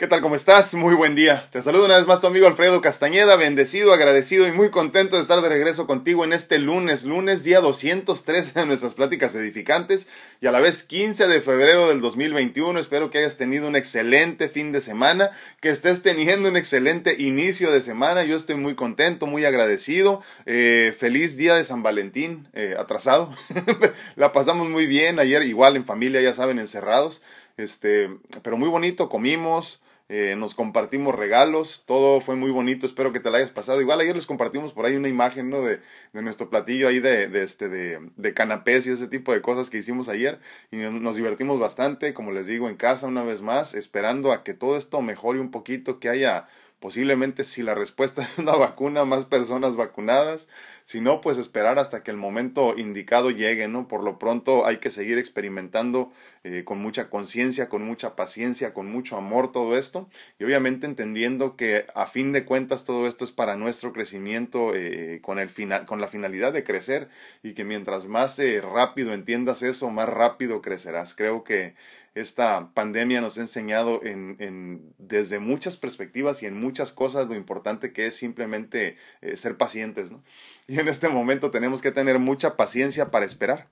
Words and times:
¿Qué 0.00 0.08
tal? 0.08 0.22
¿Cómo 0.22 0.34
estás? 0.34 0.72
Muy 0.72 0.94
buen 0.94 1.14
día. 1.14 1.46
Te 1.52 1.60
saludo 1.60 1.84
una 1.84 1.98
vez 1.98 2.06
más 2.06 2.22
tu 2.22 2.26
amigo 2.26 2.46
Alfredo 2.46 2.80
Castañeda, 2.80 3.36
bendecido, 3.36 3.92
agradecido 3.92 4.48
y 4.48 4.52
muy 4.52 4.70
contento 4.70 5.16
de 5.16 5.22
estar 5.22 5.42
de 5.42 5.48
regreso 5.50 5.86
contigo 5.86 6.24
en 6.24 6.32
este 6.32 6.58
lunes, 6.58 7.04
lunes 7.04 7.44
día 7.44 7.60
213 7.60 8.60
de 8.60 8.64
nuestras 8.64 8.94
pláticas 8.94 9.34
edificantes 9.34 10.08
y 10.40 10.46
a 10.46 10.52
la 10.52 10.60
vez 10.60 10.84
15 10.84 11.28
de 11.28 11.42
febrero 11.42 11.90
del 11.90 12.00
2021. 12.00 12.80
Espero 12.80 13.10
que 13.10 13.18
hayas 13.18 13.36
tenido 13.36 13.68
un 13.68 13.76
excelente 13.76 14.48
fin 14.48 14.72
de 14.72 14.80
semana, 14.80 15.32
que 15.60 15.68
estés 15.68 16.00
teniendo 16.00 16.48
un 16.48 16.56
excelente 16.56 17.20
inicio 17.20 17.70
de 17.70 17.82
semana. 17.82 18.24
Yo 18.24 18.38
estoy 18.38 18.54
muy 18.54 18.76
contento, 18.76 19.26
muy 19.26 19.44
agradecido. 19.44 20.22
Eh, 20.46 20.96
feliz 20.98 21.36
día 21.36 21.56
de 21.56 21.64
San 21.64 21.82
Valentín, 21.82 22.48
eh, 22.54 22.74
atrasado. 22.78 23.34
La 24.16 24.32
pasamos 24.32 24.66
muy 24.66 24.86
bien 24.86 25.18
ayer, 25.18 25.42
igual 25.42 25.76
en 25.76 25.84
familia, 25.84 26.22
ya 26.22 26.32
saben, 26.32 26.58
encerrados. 26.58 27.20
Este, 27.58 28.08
pero 28.42 28.56
muy 28.56 28.70
bonito, 28.70 29.10
comimos, 29.10 29.82
eh, 30.12 30.34
nos 30.36 30.56
compartimos 30.56 31.14
regalos, 31.14 31.84
todo 31.86 32.20
fue 32.20 32.34
muy 32.34 32.50
bonito, 32.50 32.84
espero 32.84 33.12
que 33.12 33.20
te 33.20 33.30
la 33.30 33.38
hayas 33.38 33.52
pasado. 33.52 33.80
Igual 33.80 34.00
ayer 34.00 34.16
les 34.16 34.26
compartimos 34.26 34.72
por 34.72 34.84
ahí 34.84 34.96
una 34.96 35.06
imagen, 35.06 35.48
¿no? 35.50 35.62
De, 35.62 35.78
de 36.12 36.22
nuestro 36.22 36.50
platillo 36.50 36.88
ahí 36.88 36.98
de, 36.98 37.28
de, 37.28 37.44
este, 37.44 37.68
de, 37.68 38.10
de 38.16 38.34
canapés 38.34 38.88
y 38.88 38.90
ese 38.90 39.06
tipo 39.06 39.32
de 39.32 39.40
cosas 39.40 39.70
que 39.70 39.78
hicimos 39.78 40.08
ayer 40.08 40.40
y 40.72 40.78
nos 40.78 41.14
divertimos 41.14 41.60
bastante, 41.60 42.12
como 42.12 42.32
les 42.32 42.48
digo, 42.48 42.68
en 42.68 42.74
casa 42.74 43.06
una 43.06 43.22
vez 43.22 43.40
más, 43.40 43.74
esperando 43.74 44.32
a 44.32 44.42
que 44.42 44.52
todo 44.52 44.76
esto 44.76 45.00
mejore 45.00 45.38
un 45.38 45.52
poquito, 45.52 46.00
que 46.00 46.08
haya 46.08 46.48
posiblemente 46.80 47.44
si 47.44 47.62
la 47.62 47.74
respuesta 47.74 48.22
es 48.24 48.38
una 48.38 48.56
vacuna, 48.56 49.04
más 49.04 49.26
personas 49.26 49.76
vacunadas, 49.76 50.48
si 50.84 51.00
no, 51.00 51.20
pues 51.20 51.38
esperar 51.38 51.78
hasta 51.78 52.02
que 52.02 52.10
el 52.10 52.16
momento 52.16 52.74
indicado 52.76 53.30
llegue, 53.30 53.68
¿no? 53.68 53.86
Por 53.86 54.02
lo 54.02 54.18
pronto 54.18 54.66
hay 54.66 54.78
que 54.78 54.90
seguir 54.90 55.18
experimentando 55.18 56.10
eh, 56.42 56.64
con 56.64 56.78
mucha 56.78 57.10
conciencia, 57.10 57.68
con 57.68 57.82
mucha 57.82 58.16
paciencia, 58.16 58.72
con 58.72 58.90
mucho 58.90 59.16
amor 59.16 59.52
todo 59.52 59.76
esto 59.76 60.08
y 60.38 60.44
obviamente 60.44 60.86
entendiendo 60.86 61.54
que 61.54 61.84
a 61.94 62.06
fin 62.06 62.32
de 62.32 62.44
cuentas 62.44 62.84
todo 62.84 63.06
esto 63.06 63.24
es 63.24 63.30
para 63.30 63.56
nuestro 63.56 63.92
crecimiento 63.92 64.74
eh, 64.74 65.20
con, 65.22 65.38
el 65.38 65.50
final, 65.50 65.86
con 65.86 66.00
la 66.00 66.08
finalidad 66.08 66.52
de 66.52 66.64
crecer 66.64 67.08
y 67.42 67.52
que 67.52 67.62
mientras 67.62 68.06
más 68.06 68.38
eh, 68.38 68.60
rápido 68.60 69.12
entiendas 69.12 69.62
eso, 69.62 69.90
más 69.90 70.08
rápido 70.08 70.62
crecerás. 70.62 71.14
Creo 71.14 71.44
que 71.44 71.74
esta 72.14 72.72
pandemia 72.74 73.20
nos 73.20 73.38
ha 73.38 73.42
enseñado 73.42 74.00
en, 74.02 74.92
desde 74.98 75.38
muchas 75.38 75.76
perspectivas 75.76 76.42
y 76.42 76.46
en 76.46 76.58
muchas 76.58 76.92
cosas 76.92 77.28
lo 77.28 77.34
importante 77.34 77.92
que 77.92 78.06
es 78.06 78.16
simplemente 78.16 78.96
eh, 79.20 79.36
ser 79.36 79.56
pacientes. 79.56 80.10
¿no? 80.10 80.22
Y 80.66 80.78
en 80.80 80.88
este 80.88 81.08
momento 81.08 81.50
tenemos 81.50 81.80
que 81.80 81.92
tener 81.92 82.18
mucha 82.18 82.56
paciencia 82.56 83.06
para 83.06 83.26
esperar. 83.26 83.68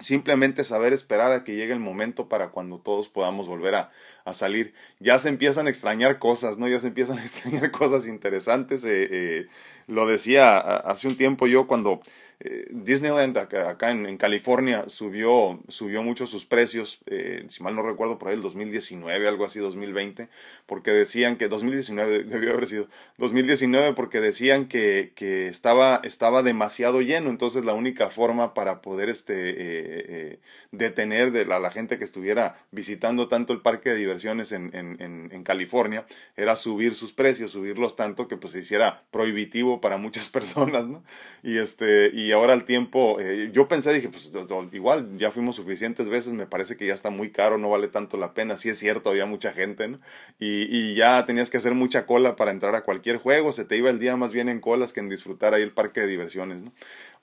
Simplemente 0.00 0.62
saber 0.62 0.92
esperar 0.92 1.32
a 1.32 1.42
que 1.42 1.56
llegue 1.56 1.72
el 1.72 1.80
momento 1.80 2.28
para 2.28 2.50
cuando 2.50 2.78
todos 2.78 3.08
podamos 3.08 3.48
volver 3.48 3.74
a, 3.74 3.90
a 4.24 4.32
salir. 4.32 4.72
Ya 5.00 5.18
se 5.18 5.28
empiezan 5.28 5.66
a 5.66 5.70
extrañar 5.70 6.20
cosas, 6.20 6.56
¿no? 6.56 6.68
Ya 6.68 6.78
se 6.78 6.86
empiezan 6.86 7.18
a 7.18 7.22
extrañar 7.24 7.72
cosas 7.72 8.06
interesantes. 8.06 8.84
Eh, 8.84 9.08
eh, 9.10 9.46
lo 9.88 10.06
decía 10.06 10.58
hace 10.58 11.08
un 11.08 11.16
tiempo 11.16 11.48
yo 11.48 11.66
cuando 11.66 12.00
eh, 12.40 12.68
Disneyland 12.70 13.36
acá, 13.36 13.90
en, 13.90 14.16
California 14.16 14.84
subió, 14.88 15.60
subió 15.66 16.04
mucho 16.04 16.28
sus 16.28 16.46
precios, 16.46 17.00
eh, 17.06 17.44
si 17.48 17.64
mal 17.64 17.74
no 17.74 17.82
recuerdo 17.82 18.18
por 18.18 18.28
ahí 18.28 18.36
el 18.36 18.42
2019, 18.42 19.26
algo 19.26 19.44
así 19.44 19.58
2020, 19.58 20.28
porque 20.66 20.92
decían 20.92 21.36
que 21.36 21.48
2019 21.48 22.22
debió 22.24 22.52
haber 22.52 22.68
sido 22.68 22.88
2019 23.16 23.94
porque 23.94 24.20
decían 24.20 24.66
que, 24.66 25.12
que 25.16 25.48
estaba, 25.48 26.00
estaba 26.04 26.44
demasiado 26.44 27.00
lleno, 27.00 27.28
entonces 27.28 27.64
la 27.64 27.74
única 27.74 28.08
forma 28.08 28.54
para 28.54 28.82
poder 28.82 29.08
este, 29.08 29.34
eh, 29.34 30.38
detener 30.70 31.32
de 31.32 31.44
la, 31.44 31.58
la, 31.58 31.72
gente 31.72 31.98
que 31.98 32.04
estuviera 32.04 32.56
visitando 32.70 33.26
tanto 33.26 33.52
el 33.52 33.62
parque 33.62 33.90
de 33.90 33.96
diversiones 33.96 34.52
en, 34.52 34.70
en, 34.74 35.00
en, 35.00 35.42
California 35.42 36.06
era 36.36 36.56
subir 36.56 36.94
sus 36.94 37.12
precios, 37.12 37.52
subirlos 37.52 37.96
tanto 37.96 38.28
que 38.28 38.36
pues 38.36 38.52
se 38.52 38.60
hiciera 38.60 39.02
prohibitivo 39.10 39.80
para 39.80 39.96
muchas 39.96 40.28
personas, 40.38 40.86
¿no? 40.86 41.02
Y 41.42 41.58
este, 41.58 42.10
y 42.12 42.27
y 42.28 42.32
ahora 42.32 42.52
al 42.52 42.64
tiempo, 42.64 43.18
eh, 43.20 43.48
yo 43.54 43.68
pensé, 43.68 43.90
dije, 43.90 44.10
pues 44.10 44.30
igual 44.72 45.16
ya 45.16 45.30
fuimos 45.30 45.56
suficientes 45.56 46.10
veces, 46.10 46.34
me 46.34 46.44
parece 46.44 46.76
que 46.76 46.84
ya 46.84 46.92
está 46.92 47.08
muy 47.08 47.30
caro, 47.30 47.56
no 47.56 47.70
vale 47.70 47.88
tanto 47.88 48.18
la 48.18 48.34
pena, 48.34 48.58
sí 48.58 48.68
es 48.68 48.78
cierto, 48.78 49.08
había 49.08 49.24
mucha 49.24 49.50
gente, 49.52 49.88
¿no? 49.88 49.98
Y, 50.38 50.64
y 50.64 50.94
ya 50.94 51.24
tenías 51.24 51.48
que 51.48 51.56
hacer 51.56 51.72
mucha 51.72 52.04
cola 52.04 52.36
para 52.36 52.50
entrar 52.50 52.74
a 52.74 52.82
cualquier 52.82 53.16
juego, 53.16 53.54
se 53.54 53.64
te 53.64 53.78
iba 53.78 53.88
el 53.88 53.98
día 53.98 54.14
más 54.18 54.34
bien 54.34 54.50
en 54.50 54.60
colas 54.60 54.92
que 54.92 55.00
en 55.00 55.08
disfrutar 55.08 55.54
ahí 55.54 55.62
el 55.62 55.72
parque 55.72 56.02
de 56.02 56.06
diversiones, 56.06 56.60
¿no? 56.60 56.70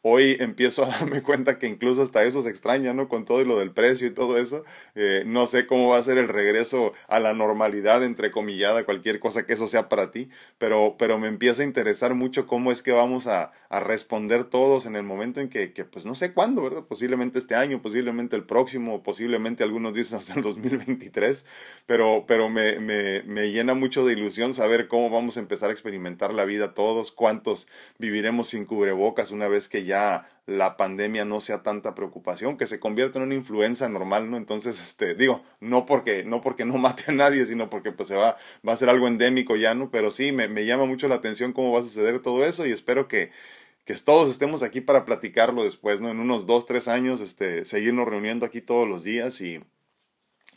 Hoy 0.08 0.38
empiezo 0.40 0.84
a 0.84 0.90
darme 1.00 1.24
cuenta 1.24 1.58
que 1.58 1.66
incluso 1.66 2.04
hasta 2.04 2.24
eso 2.26 2.44
se 2.44 2.50
extraña, 2.52 2.94
¿no? 2.94 3.10
Con 3.10 3.26
todo 3.26 3.42
y 3.42 3.46
lo 3.46 3.58
del 3.58 3.72
precio 3.72 4.06
y 4.06 4.12
todo 4.12 4.38
eso. 4.38 4.64
Eh, 4.94 5.24
no 5.26 5.48
sé 5.48 5.66
cómo 5.66 5.90
va 5.90 5.98
a 5.98 6.04
ser 6.04 6.20
el 6.20 6.30
regreso 6.30 6.94
a 7.08 7.20
la 7.20 7.34
normalidad, 7.34 8.04
entre 8.04 8.30
comillada, 8.30 8.84
cualquier 8.84 9.20
cosa 9.20 9.48
que 9.48 9.54
eso 9.54 9.68
sea 9.68 9.90
para 9.90 10.12
ti, 10.12 10.30
pero, 10.60 10.96
pero 11.00 11.18
me 11.18 11.28
empieza 11.28 11.64
a 11.64 11.66
interesar 11.66 12.14
mucho 12.14 12.46
cómo 12.46 12.72
es 12.72 12.84
que 12.84 12.92
vamos 12.92 13.26
a, 13.26 13.52
a 13.70 13.80
responder 13.80 14.44
todos 14.44 14.86
en 14.86 14.96
el 14.96 15.02
momento 15.02 15.40
en 15.40 15.50
que, 15.50 15.74
que, 15.74 15.86
pues 15.86 16.06
no 16.06 16.14
sé 16.14 16.36
cuándo, 16.36 16.62
¿verdad? 16.62 16.84
Posiblemente 16.84 17.40
este 17.40 17.56
año, 17.56 17.82
posiblemente 17.82 18.36
el 18.36 18.44
próximo, 18.44 19.02
posiblemente 19.02 19.64
algunos 19.64 19.96
dicen 19.96 20.20
hasta 20.20 20.36
el 20.36 20.42
2023, 20.44 21.48
pero, 21.88 22.26
pero 22.28 22.48
me, 22.48 22.80
me, 22.80 23.24
me 23.24 23.52
llena 23.52 23.74
mucho 23.74 24.06
de 24.06 24.14
ilusión 24.14 24.54
saber 24.54 24.88
cómo 24.88 25.10
vamos 25.10 25.38
a 25.38 25.40
empezar 25.40 25.72
a 25.72 25.74
experimentar 25.74 26.32
la 26.32 26.46
vida 26.46 26.76
todos, 26.76 27.12
cuántos 27.12 27.68
viviremos 27.98 28.50
sin 28.50 28.66
cubrebocas 28.66 29.32
una 29.32 29.48
vez 29.48 29.68
que 29.68 29.84
ya 29.84 29.95
la 30.46 30.78
pandemia 30.78 31.26
no 31.26 31.42
sea 31.42 31.64
tanta 31.64 31.96
preocupación, 31.96 32.58
que 32.58 32.68
se 32.68 32.80
convierta 32.80 33.18
en 33.18 33.26
una 33.26 33.36
influenza 33.36 33.90
normal, 33.90 34.30
¿no? 34.30 34.38
Entonces, 34.38 34.80
este, 34.80 35.16
digo, 35.16 35.44
no 35.60 35.86
porque, 35.86 36.24
no 36.24 36.42
porque 36.42 36.66
no 36.66 36.78
mate 36.78 37.06
a 37.08 37.14
nadie, 37.14 37.46
sino 37.46 37.70
porque 37.70 37.92
pues 37.92 38.08
se 38.10 38.16
va, 38.16 38.38
va 38.68 38.74
a 38.74 38.78
ser 38.78 38.90
algo 38.90 39.08
endémico 39.08 39.56
ya, 39.56 39.74
¿no? 39.74 39.90
Pero 39.90 40.12
sí, 40.12 40.32
me, 40.32 40.48
me 40.48 40.66
llama 40.66 40.86
mucho 40.86 41.08
la 41.08 41.16
atención 41.16 41.54
cómo 41.54 41.72
va 41.72 41.80
a 41.80 41.84
suceder 41.84 42.20
todo 42.20 42.46
eso 42.46 42.66
y 42.66 42.72
espero 42.72 43.08
que, 43.08 43.32
que 43.86 43.96
todos 43.96 44.30
estemos 44.30 44.62
aquí 44.64 44.82
para 44.82 45.06
platicarlo 45.06 45.64
después, 45.64 46.02
¿no? 46.02 46.10
En 46.10 46.20
unos 46.20 46.46
dos, 46.46 46.66
tres 46.68 46.88
años, 46.88 47.22
este, 47.22 47.66
seguirnos 47.66 48.08
reuniendo 48.08 48.46
aquí 48.46 48.62
todos 48.62 48.88
los 48.88 49.04
días 49.04 49.42
y, 49.42 49.64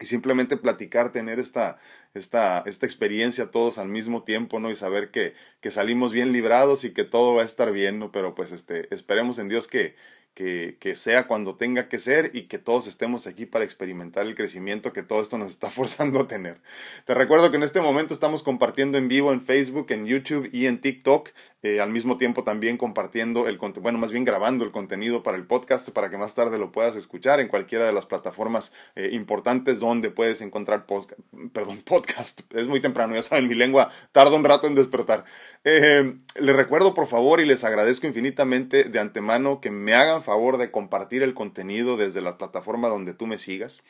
y 0.00 0.06
simplemente 0.06 0.58
platicar, 0.58 1.12
tener 1.12 1.38
esta, 1.38 1.78
esta, 2.14 2.62
esta 2.66 2.86
experiencia 2.86 3.50
todos 3.50 3.78
al 3.78 3.88
mismo 3.88 4.22
tiempo, 4.24 4.60
¿no? 4.60 4.70
Y 4.70 4.76
saber 4.76 5.10
que, 5.10 5.34
que 5.60 5.70
salimos 5.70 6.12
bien 6.12 6.32
librados 6.32 6.84
y 6.84 6.92
que 6.92 7.04
todo 7.04 7.34
va 7.34 7.42
a 7.42 7.44
estar 7.44 7.72
bien, 7.72 7.98
¿no? 7.98 8.12
Pero 8.12 8.34
pues 8.34 8.52
este, 8.52 8.92
esperemos 8.94 9.38
en 9.38 9.48
Dios 9.48 9.68
que, 9.68 9.94
que, 10.38 10.94
sea 10.94 11.26
cuando 11.26 11.56
tenga 11.56 11.88
que 11.88 11.98
ser 11.98 12.30
y 12.32 12.42
que 12.42 12.58
todos 12.58 12.86
estemos 12.86 13.26
aquí 13.26 13.44
para 13.44 13.64
experimentar 13.64 14.24
el 14.24 14.36
crecimiento 14.36 14.92
que 14.92 15.02
todo 15.02 15.20
esto 15.20 15.36
nos 15.36 15.50
está 15.50 15.68
forzando 15.70 16.20
a 16.20 16.28
tener. 16.28 16.58
Te 17.06 17.14
recuerdo 17.14 17.50
que 17.50 17.56
en 17.56 17.64
este 17.64 17.80
momento 17.80 18.14
estamos 18.14 18.44
compartiendo 18.44 18.98
en 18.98 19.08
vivo 19.08 19.32
en 19.32 19.42
Facebook, 19.42 19.86
en 19.90 20.06
YouTube 20.06 20.48
y 20.52 20.66
en 20.66 20.80
TikTok, 20.80 21.30
eh, 21.64 21.80
al 21.80 21.90
mismo 21.90 22.18
tiempo 22.18 22.44
también 22.44 22.76
compartiendo 22.76 23.48
el 23.48 23.58
contenido, 23.58 23.82
bueno, 23.82 23.98
más 23.98 24.12
bien 24.12 24.24
grabando 24.24 24.64
el 24.64 24.70
contenido 24.70 25.24
para 25.24 25.36
el 25.36 25.44
podcast 25.44 25.88
para 25.90 26.08
que 26.08 26.16
más 26.16 26.36
tarde 26.36 26.56
lo 26.56 26.70
puedas 26.70 26.94
escuchar 26.94 27.40
en 27.40 27.48
cualquiera 27.48 27.84
de 27.84 27.92
las 27.92 28.06
plataformas 28.06 28.72
eh, 28.94 29.10
importantes 29.12 29.80
donde 29.80 30.10
puedes 30.10 30.40
encontrar 30.40 30.86
perdón, 31.52 31.82
podcast. 31.84 32.42
Es 32.54 32.68
muy 32.68 32.80
temprano, 32.80 33.16
ya 33.16 33.22
saben, 33.22 33.48
mi 33.48 33.56
lengua 33.56 33.90
tarda 34.12 34.36
un 34.36 34.44
rato 34.44 34.68
en 34.68 34.76
despertar. 34.76 35.24
Eh, 35.64 36.14
les 36.36 36.54
recuerdo 36.54 36.94
por 36.94 37.08
favor 37.08 37.40
y 37.40 37.44
les 37.44 37.64
agradezco 37.64 38.06
infinitamente 38.06 38.84
de 38.84 39.00
antemano 39.00 39.60
que 39.60 39.72
me 39.72 39.94
hagan 39.94 40.22
favor 40.28 40.58
de 40.58 40.70
compartir 40.70 41.22
el 41.22 41.32
contenido 41.32 41.96
desde 41.96 42.20
la 42.20 42.36
plataforma 42.36 42.88
donde 42.88 43.14
tú 43.14 43.26
me 43.26 43.38
sigas. 43.38 43.80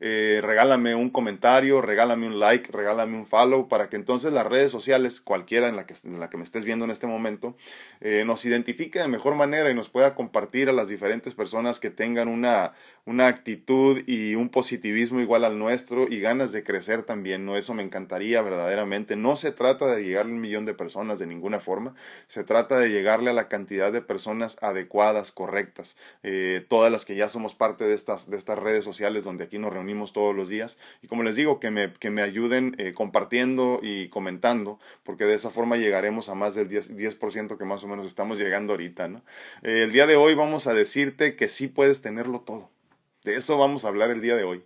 Eh, 0.00 0.40
regálame 0.42 0.94
un 0.94 1.08
comentario, 1.08 1.80
regálame 1.80 2.26
un 2.26 2.38
like, 2.38 2.70
regálame 2.70 3.16
un 3.16 3.26
follow 3.26 3.68
para 3.68 3.88
que 3.88 3.96
entonces 3.96 4.34
las 4.34 4.46
redes 4.46 4.70
sociales, 4.70 5.22
cualquiera 5.22 5.66
en 5.66 5.76
la 5.76 5.86
que, 5.86 5.94
en 6.04 6.20
la 6.20 6.28
que 6.28 6.36
me 6.36 6.44
estés 6.44 6.66
viendo 6.66 6.84
en 6.84 6.90
este 6.90 7.06
momento, 7.06 7.56
eh, 8.02 8.24
nos 8.26 8.44
identifique 8.44 8.98
de 8.98 9.08
mejor 9.08 9.34
manera 9.34 9.70
y 9.70 9.74
nos 9.74 9.88
pueda 9.88 10.14
compartir 10.14 10.68
a 10.68 10.74
las 10.74 10.88
diferentes 10.88 11.32
personas 11.32 11.80
que 11.80 11.88
tengan 11.88 12.28
una, 12.28 12.74
una 13.08 13.26
actitud 13.26 14.02
y 14.06 14.34
un 14.34 14.50
positivismo 14.50 15.20
igual 15.20 15.44
al 15.44 15.58
nuestro 15.58 16.06
y 16.06 16.20
ganas 16.20 16.52
de 16.52 16.62
crecer 16.62 17.04
también, 17.04 17.46
¿no? 17.46 17.56
Eso 17.56 17.72
me 17.72 17.82
encantaría 17.82 18.42
verdaderamente. 18.42 19.16
No 19.16 19.36
se 19.36 19.50
trata 19.50 19.86
de 19.86 20.04
llegarle 20.04 20.32
a 20.32 20.34
un 20.34 20.42
millón 20.42 20.66
de 20.66 20.74
personas 20.74 21.18
de 21.18 21.26
ninguna 21.26 21.58
forma, 21.58 21.94
se 22.26 22.44
trata 22.44 22.78
de 22.78 22.90
llegarle 22.90 23.30
a 23.30 23.32
la 23.32 23.48
cantidad 23.48 23.90
de 23.92 24.02
personas 24.02 24.58
adecuadas, 24.60 25.32
correctas, 25.32 25.96
eh, 26.22 26.62
todas 26.68 26.92
las 26.92 27.06
que 27.06 27.16
ya 27.16 27.30
somos 27.30 27.54
parte 27.54 27.84
de 27.84 27.94
estas, 27.94 28.28
de 28.28 28.36
estas 28.36 28.58
redes 28.58 28.84
sociales 28.84 29.24
donde 29.24 29.44
aquí 29.44 29.58
nos 29.58 29.72
reunimos 29.72 30.12
todos 30.12 30.36
los 30.36 30.50
días 30.50 30.78
y 31.00 31.06
como 31.06 31.22
les 31.22 31.34
digo, 31.34 31.60
que 31.60 31.70
me, 31.70 31.90
que 31.94 32.10
me 32.10 32.20
ayuden 32.20 32.74
eh, 32.76 32.92
compartiendo 32.92 33.80
y 33.82 34.08
comentando, 34.08 34.78
porque 35.02 35.24
de 35.24 35.34
esa 35.34 35.48
forma 35.48 35.78
llegaremos 35.78 36.28
a 36.28 36.34
más 36.34 36.54
del 36.54 36.68
10%, 36.68 36.94
10 36.94 37.16
que 37.58 37.64
más 37.64 37.82
o 37.84 37.88
menos 37.88 38.06
estamos 38.06 38.38
llegando 38.38 38.74
ahorita, 38.74 39.08
¿no? 39.08 39.22
Eh, 39.62 39.84
el 39.84 39.92
día 39.92 40.06
de 40.06 40.16
hoy 40.16 40.34
vamos 40.34 40.66
a 40.66 40.74
decirte 40.74 41.36
que 41.36 41.48
sí 41.48 41.68
puedes 41.68 42.02
tenerlo 42.02 42.40
todo. 42.40 42.70
De 43.24 43.36
eso 43.36 43.58
vamos 43.58 43.84
a 43.84 43.88
hablar 43.88 44.10
el 44.10 44.20
día 44.20 44.36
de 44.36 44.44
hoy. 44.44 44.64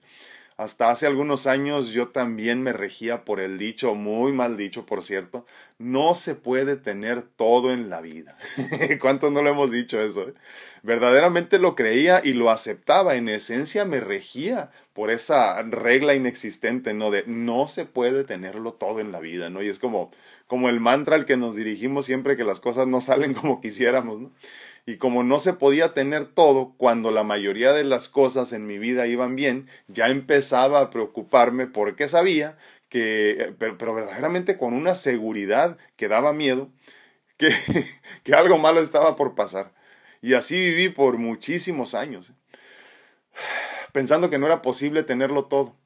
Hasta 0.59 0.91
hace 0.91 1.07
algunos 1.07 1.47
años 1.47 1.89
yo 1.89 2.09
también 2.09 2.63
me 2.63 2.73
regía 2.73 3.25
por 3.25 3.41
el 3.41 3.59
dicho, 3.59 3.95
muy 3.95 4.33
mal 4.33 4.57
dicho 4.57 4.85
por 4.85 5.03
cierto, 5.03 5.47
no 5.79 6.15
se 6.15 6.35
puede 6.35 6.77
tener 6.77 7.23
todo 7.23 7.73
en 7.73 7.89
la 7.89 8.01
vida. 8.01 8.37
¿Cuántos 9.01 9.33
no 9.33 9.43
lo 9.43 9.51
hemos 9.51 9.71
dicho 9.73 10.01
eso? 10.01 10.29
Eh? 10.29 10.35
Verdaderamente 10.83 11.59
lo 11.59 11.75
creía 11.75 12.21
y 12.23 12.35
lo 12.35 12.51
aceptaba, 12.51 13.17
en 13.17 13.29
esencia 13.29 13.85
me 13.87 13.99
regía 14.01 14.71
por 14.93 15.11
esa 15.11 15.61
regla 15.63 16.15
inexistente, 16.15 16.93
¿no? 16.93 17.11
De 17.11 17.25
no 17.27 17.67
se 17.67 17.87
puede 17.87 18.23
tenerlo 18.23 18.75
todo 18.75 19.01
en 19.01 19.11
la 19.11 19.21
vida, 19.21 19.49
¿no? 19.49 19.63
Y 19.63 19.69
es 19.69 19.79
como, 19.79 20.11
como 20.47 20.69
el 20.69 20.81
mantra 20.81 21.17
al 21.17 21.25
que 21.25 21.37
nos 21.37 21.57
dirigimos 21.57 22.05
siempre 22.05 22.37
que 22.37 22.45
las 22.45 22.61
cosas 22.61 22.87
no 22.87 23.01
salen 23.01 23.33
como 23.33 23.61
quisiéramos, 23.61 24.21
¿no? 24.21 24.31
Y 24.85 24.97
como 24.97 25.23
no 25.23 25.39
se 25.39 25.53
podía 25.53 25.95
tener 25.95 26.27
todo, 26.27 26.75
cuando 26.77 27.13
la 27.13 27.23
mayoría 27.23 27.73
de 27.73 27.85
las 27.85 28.09
cosas 28.09 28.53
en 28.53 28.67
mi 28.67 28.79
vida 28.79 29.07
iban 29.07 29.37
bien, 29.37 29.69
ya 29.87 30.09
empezaba 30.09 30.81
a 30.81 30.91
preocuparme 30.91 31.69
porque 31.69 32.09
sabía 32.09 32.59
que, 32.89 33.55
pero, 33.59 33.95
verdaderamente 33.95 34.59
con 34.59 34.75
una 34.75 34.97
seguridad 34.97 35.79
que 35.97 36.09
daba 36.09 36.33
miedo, 36.33 36.69
que, 37.37 37.55
que 38.25 38.35
algo 38.35 38.59
malo 38.59 38.81
estaba 38.81 39.15
por 39.15 39.35
pasar. 39.35 39.73
Y 40.21 40.35
así 40.35 40.59
viví 40.59 40.89
por 40.89 41.17
muchísimos 41.17 41.95
años, 41.95 42.33
pensando 43.93 44.31
que 44.31 44.39
no 44.39 44.47
era 44.47 44.63
posible 44.63 45.05
tenerlo 45.05 45.45
todo. 45.45 45.77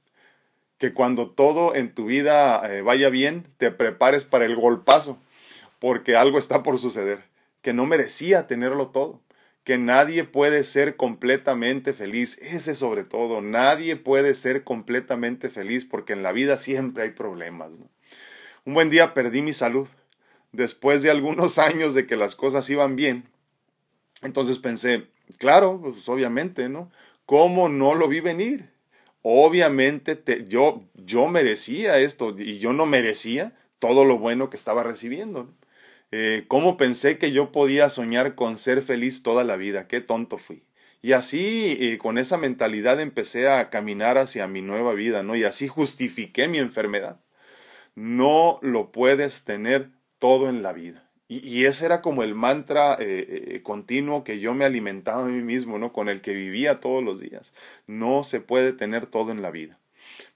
Que 0.78 0.92
cuando 0.92 1.30
todo 1.30 1.74
en 1.74 1.94
tu 1.94 2.06
vida 2.06 2.60
eh, 2.70 2.82
vaya 2.82 3.08
bien, 3.08 3.46
te 3.56 3.70
prepares 3.70 4.24
para 4.24 4.44
el 4.44 4.56
golpazo, 4.56 5.18
porque 5.78 6.16
algo 6.16 6.38
está 6.38 6.62
por 6.62 6.78
suceder 6.78 7.35
que 7.66 7.72
no 7.72 7.84
merecía 7.84 8.46
tenerlo 8.46 8.90
todo, 8.90 9.20
que 9.64 9.76
nadie 9.76 10.22
puede 10.22 10.62
ser 10.62 10.94
completamente 10.94 11.92
feliz, 11.94 12.38
ese 12.40 12.76
sobre 12.76 13.02
todo, 13.02 13.42
nadie 13.42 13.96
puede 13.96 14.36
ser 14.36 14.62
completamente 14.62 15.50
feliz 15.50 15.84
porque 15.84 16.12
en 16.12 16.22
la 16.22 16.30
vida 16.30 16.58
siempre 16.58 17.02
hay 17.02 17.10
problemas. 17.10 17.72
Un 18.64 18.74
buen 18.74 18.88
día 18.88 19.14
perdí 19.14 19.42
mi 19.42 19.52
salud, 19.52 19.88
después 20.52 21.02
de 21.02 21.10
algunos 21.10 21.58
años 21.58 21.92
de 21.92 22.06
que 22.06 22.14
las 22.14 22.36
cosas 22.36 22.70
iban 22.70 22.94
bien, 22.94 23.24
entonces 24.22 24.58
pensé, 24.58 25.08
claro, 25.38 25.80
pues 25.82 26.08
obviamente, 26.08 26.68
¿no? 26.68 26.92
¿Cómo 27.24 27.68
no 27.68 27.96
lo 27.96 28.06
vi 28.06 28.20
venir? 28.20 28.70
Obviamente 29.22 30.44
yo, 30.46 30.84
yo 30.94 31.26
merecía 31.26 31.98
esto 31.98 32.32
y 32.38 32.60
yo 32.60 32.72
no 32.72 32.86
merecía 32.86 33.56
todo 33.80 34.04
lo 34.04 34.20
bueno 34.20 34.50
que 34.50 34.56
estaba 34.56 34.84
recibiendo. 34.84 35.52
Eh, 36.12 36.44
¿Cómo 36.48 36.76
pensé 36.76 37.18
que 37.18 37.32
yo 37.32 37.50
podía 37.52 37.88
soñar 37.88 38.34
con 38.34 38.56
ser 38.56 38.82
feliz 38.82 39.22
toda 39.22 39.44
la 39.44 39.56
vida? 39.56 39.88
Qué 39.88 40.00
tonto 40.00 40.38
fui. 40.38 40.62
Y 41.02 41.12
así, 41.12 41.76
eh, 41.80 41.98
con 41.98 42.18
esa 42.18 42.38
mentalidad, 42.38 43.00
empecé 43.00 43.48
a 43.48 43.70
caminar 43.70 44.18
hacia 44.18 44.46
mi 44.46 44.62
nueva 44.62 44.94
vida, 44.94 45.22
¿no? 45.22 45.36
Y 45.36 45.44
así 45.44 45.68
justifiqué 45.68 46.48
mi 46.48 46.58
enfermedad. 46.58 47.20
No 47.94 48.58
lo 48.62 48.92
puedes 48.92 49.44
tener 49.44 49.90
todo 50.18 50.48
en 50.48 50.62
la 50.62 50.72
vida. 50.72 51.10
Y, 51.28 51.64
ese 51.64 51.86
era 51.86 52.02
como 52.02 52.22
el 52.22 52.36
mantra 52.36 52.96
eh, 53.00 53.60
continuo 53.64 54.22
que 54.22 54.38
yo 54.38 54.54
me 54.54 54.64
alimentaba 54.64 55.24
a 55.24 55.26
mí 55.26 55.42
mismo, 55.42 55.76
¿no? 55.78 55.92
Con 55.92 56.08
el 56.08 56.20
que 56.20 56.34
vivía 56.34 56.80
todos 56.80 57.02
los 57.02 57.20
días. 57.20 57.52
No 57.88 58.22
se 58.22 58.40
puede 58.40 58.72
tener 58.72 59.06
todo 59.06 59.32
en 59.32 59.42
la 59.42 59.50
vida. 59.50 59.80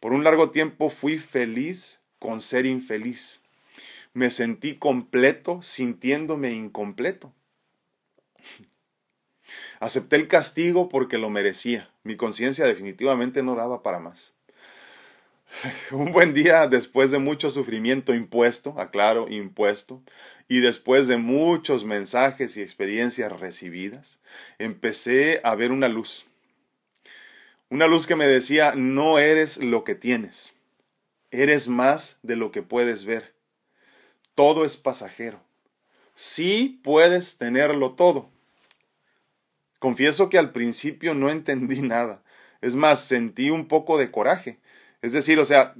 Por 0.00 0.12
un 0.12 0.24
largo 0.24 0.50
tiempo 0.50 0.90
fui 0.90 1.18
feliz 1.18 2.02
con 2.18 2.40
ser 2.40 2.66
infeliz 2.66 3.39
me 4.12 4.30
sentí 4.30 4.74
completo 4.74 5.62
sintiéndome 5.62 6.52
incompleto. 6.52 7.32
Acepté 9.78 10.16
el 10.16 10.28
castigo 10.28 10.88
porque 10.88 11.18
lo 11.18 11.30
merecía. 11.30 11.90
Mi 12.02 12.16
conciencia 12.16 12.66
definitivamente 12.66 13.42
no 13.42 13.54
daba 13.54 13.82
para 13.82 13.98
más. 13.98 14.34
Un 15.90 16.12
buen 16.12 16.34
día, 16.34 16.66
después 16.66 17.10
de 17.10 17.18
mucho 17.18 17.50
sufrimiento 17.50 18.14
impuesto, 18.14 18.74
aclaro, 18.78 19.28
impuesto, 19.28 20.02
y 20.48 20.60
después 20.60 21.08
de 21.08 21.16
muchos 21.16 21.84
mensajes 21.84 22.56
y 22.56 22.62
experiencias 22.62 23.38
recibidas, 23.38 24.20
empecé 24.58 25.40
a 25.44 25.54
ver 25.54 25.72
una 25.72 25.88
luz. 25.88 26.26
Una 27.68 27.86
luz 27.86 28.06
que 28.06 28.16
me 28.16 28.26
decía, 28.26 28.74
no 28.74 29.18
eres 29.18 29.58
lo 29.58 29.84
que 29.84 29.94
tienes, 29.94 30.56
eres 31.30 31.68
más 31.68 32.18
de 32.22 32.36
lo 32.36 32.50
que 32.50 32.62
puedes 32.62 33.04
ver 33.04 33.39
todo 34.40 34.64
es 34.64 34.78
pasajero. 34.78 35.38
Sí 36.14 36.80
puedes 36.82 37.36
tenerlo 37.36 37.92
todo. 37.92 38.30
Confieso 39.78 40.30
que 40.30 40.38
al 40.38 40.50
principio 40.50 41.12
no 41.12 41.28
entendí 41.28 41.82
nada. 41.82 42.22
Es 42.62 42.74
más, 42.74 43.04
sentí 43.04 43.50
un 43.50 43.68
poco 43.68 43.98
de 43.98 44.10
coraje. 44.10 44.58
Es 45.02 45.12
decir, 45.12 45.38
o 45.40 45.44
sea, 45.44 45.74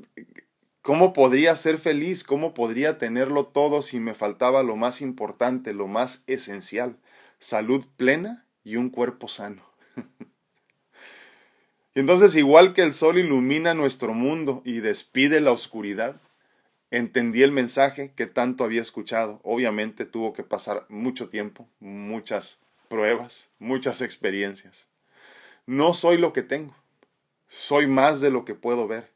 ¿cómo 0.83 1.15
podría 1.15 1.57
ser 1.57 1.79
feliz? 1.79 2.23
¿Cómo 2.23 2.53
podría 2.53 2.99
tenerlo 2.99 3.47
todo 3.47 3.81
si 3.81 3.99
me 3.99 4.13
faltaba 4.13 4.63
lo 4.63 4.77
más 4.77 5.01
importante, 5.01 5.73
lo 5.73 5.87
más 5.87 6.23
esencial? 6.27 6.99
Salud 7.39 7.87
plena 7.97 8.45
y 8.63 8.77
un 8.77 8.91
cuerpo 8.91 9.27
sano. 9.27 9.65
y 11.95 12.01
entonces, 12.01 12.37
igual 12.37 12.75
que 12.75 12.83
el 12.83 12.93
sol 12.93 13.17
ilumina 13.17 13.73
nuestro 13.73 14.13
mundo 14.13 14.61
y 14.67 14.81
despide 14.81 15.41
la 15.41 15.53
oscuridad, 15.53 16.21
entendí 16.91 17.43
el 17.43 17.53
mensaje 17.53 18.13
que 18.15 18.27
tanto 18.27 18.65
había 18.65 18.83
escuchado. 18.83 19.41
Obviamente 19.43 20.05
tuvo 20.05 20.33
que 20.33 20.43
pasar 20.43 20.87
mucho 20.89 21.29
tiempo, 21.29 21.69
muchas 21.79 22.63
pruebas, 22.89 23.51
muchas 23.59 24.01
experiencias. 24.01 24.89
No 25.67 25.95
soy 25.95 26.19
lo 26.19 26.33
que 26.33 26.43
tengo, 26.43 26.75
soy 27.49 27.87
más 27.87 28.21
de 28.21 28.31
lo 28.31 28.45
que 28.45 28.55
puedo 28.55 28.89
ver. 28.89 29.11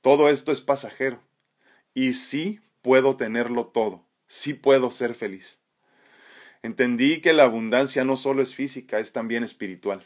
Todo 0.00 0.28
esto 0.28 0.52
es 0.52 0.60
pasajero 0.60 1.20
y 1.94 2.14
sí 2.14 2.60
puedo 2.82 3.16
tenerlo 3.16 3.66
todo, 3.66 4.04
sí 4.26 4.54
puedo 4.54 4.90
ser 4.90 5.14
feliz. 5.14 5.60
Entendí 6.62 7.20
que 7.20 7.32
la 7.32 7.44
abundancia 7.44 8.04
no 8.04 8.16
solo 8.16 8.42
es 8.42 8.54
física, 8.54 8.98
es 8.98 9.12
también 9.12 9.44
espiritual 9.44 10.04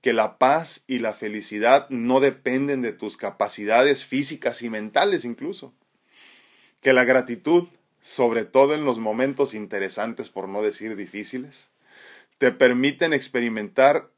que 0.00 0.12
la 0.12 0.38
paz 0.38 0.84
y 0.86 1.00
la 1.00 1.12
felicidad 1.12 1.88
no 1.90 2.20
dependen 2.20 2.82
de 2.82 2.92
tus 2.92 3.16
capacidades 3.16 4.04
físicas 4.04 4.62
y 4.62 4.70
mentales 4.70 5.24
incluso 5.24 5.74
que 6.80 6.92
la 6.92 7.04
gratitud, 7.04 7.68
sobre 8.00 8.44
todo 8.44 8.74
en 8.74 8.84
los 8.84 8.98
momentos 8.98 9.54
interesantes, 9.54 10.28
por 10.28 10.48
no 10.48 10.62
decir 10.62 10.96
difíciles, 10.96 11.70
te 12.38 12.52
permiten 12.52 13.12
experimentar 13.12 14.10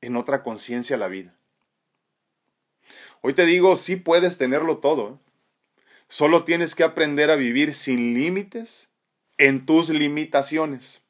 en 0.00 0.16
otra 0.16 0.42
conciencia 0.42 0.96
la 0.96 1.08
vida. 1.08 1.34
Hoy 3.22 3.34
te 3.34 3.44
digo, 3.44 3.76
sí 3.76 3.96
puedes 3.96 4.38
tenerlo 4.38 4.78
todo. 4.78 5.10
¿eh? 5.10 5.82
Solo 6.08 6.44
tienes 6.44 6.74
que 6.74 6.84
aprender 6.84 7.30
a 7.30 7.36
vivir 7.36 7.74
sin 7.74 8.14
límites 8.14 8.88
en 9.36 9.66
tus 9.66 9.90
limitaciones 9.90 11.02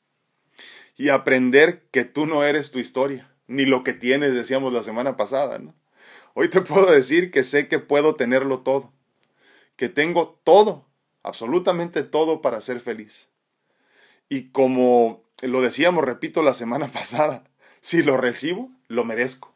y 0.97 1.11
aprender 1.11 1.83
que 1.91 2.05
tú 2.05 2.27
no 2.27 2.45
eres 2.45 2.71
tu 2.71 2.79
historia, 2.79 3.33
ni 3.47 3.65
lo 3.65 3.85
que 3.85 3.93
tienes, 3.93 4.35
decíamos 4.35 4.73
la 4.73 4.83
semana 4.83 5.17
pasada. 5.17 5.61
Hoy 6.35 6.49
te 6.49 6.61
puedo 6.61 6.91
decir 6.91 7.31
que 7.31 7.43
sé 7.43 7.69
que 7.69 7.79
puedo 7.79 8.17
tenerlo 8.17 8.61
todo 8.61 8.93
que 9.81 9.89
tengo 9.89 10.39
todo, 10.45 10.85
absolutamente 11.23 12.03
todo 12.03 12.43
para 12.43 12.61
ser 12.61 12.81
feliz. 12.81 13.31
Y 14.29 14.51
como 14.51 15.23
lo 15.41 15.63
decíamos, 15.63 16.05
repito, 16.05 16.43
la 16.43 16.53
semana 16.53 16.89
pasada, 16.93 17.45
si 17.81 18.03
lo 18.03 18.19
recibo, 18.19 18.69
lo 18.89 19.07
merezco. 19.07 19.55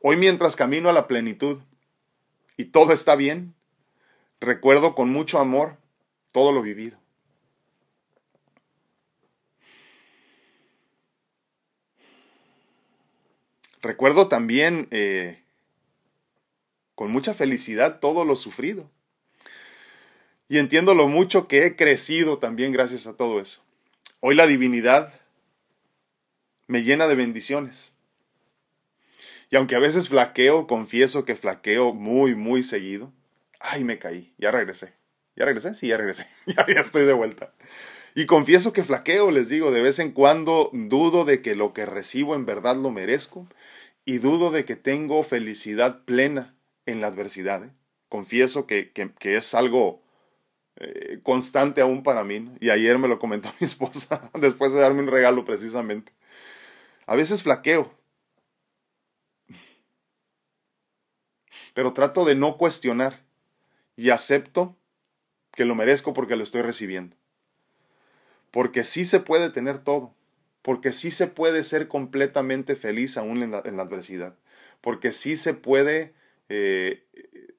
Hoy 0.00 0.16
mientras 0.16 0.56
camino 0.56 0.88
a 0.88 0.94
la 0.94 1.06
plenitud 1.06 1.58
y 2.56 2.64
todo 2.64 2.94
está 2.94 3.14
bien, 3.14 3.54
recuerdo 4.40 4.94
con 4.94 5.10
mucho 5.10 5.38
amor 5.38 5.76
todo 6.32 6.50
lo 6.50 6.62
vivido. 6.62 6.98
Recuerdo 13.82 14.28
también 14.28 14.88
eh, 14.92 15.42
con 16.96 17.12
mucha 17.12 17.34
felicidad 17.34 18.00
todo 18.00 18.24
lo 18.24 18.34
sufrido. 18.34 18.90
Y 20.48 20.58
entiendo 20.58 20.94
lo 20.94 21.06
mucho 21.06 21.46
que 21.46 21.66
he 21.66 21.76
crecido 21.76 22.38
también 22.38 22.72
gracias 22.72 23.06
a 23.06 23.16
todo 23.16 23.40
eso. 23.40 23.62
Hoy 24.20 24.34
la 24.34 24.46
divinidad 24.46 25.12
me 26.66 26.82
llena 26.82 27.06
de 27.06 27.14
bendiciones. 27.14 27.92
Y 29.50 29.56
aunque 29.56 29.76
a 29.76 29.78
veces 29.78 30.08
flaqueo, 30.08 30.66
confieso 30.66 31.24
que 31.24 31.36
flaqueo 31.36 31.92
muy, 31.92 32.34
muy 32.34 32.62
seguido. 32.62 33.12
Ay, 33.60 33.84
me 33.84 33.98
caí, 33.98 34.32
ya 34.38 34.50
regresé. 34.50 34.94
¿Ya 35.36 35.44
regresé? 35.44 35.74
Sí, 35.74 35.88
ya 35.88 35.98
regresé. 35.98 36.26
ya, 36.46 36.66
ya 36.66 36.80
estoy 36.80 37.04
de 37.04 37.12
vuelta. 37.12 37.52
Y 38.14 38.24
confieso 38.24 38.72
que 38.72 38.84
flaqueo, 38.84 39.30
les 39.30 39.50
digo, 39.50 39.70
de 39.70 39.82
vez 39.82 39.98
en 39.98 40.12
cuando 40.12 40.70
dudo 40.72 41.26
de 41.26 41.42
que 41.42 41.54
lo 41.54 41.74
que 41.74 41.84
recibo 41.84 42.34
en 42.34 42.46
verdad 42.46 42.76
lo 42.76 42.90
merezco 42.90 43.46
y 44.06 44.18
dudo 44.18 44.50
de 44.50 44.64
que 44.64 44.76
tengo 44.76 45.22
felicidad 45.22 46.04
plena 46.04 46.55
en 46.86 47.00
la 47.00 47.08
adversidad. 47.08 47.64
¿eh? 47.64 47.70
Confieso 48.08 48.66
que, 48.66 48.92
es 49.20 49.54
algo 49.54 50.02
eh, 50.76 51.20
constante 51.22 51.80
aún 51.80 52.02
para 52.02 52.24
mí. 52.24 52.50
Y 52.60 52.70
ayer 52.70 52.98
me 52.98 53.08
lo 53.08 53.18
comentó 53.18 53.52
mi 53.60 53.66
esposa 53.66 54.30
después 54.40 54.72
de 54.72 54.80
darme 54.80 55.02
un 55.02 55.08
regalo 55.08 55.44
precisamente. 55.44 56.12
A 57.06 57.14
veces 57.14 57.42
flaqueo. 57.42 57.96
pero 61.76 61.92
trato 61.92 62.24
de 62.24 62.34
no 62.34 62.56
cuestionar 62.56 63.22
y 63.96 64.08
acepto 64.08 64.74
que 65.52 65.66
lo 65.66 65.74
merezco 65.74 66.14
porque 66.14 66.34
lo 66.34 66.42
estoy 66.42 66.62
recibiendo. 66.62 67.14
Porque 68.50 68.82
sí 68.82 69.04
se 69.04 69.20
puede 69.20 69.50
tener 69.50 69.76
todo, 69.80 70.14
porque 70.62 70.94
sí 70.94 71.10
se 71.10 71.26
puede 71.26 71.62
ser 71.64 71.86
completamente 71.86 72.76
feliz 72.76 73.18
aún 73.18 73.42
en 73.42 73.50
la, 73.50 73.58
adversidad, 73.58 74.38
porque 74.80 75.12
sí 75.12 75.36
se 75.36 75.52
puede 75.52 76.14
eh, 76.48 77.06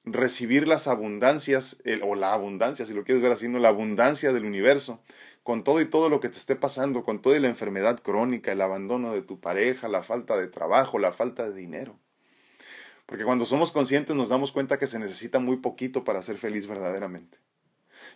recibir 0.04 0.66
las 0.66 0.88
abundancias, 0.88 1.82
o 2.02 2.14
la 2.14 2.32
abundancia, 2.32 2.86
si 2.86 2.94
lo 2.94 3.04
quieres 3.04 3.22
ver 3.22 3.32
así, 3.32 3.48
no 3.48 3.58
la 3.58 3.68
abundancia 3.68 4.32
del 4.32 4.44
universo, 4.44 5.02
con 5.42 5.64
todo 5.64 5.80
y 5.80 5.86
todo 5.86 6.08
lo 6.08 6.20
que 6.20 6.28
te 6.28 6.38
esté 6.38 6.56
pasando, 6.56 7.04
con 7.04 7.22
toda 7.22 7.38
la 7.40 7.48
enfermedad 7.48 8.00
crónica, 8.02 8.52
el 8.52 8.60
abandono 8.60 9.12
de 9.12 9.22
tu 9.22 9.40
pareja, 9.40 9.88
la 9.88 10.02
falta 10.02 10.36
de 10.36 10.46
trabajo, 10.46 10.98
la 10.98 11.12
falta 11.12 11.48
de 11.48 11.56
dinero. 11.56 11.98
Porque 13.06 13.24
cuando 13.24 13.46
somos 13.46 13.72
conscientes 13.72 14.14
nos 14.14 14.28
damos 14.28 14.52
cuenta 14.52 14.78
que 14.78 14.86
se 14.86 14.98
necesita 14.98 15.38
muy 15.38 15.56
poquito 15.56 16.04
para 16.04 16.20
ser 16.20 16.36
feliz 16.36 16.66
verdaderamente. 16.66 17.38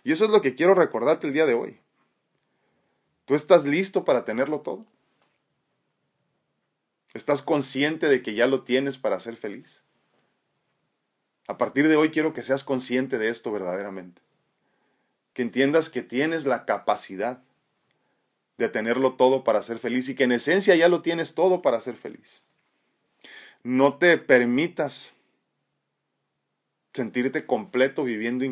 Y 0.03 0.11
eso 0.11 0.25
es 0.25 0.29
lo 0.29 0.41
que 0.41 0.53
quiero 0.53 0.75
recordarte 0.75 1.25
el 1.25 1.33
día 1.33 1.47
de 1.47 1.55
hoy. 1.55 1.79
¿Tú 3.25 3.33
estás 3.33 3.65
listo 3.65 4.05
para 4.05 4.25
tenerlo 4.25 4.61
todo? 4.61 4.85
¿Estás 7.13 7.41
consciente 7.41 8.07
de 8.07 8.21
que 8.21 8.35
ya 8.35 8.45
lo 8.45 8.61
tienes 8.63 8.97
para 8.97 9.19
ser 9.19 9.35
feliz? 9.35 9.83
A 11.47 11.57
partir 11.57 11.87
de 11.87 11.95
hoy 11.95 12.09
quiero 12.09 12.33
que 12.33 12.43
seas 12.43 12.63
consciente 12.63 13.17
de 13.17 13.29
esto 13.29 13.51
verdaderamente. 13.51 14.21
Que 15.33 15.41
entiendas 15.41 15.89
que 15.89 16.01
tienes 16.01 16.45
la 16.45 16.65
capacidad 16.65 17.41
de 18.57 18.69
tenerlo 18.69 19.15
todo 19.15 19.43
para 19.43 19.63
ser 19.63 19.79
feliz 19.79 20.07
y 20.09 20.15
que 20.15 20.23
en 20.23 20.31
esencia 20.31 20.75
ya 20.75 20.87
lo 20.87 21.01
tienes 21.01 21.35
todo 21.35 21.61
para 21.61 21.79
ser 21.79 21.95
feliz. 21.95 22.41
No 23.63 23.97
te 23.97 24.17
permitas 24.17 25.13
sentirte 26.93 27.45
completo 27.45 28.03
viviendo. 28.03 28.45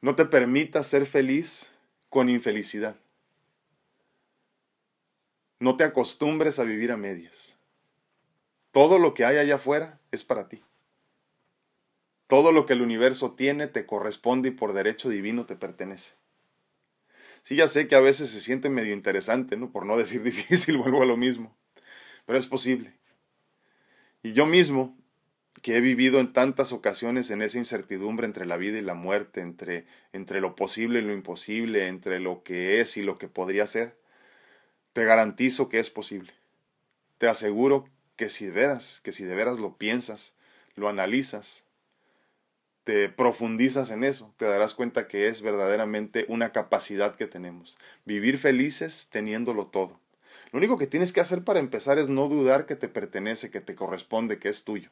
No 0.00 0.14
te 0.14 0.24
permitas 0.24 0.86
ser 0.86 1.06
feliz 1.06 1.70
con 2.10 2.28
infelicidad. 2.28 2.96
No 5.60 5.76
te 5.76 5.84
acostumbres 5.84 6.58
a 6.58 6.64
vivir 6.64 6.92
a 6.92 6.96
medias. 6.96 7.57
Todo 8.72 8.98
lo 8.98 9.14
que 9.14 9.24
hay 9.24 9.38
allá 9.38 9.56
afuera 9.56 10.00
es 10.10 10.24
para 10.24 10.48
ti. 10.48 10.62
Todo 12.26 12.52
lo 12.52 12.66
que 12.66 12.74
el 12.74 12.82
universo 12.82 13.32
tiene 13.32 13.66
te 13.66 13.86
corresponde 13.86 14.50
y 14.50 14.52
por 14.52 14.74
derecho 14.74 15.08
divino 15.08 15.46
te 15.46 15.56
pertenece. 15.56 16.14
Sí, 17.42 17.56
ya 17.56 17.68
sé 17.68 17.88
que 17.88 17.94
a 17.94 18.00
veces 18.00 18.30
se 18.30 18.42
siente 18.42 18.68
medio 18.68 18.92
interesante, 18.92 19.56
¿no? 19.56 19.72
Por 19.72 19.86
no 19.86 19.96
decir 19.96 20.22
difícil, 20.24 20.76
vuelvo 20.76 21.02
a 21.02 21.06
lo 21.06 21.16
mismo. 21.16 21.56
Pero 22.26 22.38
es 22.38 22.46
posible. 22.46 22.92
Y 24.22 24.34
yo 24.34 24.44
mismo, 24.44 24.98
que 25.62 25.76
he 25.76 25.80
vivido 25.80 26.20
en 26.20 26.34
tantas 26.34 26.72
ocasiones 26.72 27.30
en 27.30 27.40
esa 27.40 27.56
incertidumbre 27.56 28.26
entre 28.26 28.44
la 28.44 28.58
vida 28.58 28.78
y 28.78 28.82
la 28.82 28.94
muerte, 28.94 29.40
entre, 29.40 29.86
entre 30.12 30.42
lo 30.42 30.54
posible 30.54 30.98
y 30.98 31.02
lo 31.02 31.14
imposible, 31.14 31.88
entre 31.88 32.20
lo 32.20 32.42
que 32.42 32.80
es 32.80 32.98
y 32.98 33.02
lo 33.02 33.16
que 33.16 33.28
podría 33.28 33.66
ser, 33.66 33.96
te 34.92 35.04
garantizo 35.04 35.70
que 35.70 35.78
es 35.78 35.88
posible. 35.88 36.32
Te 37.16 37.28
aseguro 37.28 37.88
que 38.18 38.28
si 38.28 38.46
de 38.46 38.52
veras, 38.52 39.00
que 39.02 39.12
si 39.12 39.24
de 39.24 39.34
veras 39.34 39.60
lo 39.60 39.78
piensas, 39.78 40.34
lo 40.74 40.88
analizas, 40.88 41.64
te 42.82 43.08
profundizas 43.08 43.90
en 43.90 44.02
eso, 44.02 44.34
te 44.36 44.44
darás 44.44 44.74
cuenta 44.74 45.06
que 45.06 45.28
es 45.28 45.40
verdaderamente 45.40 46.26
una 46.28 46.50
capacidad 46.50 47.14
que 47.14 47.28
tenemos. 47.28 47.78
Vivir 48.04 48.38
felices 48.38 49.08
teniéndolo 49.12 49.68
todo. 49.68 50.00
Lo 50.50 50.58
único 50.58 50.78
que 50.78 50.88
tienes 50.88 51.12
que 51.12 51.20
hacer 51.20 51.44
para 51.44 51.60
empezar 51.60 51.98
es 51.98 52.08
no 52.08 52.28
dudar 52.28 52.66
que 52.66 52.74
te 52.74 52.88
pertenece, 52.88 53.52
que 53.52 53.60
te 53.60 53.76
corresponde, 53.76 54.40
que 54.40 54.48
es 54.48 54.64
tuyo. 54.64 54.90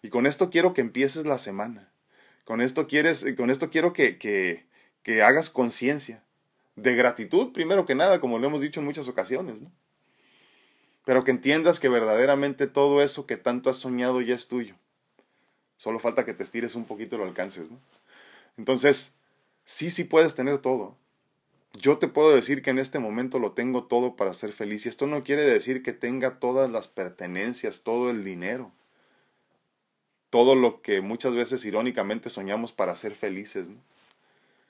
Y 0.00 0.10
con 0.10 0.26
esto 0.26 0.48
quiero 0.48 0.74
que 0.74 0.82
empieces 0.82 1.26
la 1.26 1.38
semana. 1.38 1.90
Con 2.44 2.60
esto, 2.60 2.86
quieres, 2.86 3.26
con 3.36 3.50
esto 3.50 3.68
quiero 3.68 3.92
que, 3.92 4.16
que, 4.16 4.64
que 5.02 5.22
hagas 5.22 5.50
conciencia 5.50 6.22
de 6.76 6.94
gratitud, 6.94 7.52
primero 7.52 7.84
que 7.84 7.96
nada, 7.96 8.20
como 8.20 8.38
lo 8.38 8.46
hemos 8.46 8.60
dicho 8.60 8.78
en 8.78 8.86
muchas 8.86 9.08
ocasiones. 9.08 9.60
Pero 11.06 11.22
que 11.22 11.30
entiendas 11.30 11.78
que 11.78 11.88
verdaderamente 11.88 12.66
todo 12.66 13.00
eso 13.00 13.26
que 13.26 13.36
tanto 13.36 13.70
has 13.70 13.76
soñado 13.76 14.20
ya 14.22 14.34
es 14.34 14.48
tuyo. 14.48 14.74
Solo 15.76 16.00
falta 16.00 16.26
que 16.26 16.34
te 16.34 16.42
estires 16.42 16.74
un 16.74 16.84
poquito 16.84 17.14
y 17.14 17.18
lo 17.20 17.24
alcances, 17.24 17.70
¿no? 17.70 17.78
Entonces, 18.58 19.14
sí, 19.62 19.92
sí 19.92 20.02
puedes 20.02 20.34
tener 20.34 20.58
todo. 20.58 20.96
Yo 21.74 21.98
te 21.98 22.08
puedo 22.08 22.34
decir 22.34 22.60
que 22.60 22.70
en 22.70 22.80
este 22.80 22.98
momento 22.98 23.38
lo 23.38 23.52
tengo 23.52 23.84
todo 23.84 24.16
para 24.16 24.34
ser 24.34 24.50
feliz. 24.50 24.84
Y 24.84 24.88
esto 24.88 25.06
no 25.06 25.22
quiere 25.22 25.42
decir 25.42 25.84
que 25.84 25.92
tenga 25.92 26.40
todas 26.40 26.72
las 26.72 26.88
pertenencias, 26.88 27.84
todo 27.84 28.10
el 28.10 28.24
dinero, 28.24 28.72
todo 30.30 30.56
lo 30.56 30.82
que 30.82 31.02
muchas 31.02 31.36
veces 31.36 31.64
irónicamente 31.64 32.30
soñamos 32.30 32.72
para 32.72 32.96
ser 32.96 33.14
felices, 33.14 33.68
¿no? 33.68 33.76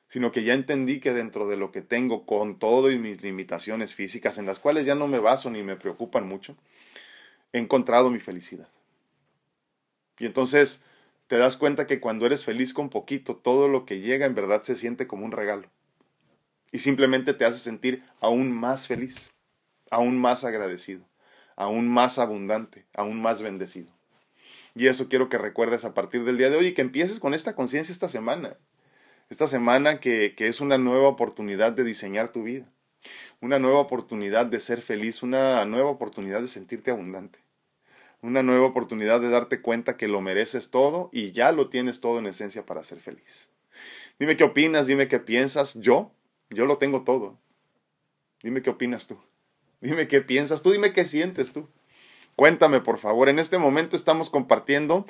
Sino 0.08 0.30
que 0.30 0.44
ya 0.44 0.54
entendí 0.54 1.00
que 1.00 1.12
dentro 1.12 1.48
de 1.48 1.56
lo 1.56 1.72
que 1.72 1.82
tengo, 1.82 2.26
con 2.26 2.58
todo 2.58 2.90
y 2.90 2.98
mis 2.98 3.22
limitaciones 3.22 3.94
físicas, 3.94 4.38
en 4.38 4.46
las 4.46 4.60
cuales 4.60 4.86
ya 4.86 4.94
no 4.94 5.08
me 5.08 5.18
baso 5.18 5.50
ni 5.50 5.62
me 5.62 5.76
preocupan 5.76 6.28
mucho, 6.28 6.56
he 7.52 7.58
encontrado 7.58 8.10
mi 8.10 8.20
felicidad. 8.20 8.68
Y 10.18 10.26
entonces 10.26 10.84
te 11.26 11.38
das 11.38 11.56
cuenta 11.56 11.86
que 11.86 12.00
cuando 12.00 12.24
eres 12.26 12.44
feliz 12.44 12.72
con 12.72 12.88
poquito, 12.88 13.36
todo 13.36 13.68
lo 13.68 13.84
que 13.84 14.00
llega 14.00 14.26
en 14.26 14.34
verdad 14.34 14.62
se 14.62 14.76
siente 14.76 15.06
como 15.06 15.24
un 15.24 15.32
regalo. 15.32 15.68
Y 16.70 16.78
simplemente 16.78 17.34
te 17.34 17.44
hace 17.44 17.58
sentir 17.58 18.02
aún 18.20 18.52
más 18.52 18.86
feliz, 18.86 19.30
aún 19.90 20.18
más 20.18 20.44
agradecido, 20.44 21.04
aún 21.56 21.88
más 21.88 22.18
abundante, 22.18 22.86
aún 22.94 23.20
más 23.20 23.42
bendecido. 23.42 23.92
Y 24.74 24.86
eso 24.86 25.08
quiero 25.08 25.28
que 25.28 25.38
recuerdes 25.38 25.84
a 25.84 25.94
partir 25.94 26.24
del 26.24 26.38
día 26.38 26.50
de 26.50 26.56
hoy 26.56 26.66
y 26.68 26.74
que 26.74 26.82
empieces 26.82 27.18
con 27.18 27.34
esta 27.34 27.56
conciencia 27.56 27.92
esta 27.92 28.08
semana 28.08 28.56
esta 29.28 29.46
semana 29.48 29.98
que, 30.00 30.34
que 30.36 30.48
es 30.48 30.60
una 30.60 30.78
nueva 30.78 31.08
oportunidad 31.08 31.72
de 31.72 31.84
diseñar 31.84 32.28
tu 32.28 32.44
vida, 32.44 32.66
una 33.40 33.58
nueva 33.58 33.80
oportunidad 33.80 34.46
de 34.46 34.60
ser 34.60 34.80
feliz, 34.80 35.22
una 35.22 35.64
nueva 35.64 35.90
oportunidad 35.90 36.40
de 36.40 36.48
sentirte 36.48 36.90
abundante, 36.90 37.40
una 38.22 38.42
nueva 38.42 38.66
oportunidad 38.66 39.20
de 39.20 39.28
darte 39.28 39.60
cuenta 39.60 39.96
que 39.96 40.08
lo 40.08 40.20
mereces 40.20 40.70
todo 40.70 41.10
y 41.12 41.32
ya 41.32 41.52
lo 41.52 41.68
tienes 41.68 42.00
todo 42.00 42.18
en 42.18 42.26
esencia 42.26 42.64
para 42.64 42.84
ser 42.84 43.00
feliz. 43.00 43.50
Dime 44.18 44.36
qué 44.36 44.44
opinas, 44.44 44.86
dime 44.86 45.08
qué 45.08 45.18
piensas. 45.18 45.74
Yo, 45.74 46.10
yo 46.50 46.66
lo 46.66 46.78
tengo 46.78 47.02
todo. 47.02 47.38
Dime 48.42 48.62
qué 48.62 48.70
opinas 48.70 49.06
tú. 49.06 49.18
Dime 49.80 50.08
qué 50.08 50.22
piensas 50.22 50.62
tú, 50.62 50.72
dime 50.72 50.92
qué 50.92 51.04
sientes 51.04 51.52
tú. 51.52 51.68
Cuéntame, 52.34 52.80
por 52.80 52.98
favor. 52.98 53.28
En 53.28 53.38
este 53.38 53.58
momento 53.58 53.96
estamos 53.96 54.30
compartiendo 54.30 55.06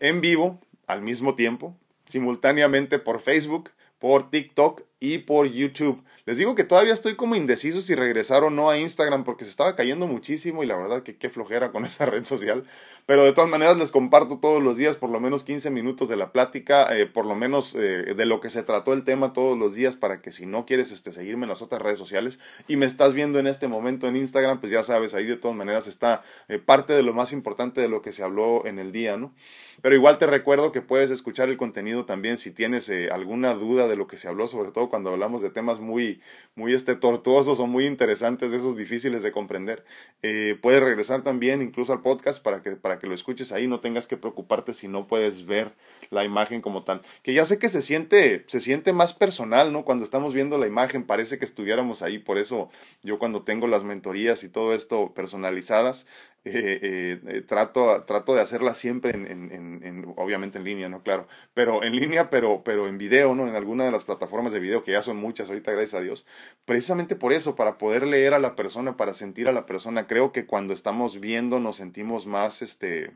en 0.00 0.20
vivo 0.20 0.60
al 0.86 1.00
mismo 1.00 1.34
tiempo 1.34 1.76
simultáneamente 2.12 2.98
por 2.98 3.20
Facebook, 3.22 3.70
por 3.98 4.30
TikTok 4.30 4.82
y 5.02 5.18
por 5.18 5.50
YouTube. 5.50 6.00
Les 6.24 6.38
digo 6.38 6.54
que 6.54 6.62
todavía 6.62 6.92
estoy 6.92 7.16
como 7.16 7.34
indeciso 7.34 7.80
si 7.80 7.96
regresar 7.96 8.44
o 8.44 8.50
no 8.50 8.70
a 8.70 8.78
Instagram 8.78 9.24
porque 9.24 9.44
se 9.44 9.50
estaba 9.50 9.74
cayendo 9.74 10.06
muchísimo 10.06 10.62
y 10.62 10.66
la 10.66 10.76
verdad 10.76 11.02
que 11.02 11.16
qué 11.16 11.28
flojera 11.28 11.72
con 11.72 11.84
esa 11.84 12.06
red 12.06 12.22
social. 12.22 12.62
Pero 13.04 13.24
de 13.24 13.32
todas 13.32 13.50
maneras 13.50 13.76
les 13.76 13.90
comparto 13.90 14.38
todos 14.38 14.62
los 14.62 14.76
días 14.76 14.94
por 14.94 15.10
lo 15.10 15.18
menos 15.18 15.42
15 15.42 15.70
minutos 15.70 16.08
de 16.08 16.14
la 16.14 16.30
plática, 16.30 16.96
eh, 16.96 17.06
por 17.06 17.26
lo 17.26 17.34
menos 17.34 17.74
eh, 17.74 18.14
de 18.14 18.26
lo 18.26 18.40
que 18.40 18.50
se 18.50 18.62
trató 18.62 18.92
el 18.92 19.02
tema 19.02 19.32
todos 19.32 19.58
los 19.58 19.74
días 19.74 19.96
para 19.96 20.20
que 20.22 20.30
si 20.30 20.46
no 20.46 20.64
quieres 20.66 20.92
este, 20.92 21.12
seguirme 21.12 21.46
en 21.46 21.48
las 21.48 21.62
otras 21.62 21.82
redes 21.82 21.98
sociales 21.98 22.38
y 22.68 22.76
me 22.76 22.86
estás 22.86 23.12
viendo 23.12 23.40
en 23.40 23.48
este 23.48 23.66
momento 23.66 24.06
en 24.06 24.14
Instagram, 24.14 24.60
pues 24.60 24.70
ya 24.70 24.84
sabes, 24.84 25.14
ahí 25.14 25.26
de 25.26 25.36
todas 25.36 25.56
maneras 25.56 25.88
está 25.88 26.22
eh, 26.46 26.60
parte 26.60 26.92
de 26.92 27.02
lo 27.02 27.12
más 27.12 27.32
importante 27.32 27.80
de 27.80 27.88
lo 27.88 28.02
que 28.02 28.12
se 28.12 28.22
habló 28.22 28.64
en 28.66 28.78
el 28.78 28.92
día, 28.92 29.16
¿no? 29.16 29.34
Pero 29.80 29.96
igual 29.96 30.18
te 30.18 30.28
recuerdo 30.28 30.70
que 30.70 30.82
puedes 30.82 31.10
escuchar 31.10 31.48
el 31.48 31.56
contenido 31.56 32.04
también 32.04 32.38
si 32.38 32.52
tienes 32.52 32.88
alguna 33.10 33.54
duda 33.54 33.88
de 33.88 33.96
lo 33.96 34.06
que 34.06 34.18
se 34.18 34.28
habló, 34.28 34.46
sobre 34.46 34.70
todo 34.70 34.90
cuando 34.92 35.08
hablamos 35.08 35.40
de 35.40 35.48
temas 35.48 35.80
muy, 35.80 36.20
muy 36.54 36.74
este, 36.74 36.94
tortuosos 36.94 37.60
o 37.60 37.66
muy 37.66 37.86
interesantes, 37.86 38.50
de 38.50 38.58
esos 38.58 38.76
difíciles 38.76 39.22
de 39.22 39.32
comprender. 39.32 39.86
Eh, 40.22 40.58
puedes 40.60 40.82
regresar 40.82 41.22
también 41.22 41.62
incluso 41.62 41.94
al 41.94 42.02
podcast 42.02 42.42
para 42.42 42.60
que, 42.60 42.72
para 42.72 42.98
que 42.98 43.06
lo 43.06 43.14
escuches 43.14 43.52
ahí, 43.52 43.66
no 43.66 43.80
tengas 43.80 44.06
que 44.06 44.18
preocuparte 44.18 44.74
si 44.74 44.88
no 44.88 45.06
puedes 45.06 45.46
ver 45.46 45.72
la 46.10 46.26
imagen 46.26 46.60
como 46.60 46.84
tal. 46.84 47.00
Que 47.22 47.32
ya 47.32 47.46
sé 47.46 47.58
que 47.58 47.70
se 47.70 47.80
siente, 47.80 48.44
se 48.48 48.60
siente 48.60 48.92
más 48.92 49.14
personal, 49.14 49.72
¿no? 49.72 49.86
Cuando 49.86 50.04
estamos 50.04 50.34
viendo 50.34 50.58
la 50.58 50.66
imagen 50.66 51.06
parece 51.06 51.38
que 51.38 51.46
estuviéramos 51.46 52.02
ahí, 52.02 52.18
por 52.18 52.36
eso 52.36 52.68
yo 53.02 53.18
cuando 53.18 53.44
tengo 53.44 53.68
las 53.68 53.84
mentorías 53.84 54.44
y 54.44 54.50
todo 54.50 54.74
esto 54.74 55.14
personalizadas, 55.14 56.06
eh, 56.44 57.20
eh, 57.26 57.42
trato, 57.42 58.02
trato 58.04 58.34
de 58.34 58.40
hacerla 58.40 58.74
siempre 58.74 59.12
en, 59.12 59.26
en, 59.26 59.82
en, 59.84 60.12
obviamente 60.16 60.58
en 60.58 60.64
línea, 60.64 60.88
¿no? 60.88 61.02
Claro, 61.02 61.28
pero 61.54 61.82
en 61.84 61.94
línea, 61.94 62.30
pero, 62.30 62.62
pero 62.64 62.88
en 62.88 62.98
video, 62.98 63.34
¿no? 63.34 63.46
En 63.46 63.54
alguna 63.54 63.84
de 63.84 63.92
las 63.92 64.04
plataformas 64.04 64.52
de 64.52 64.60
video, 64.60 64.82
que 64.82 64.92
ya 64.92 65.02
son 65.02 65.16
muchas 65.18 65.48
ahorita, 65.48 65.72
gracias 65.72 66.00
a 66.00 66.02
Dios. 66.02 66.26
Precisamente 66.64 67.16
por 67.16 67.32
eso, 67.32 67.54
para 67.56 67.78
poder 67.78 68.06
leer 68.06 68.34
a 68.34 68.38
la 68.38 68.56
persona, 68.56 68.96
para 68.96 69.14
sentir 69.14 69.48
a 69.48 69.52
la 69.52 69.66
persona, 69.66 70.06
creo 70.06 70.32
que 70.32 70.46
cuando 70.46 70.74
estamos 70.74 71.20
viendo 71.20 71.60
nos 71.60 71.76
sentimos 71.76 72.26
más, 72.26 72.62
este, 72.62 73.12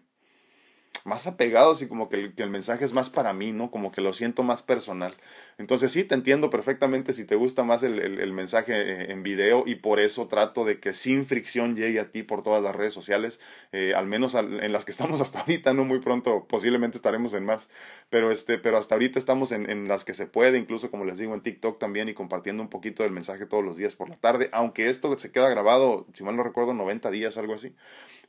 más 1.04 1.26
apegados 1.26 1.82
y 1.82 1.88
como 1.88 2.08
que 2.08 2.16
el, 2.16 2.34
que 2.34 2.42
el, 2.42 2.50
mensaje 2.50 2.84
es 2.84 2.92
más 2.92 3.10
para 3.10 3.32
mí, 3.32 3.52
¿no? 3.52 3.70
Como 3.70 3.92
que 3.92 4.00
lo 4.00 4.12
siento 4.12 4.42
más 4.42 4.62
personal. 4.62 5.14
Entonces 5.58 5.92
sí, 5.92 6.04
te 6.04 6.14
entiendo 6.14 6.50
perfectamente 6.50 7.12
si 7.12 7.24
te 7.24 7.34
gusta 7.34 7.64
más 7.64 7.82
el, 7.82 8.00
el, 8.00 8.32
mensaje 8.32 8.72
eh, 8.74 9.12
en 9.12 9.22
video 9.22 9.64
y 9.66 9.76
por 9.76 10.00
eso 10.00 10.26
trato 10.28 10.64
de 10.64 10.80
que 10.80 10.94
sin 10.94 11.26
fricción 11.26 11.76
llegue 11.76 12.00
a 12.00 12.10
ti 12.10 12.22
por 12.22 12.42
todas 12.42 12.62
las 12.62 12.74
redes 12.74 12.94
sociales, 12.94 13.40
eh, 13.72 13.94
al 13.96 14.06
menos 14.06 14.34
en 14.34 14.72
las 14.72 14.84
que 14.84 14.90
estamos 14.90 15.20
hasta 15.20 15.40
ahorita, 15.40 15.74
no 15.74 15.84
muy 15.84 16.00
pronto, 16.00 16.46
posiblemente 16.48 16.96
estaremos 16.96 17.34
en 17.34 17.44
más, 17.44 17.70
pero, 18.10 18.30
este, 18.30 18.58
pero 18.58 18.78
hasta 18.78 18.94
ahorita 18.94 19.18
estamos 19.18 19.52
en, 19.52 19.70
en 19.70 19.88
las 19.88 20.04
que 20.04 20.14
se 20.14 20.26
puede, 20.26 20.58
incluso 20.58 20.90
como 20.90 21.04
les 21.04 21.18
digo 21.18 21.34
en 21.34 21.40
TikTok 21.40 21.78
también 21.78 22.08
y 22.08 22.14
compartiendo 22.14 22.62
un 22.62 22.68
poquito 22.68 23.02
del 23.02 23.12
mensaje 23.12 23.46
todos 23.46 23.64
los 23.64 23.76
días 23.76 23.94
por 23.94 24.08
la 24.08 24.16
tarde, 24.16 24.48
aunque 24.52 24.88
esto 24.88 25.16
se 25.18 25.32
queda 25.32 25.48
grabado, 25.48 26.06
si 26.14 26.24
mal 26.24 26.36
no 26.36 26.42
recuerdo, 26.42 26.74
90 26.74 27.10
días, 27.10 27.36
algo 27.36 27.54
así 27.54 27.74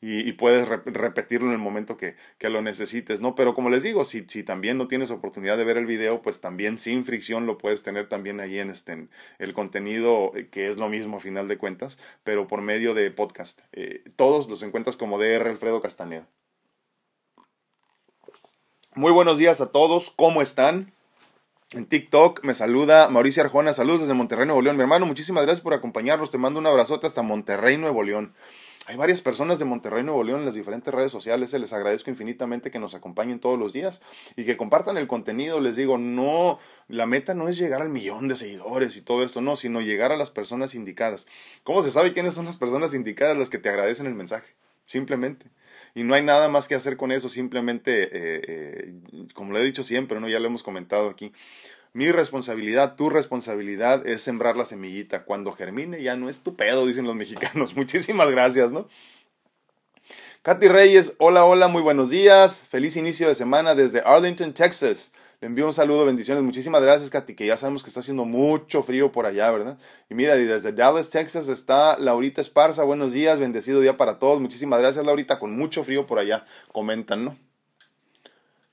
y, 0.01 0.31
puedes 0.33 0.67
repetirlo 0.67 1.47
en 1.47 1.53
el 1.53 1.59
momento 1.59 1.97
que, 1.97 2.15
que, 2.37 2.49
lo 2.49 2.56
necesites, 2.61 3.21
¿no? 3.21 3.35
Pero 3.35 3.53
como 3.53 3.69
les 3.69 3.83
digo, 3.83 4.05
si, 4.05 4.25
si 4.27 4.43
también 4.43 4.77
no 4.77 4.87
tienes 4.87 5.11
oportunidad 5.11 5.57
de 5.57 5.63
ver 5.63 5.77
el 5.77 5.85
video, 5.85 6.21
pues 6.21 6.41
también 6.41 6.77
sin 6.77 7.05
fricción 7.05 7.45
lo 7.45 7.57
puedes 7.57 7.83
tener 7.83 8.07
también 8.09 8.39
ahí 8.39 8.59
en 8.59 8.69
este, 8.69 9.07
el 9.39 9.53
contenido, 9.53 10.31
eh, 10.35 10.47
que 10.49 10.67
es 10.67 10.77
lo 10.77 10.89
mismo 10.89 11.17
a 11.17 11.19
final 11.19 11.47
de 11.47 11.57
cuentas, 11.57 11.97
pero 12.23 12.47
por 12.47 12.61
medio 12.61 12.93
de 12.93 13.11
podcast. 13.11 13.61
Eh, 13.73 14.03
todos 14.15 14.49
los 14.49 14.63
encuentras 14.63 14.97
como 14.97 15.17
DR 15.17 15.47
Alfredo 15.47 15.81
Castaneda. 15.81 16.27
Muy 18.95 19.11
buenos 19.11 19.37
días 19.37 19.61
a 19.61 19.71
todos, 19.71 20.11
¿cómo 20.15 20.41
están? 20.41 20.91
En 21.73 21.85
TikTok 21.85 22.43
me 22.43 22.53
saluda 22.53 23.09
Mauricio 23.09 23.43
Arjona, 23.43 23.73
saludos 23.73 24.01
desde 24.01 24.13
Monterrey, 24.13 24.45
Nuevo 24.45 24.61
León. 24.61 24.77
Mi 24.77 24.83
hermano, 24.83 25.05
muchísimas 25.05 25.43
gracias 25.43 25.61
por 25.61 25.73
acompañarnos, 25.73 26.31
te 26.31 26.37
mando 26.37 26.59
un 26.59 26.65
abrazote 26.65 27.07
hasta 27.07 27.21
Monterrey, 27.21 27.77
Nuevo 27.77 28.03
León. 28.03 28.33
Hay 28.89 28.95
varias 28.95 29.19
personas 29.19 29.59
de 29.59 29.65
Monterrey, 29.65 30.01
Nuevo 30.01 30.23
León 30.23 30.39
en 30.39 30.45
las 30.45 30.55
diferentes 30.55 30.93
redes 30.93 31.11
sociales. 31.11 31.49
Se 31.49 31.59
les 31.59 31.73
agradezco 31.73 32.09
infinitamente 32.09 32.71
que 32.71 32.79
nos 32.79 32.95
acompañen 32.95 33.37
todos 33.37 33.59
los 33.59 33.73
días 33.73 34.01
y 34.37 34.45
que 34.45 34.55
compartan 34.55 34.97
el 34.97 35.07
contenido. 35.07 35.59
Les 35.59 35.75
digo, 35.75 35.97
no, 35.97 36.57
la 36.87 37.05
meta 37.05 37.33
no 37.33 37.49
es 37.49 37.57
llegar 37.57 37.81
al 37.81 37.89
millón 37.89 38.29
de 38.29 38.37
seguidores 38.37 38.95
y 38.95 39.01
todo 39.01 39.25
esto, 39.25 39.41
no, 39.41 39.57
sino 39.57 39.81
llegar 39.81 40.13
a 40.13 40.15
las 40.15 40.29
personas 40.29 40.73
indicadas. 40.73 41.27
¿Cómo 41.65 41.83
se 41.83 41.91
sabe 41.91 42.13
quiénes 42.13 42.33
son 42.33 42.45
las 42.45 42.55
personas 42.55 42.93
indicadas 42.93 43.35
las 43.35 43.49
que 43.49 43.57
te 43.57 43.67
agradecen 43.67 44.05
el 44.05 44.15
mensaje? 44.15 44.53
Simplemente. 44.85 45.47
Y 45.93 46.03
no 46.03 46.13
hay 46.13 46.23
nada 46.23 46.47
más 46.47 46.69
que 46.69 46.75
hacer 46.75 46.95
con 46.95 47.11
eso, 47.11 47.27
simplemente, 47.27 48.03
eh, 48.03 48.09
eh, 48.47 48.93
como 49.33 49.51
lo 49.51 49.59
he 49.59 49.65
dicho 49.65 49.83
siempre, 49.83 50.21
¿no? 50.21 50.29
ya 50.29 50.39
lo 50.39 50.47
hemos 50.47 50.63
comentado 50.63 51.09
aquí, 51.09 51.33
mi 51.93 52.11
responsabilidad, 52.11 52.95
tu 52.95 53.09
responsabilidad 53.09 54.05
es 54.07 54.21
sembrar 54.21 54.55
la 54.55 54.65
semillita. 54.65 55.23
Cuando 55.23 55.51
germine 55.51 56.01
ya 56.01 56.15
no 56.15 56.29
es 56.29 56.41
tu 56.41 56.55
pedo, 56.55 56.85
dicen 56.85 57.05
los 57.05 57.15
mexicanos. 57.15 57.73
Muchísimas 57.75 58.29
gracias, 58.31 58.71
¿no? 58.71 58.87
Katy 60.43 60.67
Reyes, 60.67 61.15
hola, 61.17 61.43
hola, 61.43 61.67
muy 61.67 61.81
buenos 61.81 62.09
días. 62.09 62.63
Feliz 62.69 62.95
inicio 62.95 63.27
de 63.27 63.35
semana 63.35 63.75
desde 63.75 64.01
Arlington, 64.01 64.53
Texas. 64.53 65.11
Le 65.41 65.47
envío 65.47 65.67
un 65.67 65.73
saludo, 65.73 66.05
bendiciones. 66.05 66.43
Muchísimas 66.43 66.81
gracias, 66.81 67.09
Katy, 67.09 67.35
que 67.35 67.45
ya 67.45 67.57
sabemos 67.57 67.83
que 67.83 67.89
está 67.89 67.99
haciendo 67.99 68.25
mucho 68.25 68.81
frío 68.81 69.11
por 69.11 69.25
allá, 69.25 69.51
¿verdad? 69.51 69.77
Y 70.09 70.15
mira, 70.15 70.35
desde 70.35 70.71
Dallas, 70.71 71.09
Texas 71.09 71.47
está 71.47 71.97
Laurita 71.97 72.41
Esparza. 72.41 72.83
Buenos 72.83 73.13
días, 73.13 73.39
bendecido 73.39 73.81
día 73.81 73.97
para 73.97 74.19
todos. 74.19 74.39
Muchísimas 74.39 74.79
gracias, 74.79 75.05
Laurita, 75.05 75.37
con 75.37 75.55
mucho 75.55 75.83
frío 75.83 76.07
por 76.07 76.17
allá. 76.17 76.45
Comentan, 76.71 77.25
¿no? 77.25 77.46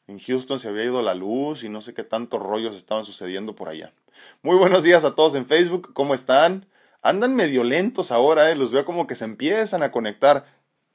En 0.07 0.19
Houston 0.19 0.61
se 0.61 0.69
había 0.69 0.85
ido 0.85 1.01
la 1.01 1.15
luz 1.15 1.65
y 1.65 1.71
no 1.71 1.81
sé 1.81 1.95
qué 1.95 2.05
tantos 2.05 2.43
rollos 2.43 2.77
estaban 2.77 3.07
sucediendo 3.07 3.57
por 3.57 3.69
allá. 3.71 3.95
Muy 4.43 4.57
buenos 4.57 4.83
días 4.83 5.03
a 5.05 5.15
todos 5.15 5.35
en 5.35 5.47
Facebook, 5.47 5.95
¿cómo 5.95 6.13
están? 6.13 6.67
Andan 7.01 7.35
medio 7.35 7.65
lentos 7.65 8.13
ahora, 8.13 8.51
¿eh? 8.51 8.55
Los 8.55 8.71
veo 8.71 8.85
como 8.85 9.07
que 9.07 9.15
se 9.15 9.25
empiezan 9.25 9.83
a 9.83 9.91
conectar. 9.91 10.45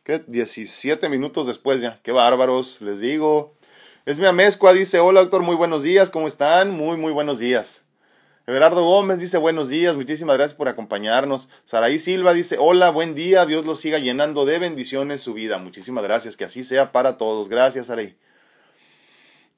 ¿Qué? 0.04 0.24
17 0.26 1.10
minutos 1.10 1.48
después 1.48 1.82
ya. 1.82 2.00
Qué 2.04 2.12
bárbaros, 2.12 2.82
les 2.82 3.00
digo. 3.00 3.56
Es 4.06 4.20
mi 4.20 4.28
amezcua, 4.28 4.74
dice, 4.74 5.00
hola 5.00 5.22
doctor, 5.22 5.42
muy 5.42 5.56
buenos 5.56 5.82
días, 5.82 6.12
¿cómo 6.12 6.28
están? 6.28 6.70
Muy, 6.70 6.96
muy 6.98 7.12
buenos 7.12 7.40
días. 7.40 7.86
Everardo 8.46 8.84
Gómez 8.84 9.20
dice 9.20 9.38
buenos 9.38 9.70
días, 9.70 9.96
muchísimas 9.96 10.38
gracias 10.38 10.56
por 10.56 10.68
acompañarnos. 10.68 11.50
Saraí 11.66 11.98
Silva 11.98 12.34
dice 12.34 12.58
hola, 12.60 12.92
buen 12.92 13.16
día, 13.16 13.46
Dios 13.48 13.66
los 13.66 13.80
siga 13.80 13.98
llenando 13.98 14.46
de 14.46 14.60
bendiciones 14.60 15.22
su 15.22 15.34
vida. 15.34 15.58
Muchísimas 15.58 16.04
gracias, 16.04 16.38
que 16.38 16.46
así 16.46 16.64
sea 16.64 16.92
para 16.92 17.18
todos. 17.18 17.50
Gracias, 17.50 17.88
Saraí. 17.88 18.16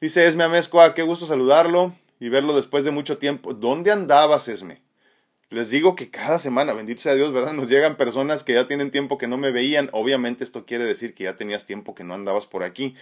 Dice 0.01 0.25
Esme 0.25 0.43
Amezcoa, 0.43 0.95
qué 0.95 1.03
gusto 1.03 1.27
saludarlo 1.27 1.93
y 2.19 2.29
verlo 2.29 2.55
después 2.55 2.83
de 2.83 2.89
mucho 2.89 3.19
tiempo. 3.19 3.53
¿Dónde 3.53 3.91
andabas, 3.91 4.47
Esme? 4.47 4.81
Les 5.51 5.69
digo 5.69 5.95
que 5.95 6.09
cada 6.09 6.39
semana, 6.39 6.73
bendito 6.73 7.03
sea 7.03 7.13
Dios, 7.13 7.31
¿verdad? 7.31 7.53
Nos 7.53 7.69
llegan 7.69 7.97
personas 7.97 8.43
que 8.43 8.55
ya 8.55 8.65
tienen 8.65 8.89
tiempo 8.89 9.19
que 9.19 9.27
no 9.27 9.37
me 9.37 9.51
veían. 9.51 9.91
Obviamente 9.93 10.43
esto 10.43 10.65
quiere 10.65 10.85
decir 10.85 11.13
que 11.13 11.25
ya 11.25 11.35
tenías 11.35 11.67
tiempo 11.67 11.93
que 11.93 12.03
no 12.03 12.15
andabas 12.15 12.47
por 12.47 12.63
aquí. 12.63 12.95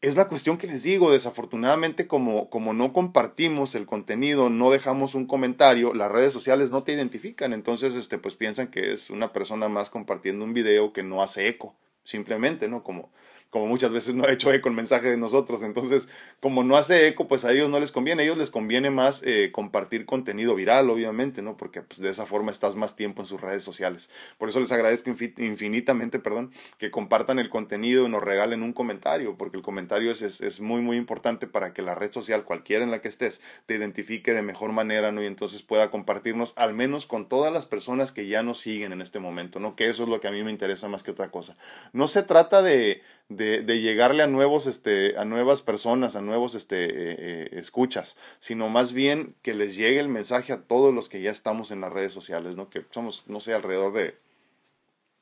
Es 0.00 0.14
la 0.14 0.28
cuestión 0.28 0.58
que 0.58 0.68
les 0.68 0.84
digo, 0.84 1.10
desafortunadamente 1.10 2.06
como, 2.06 2.48
como 2.50 2.72
no 2.72 2.92
compartimos 2.92 3.74
el 3.74 3.84
contenido, 3.86 4.48
no 4.48 4.70
dejamos 4.70 5.16
un 5.16 5.26
comentario, 5.26 5.92
las 5.92 6.12
redes 6.12 6.32
sociales 6.32 6.70
no 6.70 6.84
te 6.84 6.92
identifican, 6.92 7.52
entonces 7.52 7.96
este, 7.96 8.16
pues 8.16 8.36
piensan 8.36 8.68
que 8.68 8.92
es 8.92 9.10
una 9.10 9.32
persona 9.32 9.68
más 9.68 9.90
compartiendo 9.90 10.44
un 10.44 10.54
video 10.54 10.92
que 10.92 11.02
no 11.02 11.20
hace 11.20 11.48
eco, 11.48 11.74
simplemente, 12.04 12.68
¿no? 12.68 12.84
Como, 12.84 13.10
como 13.50 13.66
muchas 13.66 13.90
veces 13.90 14.14
no 14.14 14.24
ha 14.24 14.32
hecho 14.32 14.52
eco 14.52 14.68
el 14.68 14.74
mensaje 14.74 15.10
de 15.10 15.16
nosotros. 15.16 15.62
Entonces, 15.62 16.08
como 16.40 16.64
no 16.64 16.76
hace 16.76 17.08
eco, 17.08 17.28
pues 17.28 17.44
a 17.44 17.52
ellos 17.52 17.70
no 17.70 17.80
les 17.80 17.92
conviene. 17.92 18.22
A 18.22 18.24
ellos 18.26 18.38
les 18.38 18.50
conviene 18.50 18.90
más 18.90 19.22
eh, 19.24 19.50
compartir 19.52 20.04
contenido 20.04 20.54
viral, 20.54 20.90
obviamente, 20.90 21.40
¿no? 21.40 21.56
Porque 21.56 21.82
pues, 21.82 22.00
de 22.00 22.10
esa 22.10 22.26
forma 22.26 22.50
estás 22.50 22.76
más 22.76 22.96
tiempo 22.96 23.22
en 23.22 23.26
sus 23.26 23.40
redes 23.40 23.64
sociales. 23.64 24.10
Por 24.36 24.48
eso 24.50 24.60
les 24.60 24.70
agradezco 24.72 25.10
infinitamente, 25.10 26.18
perdón, 26.18 26.52
que 26.76 26.90
compartan 26.90 27.38
el 27.38 27.48
contenido 27.48 28.06
y 28.06 28.10
nos 28.10 28.22
regalen 28.22 28.62
un 28.62 28.72
comentario, 28.72 29.36
porque 29.38 29.56
el 29.56 29.62
comentario 29.62 30.10
es, 30.10 30.20
es, 30.20 30.40
es, 30.40 30.60
muy, 30.60 30.82
muy 30.82 30.96
importante 30.96 31.46
para 31.46 31.72
que 31.72 31.82
la 31.82 31.94
red 31.94 32.12
social, 32.12 32.44
cualquiera 32.44 32.84
en 32.84 32.90
la 32.90 33.00
que 33.00 33.08
estés, 33.08 33.40
te 33.66 33.76
identifique 33.76 34.32
de 34.32 34.42
mejor 34.42 34.72
manera, 34.72 35.10
¿no? 35.10 35.22
Y 35.22 35.26
entonces 35.26 35.62
pueda 35.62 35.90
compartirnos 35.90 36.52
al 36.56 36.74
menos 36.74 37.06
con 37.06 37.28
todas 37.28 37.52
las 37.52 37.64
personas 37.64 38.12
que 38.12 38.26
ya 38.26 38.42
nos 38.42 38.60
siguen 38.60 38.92
en 38.92 39.00
este 39.00 39.18
momento, 39.18 39.58
¿no? 39.58 39.74
Que 39.74 39.88
eso 39.88 40.02
es 40.02 40.08
lo 40.08 40.20
que 40.20 40.28
a 40.28 40.32
mí 40.32 40.42
me 40.42 40.50
interesa 40.50 40.88
más 40.88 41.02
que 41.02 41.12
otra 41.12 41.30
cosa. 41.30 41.56
No 41.92 42.08
se 42.08 42.22
trata 42.22 42.62
de 42.62 43.02
de, 43.28 43.62
de, 43.62 43.80
llegarle 43.80 44.22
a 44.22 44.26
nuevos, 44.26 44.66
este, 44.66 45.16
a 45.18 45.24
nuevas 45.24 45.60
personas, 45.62 46.16
a 46.16 46.22
nuevos 46.22 46.54
este, 46.54 46.84
eh, 46.84 47.16
eh, 47.18 47.48
escuchas, 47.52 48.16
sino 48.38 48.68
más 48.68 48.92
bien 48.92 49.34
que 49.42 49.54
les 49.54 49.76
llegue 49.76 50.00
el 50.00 50.08
mensaje 50.08 50.52
a 50.52 50.62
todos 50.62 50.94
los 50.94 51.08
que 51.08 51.20
ya 51.20 51.30
estamos 51.30 51.70
en 51.70 51.80
las 51.82 51.92
redes 51.92 52.12
sociales, 52.12 52.56
¿no? 52.56 52.70
Que 52.70 52.84
somos, 52.90 53.24
no 53.26 53.40
sé, 53.40 53.52
alrededor 53.52 53.92
de, 53.92 54.16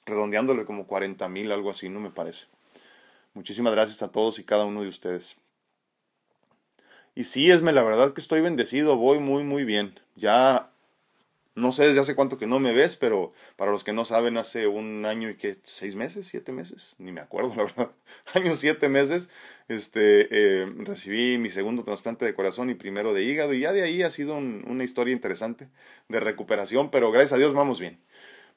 redondeándole 0.07 0.65
como 0.65 0.87
40 0.87 1.29
mil, 1.29 1.51
algo 1.51 1.71
así, 1.71 1.89
no 1.89 2.01
me 2.01 2.11
parece. 2.11 2.47
Muchísimas 3.35 3.73
gracias 3.73 4.03
a 4.03 4.13
todos 4.13 4.39
y 4.39 4.45
cada 4.45 4.65
uno 4.65 4.83
de 4.83 4.89
ustedes. 4.89 5.37
Y 7.15 7.25
sí, 7.25 7.51
Esme, 7.51 7.73
la 7.73 7.83
verdad 7.83 8.13
que 8.13 8.21
estoy 8.21 8.41
bendecido, 8.41 8.97
voy 8.97 9.19
muy, 9.19 9.43
muy 9.43 9.65
bien. 9.65 9.99
Ya 10.15 10.71
no 11.57 11.73
sé 11.73 11.87
desde 11.87 12.01
hace 12.01 12.15
cuánto 12.15 12.39
que 12.39 12.47
no 12.47 12.61
me 12.61 12.73
ves, 12.73 12.97
pero 12.97 13.33
para 13.57 13.73
los 13.73 13.83
que 13.83 13.95
no 13.95 14.05
saben, 14.05 14.37
hace 14.37 14.67
un 14.67 15.07
año 15.07 15.31
y 15.31 15.37
que 15.37 15.59
seis 15.65 15.97
meses, 15.97 16.29
siete 16.29 16.53
meses, 16.53 16.95
ni 16.99 17.13
me 17.13 17.21
acuerdo, 17.21 17.55
la 17.57 17.65
verdad, 17.65 17.91
años, 18.35 18.59
siete 18.59 18.89
meses, 18.89 19.31
este, 19.69 20.29
eh, 20.31 20.67
recibí 20.77 21.39
mi 21.39 21.51
segundo 21.51 21.83
trasplante 21.83 22.25
de 22.25 22.35
corazón 22.35 22.71
y 22.71 22.75
primero 22.75 23.15
de 23.15 23.25
hígado 23.25 23.55
y 23.55 23.61
ya 23.61 23.73
de 23.73 23.83
ahí 23.83 24.03
ha 24.03 24.11
sido 24.11 24.37
una 24.37 24.85
historia 24.85 25.13
interesante 25.13 25.69
de 26.09 26.21
recuperación, 26.21 26.91
pero 26.91 27.11
gracias 27.11 27.33
a 27.33 27.39
Dios 27.39 27.55
vamos 27.55 27.81
bien. 27.81 28.01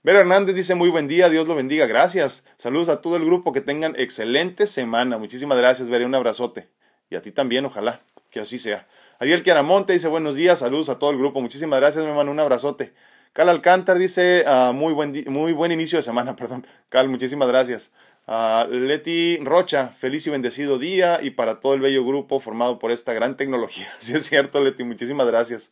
Vera 0.03 0.19
Hernández 0.19 0.55
dice 0.55 0.75
muy 0.75 0.89
buen 0.89 1.07
día, 1.07 1.29
Dios 1.29 1.47
lo 1.47 1.55
bendiga, 1.55 1.85
gracias. 1.85 2.45
Saludos 2.57 2.87
a 2.87 3.01
todo 3.01 3.17
el 3.17 3.25
grupo, 3.25 3.51
que 3.51 3.59
tengan 3.59 3.95
excelente 3.97 4.65
semana. 4.65 5.17
Muchísimas 5.17 5.57
gracias, 5.57 5.89
Vera, 5.89 6.05
un 6.05 6.15
abrazote. 6.15 6.69
Y 7.09 7.15
a 7.15 7.21
ti 7.21 7.31
también, 7.31 7.65
ojalá 7.65 8.01
que 8.29 8.39
así 8.39 8.59
sea. 8.59 8.87
Ariel 9.21 9.43
Quiaramonte 9.43 9.91
dice 9.91 10.07
buenos 10.07 10.37
días, 10.37 10.59
saludos 10.59 10.87
a 10.87 10.97
todo 10.97 11.11
el 11.11 11.17
grupo. 11.17 11.41
Muchísimas 11.41 11.77
gracias, 11.81 12.05
mi 12.05 12.09
hermano, 12.09 12.31
un 12.31 12.39
abrazote. 12.39 12.93
Cal 13.33 13.49
Alcántar 13.49 13.97
dice 13.97 14.45
uh, 14.47 14.71
muy, 14.71 14.93
buen 14.93 15.13
muy 15.27 15.51
buen 15.51 15.73
inicio 15.73 15.99
de 15.99 16.03
semana, 16.03 16.35
perdón. 16.37 16.65
Cal, 16.87 17.09
muchísimas 17.09 17.49
gracias. 17.49 17.91
Uh, 18.27 18.65
Leti 18.71 19.37
Rocha, 19.43 19.89
feliz 19.89 20.25
y 20.27 20.29
bendecido 20.29 20.79
día 20.79 21.19
y 21.21 21.31
para 21.31 21.59
todo 21.59 21.73
el 21.73 21.81
bello 21.81 22.05
grupo 22.05 22.39
formado 22.39 22.79
por 22.79 22.91
esta 22.91 23.11
gran 23.11 23.35
tecnología. 23.35 23.87
Sí 23.99 24.13
es 24.13 24.25
cierto, 24.25 24.61
Leti, 24.61 24.85
muchísimas 24.85 25.27
gracias. 25.27 25.71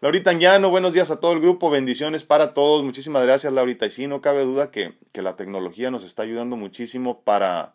Laurita 0.00 0.30
Añano, 0.30 0.70
buenos 0.70 0.92
días 0.92 1.10
a 1.10 1.18
todo 1.18 1.32
el 1.32 1.40
grupo, 1.40 1.70
bendiciones 1.70 2.22
para 2.22 2.54
todos, 2.54 2.84
muchísimas 2.84 3.24
gracias 3.24 3.52
Laurita. 3.52 3.86
Y 3.86 3.90
sí, 3.90 4.06
no 4.06 4.20
cabe 4.20 4.44
duda 4.44 4.70
que, 4.70 4.96
que 5.12 5.22
la 5.22 5.34
tecnología 5.34 5.90
nos 5.90 6.04
está 6.04 6.22
ayudando 6.22 6.54
muchísimo 6.54 7.22
para, 7.22 7.74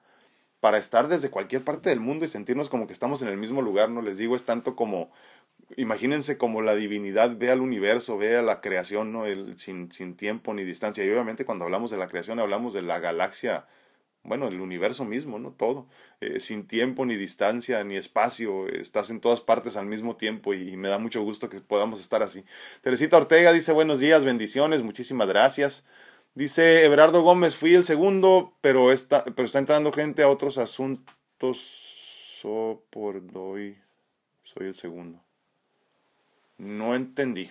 para 0.62 0.78
estar 0.78 1.08
desde 1.08 1.32
cualquier 1.32 1.64
parte 1.64 1.90
del 1.90 2.00
mundo 2.00 2.24
y 2.24 2.28
sentirnos 2.30 2.70
como 2.70 2.88
que 2.88 2.94
estamos 2.94 3.22
en 3.24 3.28
el 3.28 3.36
mismo 3.36 3.62
lugar, 3.62 3.90
no 3.90 4.02
les 4.02 4.20
digo, 4.20 4.36
es 4.36 4.46
tanto 4.46 4.76
como, 4.76 5.12
imagínense 5.76 6.38
como 6.38 6.62
la 6.62 6.76
divinidad 6.76 7.36
ve 7.36 7.50
al 7.50 7.62
universo, 7.62 8.18
ve 8.18 8.38
a 8.38 8.44
la 8.44 8.62
creación, 8.62 9.12
¿no? 9.12 9.26
El, 9.26 9.58
sin, 9.58 9.92
sin 9.92 10.16
tiempo 10.16 10.54
ni 10.54 10.64
distancia. 10.64 11.04
Y 11.04 11.10
obviamente 11.10 11.46
cuando 11.46 11.66
hablamos 11.66 11.90
de 11.90 11.98
la 11.98 12.08
creación 12.08 12.40
hablamos 12.40 12.74
de 12.74 12.84
la 12.84 13.00
galaxia, 13.00 13.66
bueno, 14.24 14.48
el 14.48 14.62
universo 14.62 15.04
mismo, 15.04 15.40
¿no? 15.40 15.50
Todo, 15.52 15.88
eh, 16.22 16.40
sin 16.40 16.68
tiempo 16.68 17.08
ni 17.08 17.16
distancia 17.16 17.84
ni 17.84 17.96
espacio, 17.98 18.68
estás 18.68 19.10
en 19.10 19.20
todas 19.20 19.42
partes 19.42 19.78
al 19.78 19.88
mismo 19.88 20.16
tiempo 20.16 20.54
y, 20.54 20.70
y, 20.70 20.78
me 20.78 20.90
da 20.90 21.00
mucho 21.00 21.24
gusto 21.24 21.50
que 21.50 21.60
podamos 21.60 22.00
estar 22.00 22.22
así. 22.22 22.46
Teresita 22.82 23.18
Ortega 23.18 23.52
dice 23.52 23.72
buenos 23.72 24.00
días, 24.00 24.26
bendiciones, 24.26 24.84
muchísimas 24.84 25.28
gracias. 25.28 25.88
Dice 26.34 26.86
Everardo 26.86 27.22
Gómez, 27.24 27.56
fui 27.56 27.74
el 27.74 27.86
segundo, 27.86 28.54
pero 28.62 28.92
está, 28.92 29.24
pero 29.24 29.46
está 29.46 29.60
entrando 29.60 29.92
gente 29.92 30.24
a 30.24 30.30
otros 30.30 30.58
asuntos 30.58 31.16
¿Cuántos 31.42 31.58
so 32.40 32.84
por 32.92 33.26
doy? 33.34 33.76
Soy 34.44 34.68
el 34.68 34.76
segundo. 34.76 35.20
No 36.60 36.94
entendí. 36.94 37.50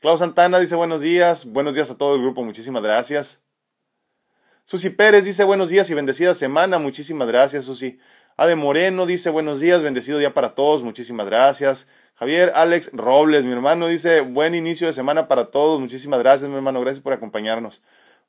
Clau 0.00 0.18
Santana 0.18 0.58
dice 0.58 0.74
buenos 0.74 1.02
días. 1.02 1.44
Buenos 1.44 1.76
días 1.76 1.88
a 1.92 1.98
todo 1.98 2.16
el 2.16 2.20
grupo. 2.20 2.42
Muchísimas 2.42 2.82
gracias. 2.82 3.44
Susi 4.64 4.90
Pérez 4.90 5.24
dice 5.24 5.44
buenos 5.44 5.68
días 5.70 5.88
y 5.88 5.94
bendecida 5.94 6.34
semana. 6.34 6.80
Muchísimas 6.80 7.28
gracias, 7.28 7.66
Susi. 7.66 8.00
Ade 8.36 8.56
Moreno 8.56 9.06
dice 9.06 9.30
buenos 9.30 9.60
días, 9.60 9.82
bendecido 9.82 10.18
día 10.18 10.34
para 10.34 10.56
todos. 10.56 10.82
Muchísimas 10.82 11.26
gracias. 11.26 11.88
Javier 12.14 12.52
Alex 12.54 12.90
Robles, 12.92 13.44
mi 13.44 13.52
hermano, 13.52 13.88
dice 13.88 14.20
buen 14.20 14.54
inicio 14.54 14.86
de 14.86 14.92
semana 14.92 15.28
para 15.28 15.46
todos. 15.46 15.80
Muchísimas 15.80 16.20
gracias, 16.20 16.48
mi 16.48 16.56
hermano. 16.56 16.80
Gracias 16.80 17.02
por 17.02 17.12
acompañarnos. 17.12 17.82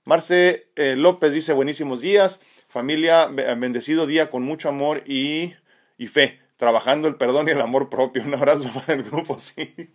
Marce 0.03 0.67
eh, 0.75 0.95
López 0.95 1.33
dice 1.33 1.53
buenísimos 1.53 2.01
días. 2.01 2.41
Familia, 2.67 3.27
bendecido 3.27 4.07
día 4.07 4.29
con 4.31 4.43
mucho 4.43 4.69
amor 4.69 5.03
y, 5.05 5.53
y 5.97 6.07
fe. 6.07 6.39
Trabajando 6.57 7.07
el 7.07 7.15
perdón 7.15 7.47
y 7.47 7.51
el 7.51 7.61
amor 7.61 7.89
propio. 7.89 8.23
Un 8.23 8.33
abrazo 8.33 8.71
para 8.73 8.93
el 8.93 9.03
grupo, 9.03 9.37
sí 9.39 9.93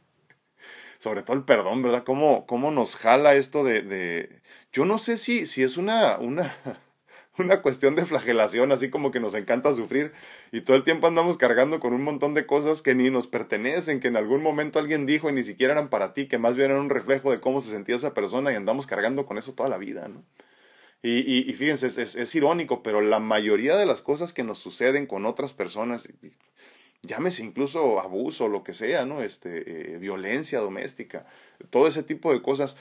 sobre 1.00 1.22
todo 1.22 1.35
el 1.35 1.44
perdón, 1.44 1.83
¿verdad? 1.83 2.05
¿Cómo, 2.05 2.46
cómo 2.46 2.70
nos 2.70 2.94
jala 2.94 3.35
esto 3.35 3.64
de, 3.64 3.81
de... 3.81 4.42
Yo 4.70 4.85
no 4.85 4.98
sé 4.98 5.16
si, 5.16 5.46
si 5.46 5.62
es 5.62 5.79
una, 5.79 6.18
una, 6.18 6.55
una 7.38 7.62
cuestión 7.62 7.95
de 7.95 8.07
flagelación, 8.07 8.73
así 8.73 8.90
como 8.90 9.11
que 9.11 9.21
nos 9.21 9.35
encanta 9.35 9.73
sufrir 9.75 10.12
y 10.53 10.61
todo 10.62 10.77
el 10.77 10.85
tiempo 10.85 11.07
andamos 11.07 11.38
cargando 11.38 11.81
con 11.81 11.93
un 11.93 12.03
montón 12.03 12.35
de 12.35 12.47
cosas 12.47 12.83
que 12.83 12.95
ni 12.95 13.11
nos 13.11 13.27
pertenecen, 13.27 14.01
que 14.01 14.09
en 14.09 14.16
algún 14.16 14.43
momento 14.43 14.79
alguien 14.79 15.07
dijo 15.07 15.31
y 15.31 15.33
ni 15.33 15.43
siquiera 15.43 15.75
eran 15.75 15.88
para 15.88 16.12
ti, 16.12 16.27
que 16.27 16.38
más 16.38 16.57
bien 16.57 16.71
eran 16.71 16.83
un 16.83 16.90
reflejo 16.90 17.31
de 17.31 17.40
cómo 17.40 17.61
se 17.61 17.71
sentía 17.71 17.97
esa 17.97 18.14
persona 18.14 18.53
y 18.53 18.57
andamos 18.57 18.87
cargando 18.87 19.27
con 19.27 19.38
eso 19.38 19.55
toda 19.55 19.69
la 19.69 19.79
vida, 19.79 20.09
¿no? 20.09 20.25
Y, 21.03 21.51
y, 21.51 21.55
fíjense, 21.55 21.87
es, 21.87 22.35
irónico, 22.35 22.83
pero 22.83 23.01
la 23.01 23.21
mayoría 23.21 23.75
de 23.77 23.87
las 23.87 24.03
cosas 24.03 24.35
que 24.35 24.45
nos 24.45 24.59
suceden 24.59 25.07
con 25.07 25.25
otras 25.25 25.55
personas, 25.55 26.07
llámese 27.03 27.45
incluso 27.45 28.01
abuso, 28.01 28.49
lo 28.49 28.63
que 28.63 28.75
sea, 28.75 29.05
¿no? 29.07 29.23
Este, 29.23 29.95
eh, 29.95 29.99
violencia 29.99 30.61
doméstica, 30.61 31.27
todo 31.71 31.87
ese 31.87 32.03
tipo 32.03 32.33
de 32.33 32.43
cosas. 32.43 32.77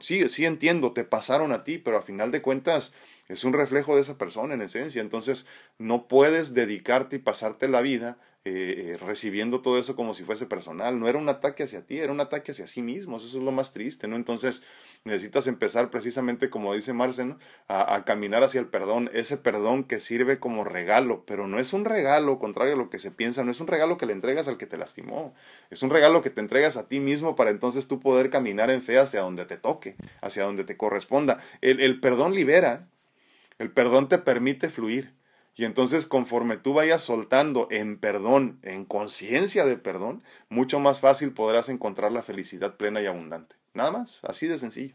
Sí, 0.00 0.28
sí 0.28 0.44
entiendo, 0.44 0.92
te 0.92 1.04
pasaron 1.04 1.52
a 1.52 1.64
ti, 1.64 1.78
pero 1.78 1.98
a 1.98 2.02
final 2.02 2.30
de 2.30 2.42
cuentas 2.42 2.92
es 3.28 3.44
un 3.44 3.52
reflejo 3.52 3.94
de 3.94 4.02
esa 4.02 4.18
persona 4.18 4.54
en 4.54 4.62
esencia. 4.62 5.00
Entonces 5.00 5.46
no 5.78 6.08
puedes 6.08 6.54
dedicarte 6.54 7.16
y 7.16 7.20
pasarte 7.20 7.68
la 7.68 7.80
vida 7.80 8.18
eh, 8.46 8.96
recibiendo 8.98 9.60
todo 9.60 9.78
eso 9.78 9.96
como 9.96 10.14
si 10.14 10.24
fuese 10.24 10.46
personal. 10.46 10.98
No 10.98 11.08
era 11.08 11.18
un 11.18 11.28
ataque 11.28 11.62
hacia 11.62 11.84
ti, 11.84 11.98
era 11.98 12.10
un 12.10 12.20
ataque 12.20 12.52
hacia 12.52 12.66
sí 12.66 12.80
mismo. 12.80 13.18
Eso 13.18 13.26
es 13.26 13.34
lo 13.34 13.52
más 13.52 13.74
triste, 13.74 14.08
¿no? 14.08 14.16
Entonces 14.16 14.62
necesitas 15.04 15.46
empezar 15.46 15.90
precisamente, 15.90 16.48
como 16.48 16.72
dice 16.72 16.94
Marcen, 16.94 17.36
a, 17.68 17.94
a, 17.94 18.04
caminar 18.06 18.42
hacia 18.42 18.60
el 18.60 18.68
perdón. 18.68 19.10
Ese 19.12 19.36
perdón 19.36 19.84
que 19.84 20.00
sirve 20.00 20.38
como 20.38 20.64
regalo, 20.64 21.24
pero 21.26 21.46
no 21.48 21.58
es 21.58 21.74
un 21.74 21.84
regalo, 21.84 22.38
contrario 22.38 22.74
a 22.74 22.78
lo 22.78 22.88
que 22.88 22.98
se 22.98 23.10
piensa, 23.10 23.44
no 23.44 23.50
es 23.50 23.60
un 23.60 23.66
regalo 23.66 23.98
que 23.98 24.06
le 24.06 24.14
entregas 24.14 24.48
al 24.48 24.56
que 24.56 24.66
te 24.66 24.78
lastimó. 24.78 25.34
Es 25.68 25.82
un 25.82 25.90
regalo 25.90 26.22
que 26.22 26.30
te 26.30 26.40
entregas 26.40 26.78
a 26.78 26.88
ti 26.88 26.98
mismo 26.98 27.36
para 27.36 27.50
entonces 27.50 27.88
tú 27.88 28.00
poder 28.00 28.30
caminar 28.30 28.70
en 28.70 28.82
fe 28.82 28.98
hacia 28.98 29.20
donde 29.20 29.44
te 29.44 29.58
toque, 29.58 29.96
hacia 30.22 30.44
donde 30.44 30.64
te 30.64 30.78
corresponda. 30.78 31.38
El, 31.60 31.80
el 31.80 32.00
perdón 32.00 32.34
libera, 32.34 32.88
el 33.58 33.70
perdón 33.70 34.08
te 34.08 34.16
permite 34.16 34.70
fluir. 34.70 35.19
Y 35.54 35.64
entonces 35.64 36.06
conforme 36.06 36.56
tú 36.56 36.72
vayas 36.72 37.02
soltando 37.02 37.68
en 37.70 37.98
perdón, 37.98 38.58
en 38.62 38.84
conciencia 38.84 39.64
de 39.66 39.76
perdón, 39.76 40.22
mucho 40.48 40.80
más 40.80 41.00
fácil 41.00 41.32
podrás 41.32 41.68
encontrar 41.68 42.12
la 42.12 42.22
felicidad 42.22 42.76
plena 42.76 43.02
y 43.02 43.06
abundante. 43.06 43.56
Nada 43.74 43.90
más, 43.90 44.24
así 44.24 44.46
de 44.46 44.58
sencillo. 44.58 44.94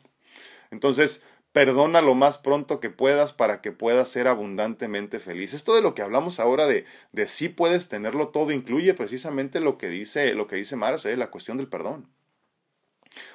Entonces, 0.71 1.23
perdona 1.55 2.01
lo 2.01 2.15
más 2.15 2.37
pronto 2.37 2.81
que 2.81 2.89
puedas 2.89 3.31
para 3.31 3.61
que 3.61 3.71
puedas 3.71 4.09
ser 4.09 4.27
abundantemente 4.27 5.21
feliz. 5.21 5.53
Esto 5.53 5.73
de 5.73 5.81
lo 5.81 5.95
que 5.95 6.01
hablamos 6.01 6.41
ahora 6.41 6.67
de, 6.67 6.83
de 7.13 7.27
si 7.27 7.47
puedes 7.47 7.87
tenerlo 7.87 8.27
todo 8.27 8.51
incluye 8.51 8.93
precisamente 8.93 9.61
lo 9.61 9.77
que 9.77 9.87
dice, 9.87 10.33
lo 10.35 10.47
que 10.47 10.57
dice 10.57 10.75
Marce, 10.75 11.15
la 11.15 11.31
cuestión 11.31 11.57
del 11.57 11.69
perdón. 11.69 12.09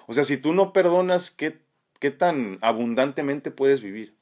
O 0.07 0.13
sea, 0.13 0.25
si 0.25 0.37
tú 0.37 0.53
no 0.53 0.75
perdonas, 0.75 1.31
¿qué, 1.31 1.61
qué 1.99 2.11
tan 2.11 2.59
abundantemente 2.61 3.51
puedes 3.51 3.81
vivir? 3.81 4.15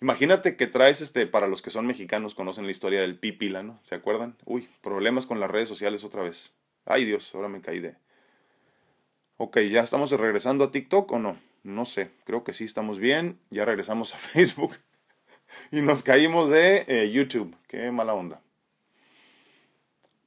Imagínate 0.00 0.56
que 0.56 0.66
traes, 0.66 1.00
este, 1.00 1.26
para 1.26 1.46
los 1.46 1.62
que 1.62 1.70
son 1.70 1.86
mexicanos, 1.86 2.34
conocen 2.34 2.64
la 2.64 2.70
historia 2.70 3.00
del 3.00 3.18
pipila, 3.18 3.62
¿no? 3.62 3.80
¿Se 3.84 3.94
acuerdan? 3.94 4.36
Uy, 4.44 4.68
problemas 4.80 5.26
con 5.26 5.40
las 5.40 5.50
redes 5.50 5.68
sociales 5.68 6.04
otra 6.04 6.22
vez. 6.22 6.52
Ay 6.86 7.04
Dios, 7.04 7.34
ahora 7.34 7.48
me 7.48 7.60
caí 7.60 7.80
de... 7.80 7.96
Ok, 9.36 9.58
¿ya 9.60 9.82
estamos 9.82 10.10
regresando 10.10 10.64
a 10.64 10.70
TikTok 10.72 11.12
o 11.12 11.18
no? 11.18 11.38
No 11.62 11.84
sé, 11.84 12.10
creo 12.24 12.44
que 12.44 12.54
sí 12.54 12.64
estamos 12.64 12.98
bien. 12.98 13.38
Ya 13.50 13.64
regresamos 13.64 14.14
a 14.14 14.18
Facebook. 14.18 14.76
y 15.70 15.82
nos 15.82 16.02
caímos 16.02 16.48
de 16.48 16.84
eh, 16.88 17.10
YouTube. 17.10 17.54
Qué 17.66 17.90
mala 17.90 18.14
onda. 18.14 18.40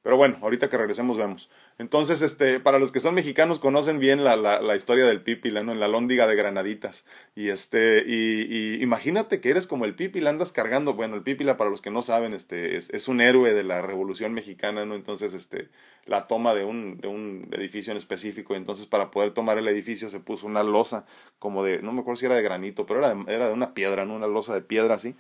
Pero 0.04 0.18
bueno, 0.18 0.38
ahorita 0.42 0.70
que 0.70 0.78
regresemos 0.78 1.18
vemos. 1.18 1.50
Entonces, 1.82 2.22
este, 2.22 2.60
para 2.60 2.78
los 2.78 2.92
que 2.92 3.00
son 3.00 3.16
mexicanos 3.16 3.58
conocen 3.58 3.98
bien 3.98 4.24
la, 4.24 4.36
la, 4.36 4.76
historia 4.76 5.08
del 5.08 5.24
Pipila, 5.24 5.64
¿no? 5.64 5.72
En 5.72 5.80
la 5.80 5.88
lóndiga 5.88 6.28
de 6.28 6.36
Granaditas. 6.36 7.06
Y 7.36 7.50
este, 7.50 8.04
y, 8.06 8.46
y, 8.48 8.84
imagínate 8.84 9.42
que 9.42 9.50
eres 9.50 9.66
como 9.66 9.86
el 9.86 9.96
Pipila, 9.96 10.30
andas 10.30 10.52
cargando, 10.52 10.94
bueno, 10.94 11.16
el 11.16 11.24
Pipila, 11.24 11.58
para 11.58 11.72
los 11.72 11.82
que 11.82 11.90
no 11.90 12.04
saben, 12.04 12.36
este, 12.36 12.78
es, 12.78 12.92
es, 12.92 13.08
un 13.08 13.20
héroe 13.20 13.56
de 13.56 13.64
la 13.64 13.82
Revolución 13.82 14.32
Mexicana, 14.32 14.86
¿no? 14.86 14.94
Entonces, 14.94 15.34
este, 15.34 15.70
la 16.06 16.28
toma 16.28 16.54
de 16.54 16.66
un, 16.66 17.02
de 17.02 17.08
un 17.08 17.50
edificio 17.52 17.90
en 17.90 17.98
específico, 17.98 18.54
entonces 18.54 18.86
para 18.86 19.10
poder 19.10 19.32
tomar 19.32 19.58
el 19.58 19.68
edificio 19.68 20.08
se 20.12 20.20
puso 20.20 20.46
una 20.46 20.62
losa, 20.62 21.08
como 21.40 21.64
de, 21.64 21.82
no 21.82 21.94
me 21.94 22.02
acuerdo 22.02 22.20
si 22.20 22.28
era 22.28 22.36
de 22.36 22.44
granito, 22.44 22.86
pero 22.86 23.00
era 23.00 23.16
de, 23.16 23.34
era 23.34 23.48
de 23.48 23.54
una 23.54 23.74
piedra, 23.74 24.06
¿no? 24.06 24.16
Una 24.16 24.28
losa 24.28 24.54
de 24.54 24.62
piedra 24.62 24.94
así 24.94 25.16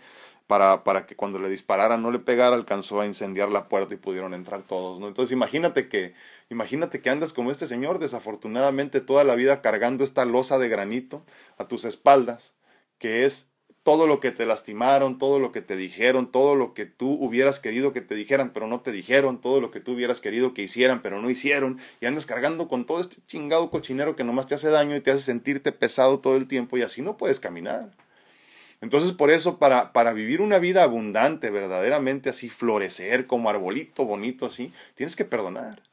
para, 0.51 0.83
para 0.83 1.05
que 1.05 1.15
cuando 1.15 1.39
le 1.39 1.47
dispararan 1.47 2.01
no 2.01 2.11
le 2.11 2.19
pegara, 2.19 2.57
alcanzó 2.57 2.99
a 2.99 3.05
incendiar 3.05 3.47
la 3.47 3.69
puerta 3.69 3.93
y 3.93 3.97
pudieron 3.97 4.33
entrar 4.33 4.63
todos, 4.63 4.99
¿no? 4.99 5.07
Entonces 5.07 5.31
imagínate 5.31 5.87
que, 5.87 6.13
imagínate 6.49 6.99
que 6.99 7.09
andas 7.09 7.31
como 7.31 7.51
este 7.51 7.67
señor, 7.67 7.99
desafortunadamente 7.99 8.99
toda 8.99 9.23
la 9.23 9.35
vida 9.35 9.61
cargando 9.61 10.03
esta 10.03 10.25
losa 10.25 10.59
de 10.59 10.67
granito 10.67 11.23
a 11.57 11.69
tus 11.69 11.85
espaldas, 11.85 12.53
que 12.97 13.23
es 13.23 13.49
todo 13.83 14.07
lo 14.07 14.19
que 14.19 14.31
te 14.31 14.45
lastimaron, 14.45 15.19
todo 15.19 15.39
lo 15.39 15.53
que 15.53 15.61
te 15.61 15.77
dijeron, 15.77 16.29
todo 16.29 16.55
lo 16.55 16.73
que 16.73 16.85
tú 16.85 17.13
hubieras 17.13 17.61
querido 17.61 17.93
que 17.93 18.01
te 18.01 18.15
dijeran, 18.15 18.51
pero 18.51 18.67
no 18.67 18.81
te 18.81 18.91
dijeron, 18.91 19.39
todo 19.39 19.61
lo 19.61 19.71
que 19.71 19.79
tú 19.79 19.93
hubieras 19.93 20.19
querido 20.19 20.53
que 20.53 20.63
hicieran, 20.63 21.01
pero 21.01 21.21
no 21.21 21.29
hicieron, 21.29 21.79
y 22.01 22.07
andas 22.07 22.25
cargando 22.25 22.67
con 22.67 22.85
todo 22.85 22.99
este 22.99 23.21
chingado 23.25 23.71
cochinero 23.71 24.17
que 24.17 24.25
nomás 24.25 24.47
te 24.47 24.55
hace 24.55 24.67
daño 24.67 24.97
y 24.97 24.99
te 24.99 25.11
hace 25.11 25.21
sentirte 25.21 25.71
pesado 25.71 26.19
todo 26.19 26.35
el 26.35 26.49
tiempo 26.49 26.77
y 26.77 26.81
así 26.81 27.01
no 27.01 27.15
puedes 27.15 27.39
caminar. 27.39 27.91
Entonces, 28.81 29.11
por 29.11 29.29
eso, 29.29 29.59
para, 29.59 29.93
para 29.93 30.11
vivir 30.11 30.41
una 30.41 30.57
vida 30.57 30.83
abundante, 30.83 31.51
verdaderamente 31.51 32.29
así, 32.29 32.49
florecer 32.49 33.27
como 33.27 33.49
arbolito 33.49 34.05
bonito 34.05 34.47
así, 34.47 34.73
tienes 34.95 35.15
que 35.15 35.23
perdonar. 35.23 35.83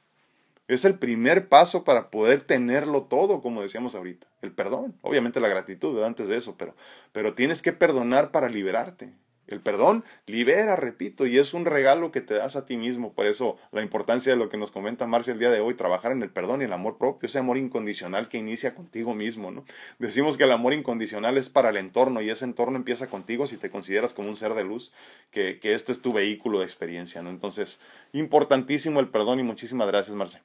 Es 0.69 0.85
el 0.85 0.99
primer 0.99 1.49
paso 1.49 1.85
para 1.85 2.11
poder 2.11 2.43
tenerlo 2.43 3.03
todo, 3.03 3.41
como 3.41 3.63
decíamos 3.63 3.95
ahorita. 3.95 4.27
El 4.43 4.53
perdón, 4.53 4.95
obviamente 5.03 5.41
la 5.41 5.49
gratitud 5.49 6.03
antes 6.03 6.29
de 6.29 6.37
eso, 6.37 6.57
pero, 6.59 6.75
pero 7.13 7.35
tienes 7.35 7.63
que 7.63 7.73
perdonar 7.73 8.31
para 8.31 8.49
liberarte. 8.49 9.13
El 9.49 9.61
perdón 9.61 10.05
libera, 10.27 10.77
repito, 10.77 11.27
y 11.27 11.39
es 11.39 11.55
un 11.55 11.65
regalo 11.65 12.13
que 12.13 12.21
te 12.21 12.35
das 12.35 12.55
a 12.55 12.67
ti 12.67 12.77
mismo. 12.77 13.15
Por 13.15 13.27
eso 13.27 13.57
la 13.73 13.83
importancia 13.83 14.31
de 14.31 14.39
lo 14.39 14.51
que 14.51 14.59
nos 14.59 14.71
comenta 14.71 15.07
Marcia 15.07 15.33
el 15.33 15.39
día 15.39 15.51
de 15.51 15.61
hoy, 15.61 15.73
trabajar 15.73 16.13
en 16.13 16.23
el 16.23 16.29
perdón 16.29 16.61
y 16.61 16.67
el 16.67 16.73
amor 16.73 16.99
propio, 16.99 17.27
ese 17.27 17.39
amor 17.39 17.57
incondicional 17.57 18.29
que 18.29 18.37
inicia 18.37 18.75
contigo 18.75 19.15
mismo, 19.15 19.51
¿no? 19.51 19.65
Decimos 19.99 20.37
que 20.37 20.45
el 20.45 20.53
amor 20.53 20.75
incondicional 20.75 21.39
es 21.39 21.49
para 21.49 21.71
el 21.71 21.79
entorno 21.79 22.21
y 22.21 22.29
ese 22.29 22.45
entorno 22.45 22.77
empieza 22.77 23.07
contigo 23.07 23.47
si 23.47 23.57
te 23.57 23.71
consideras 23.71 24.13
como 24.13 24.29
un 24.29 24.37
ser 24.37 24.53
de 24.53 24.65
luz, 24.65 24.93
que, 25.31 25.59
que 25.59 25.73
este 25.73 25.93
es 25.93 26.03
tu 26.03 26.13
vehículo 26.13 26.59
de 26.59 26.67
experiencia, 26.67 27.23
¿no? 27.23 27.31
Entonces, 27.31 27.81
importantísimo 28.13 29.01
el 29.01 29.09
perdón 29.09 29.41
y 29.41 29.45
muchísimas 29.45 29.89
gracias, 29.89 30.15
Marcia. 30.15 30.43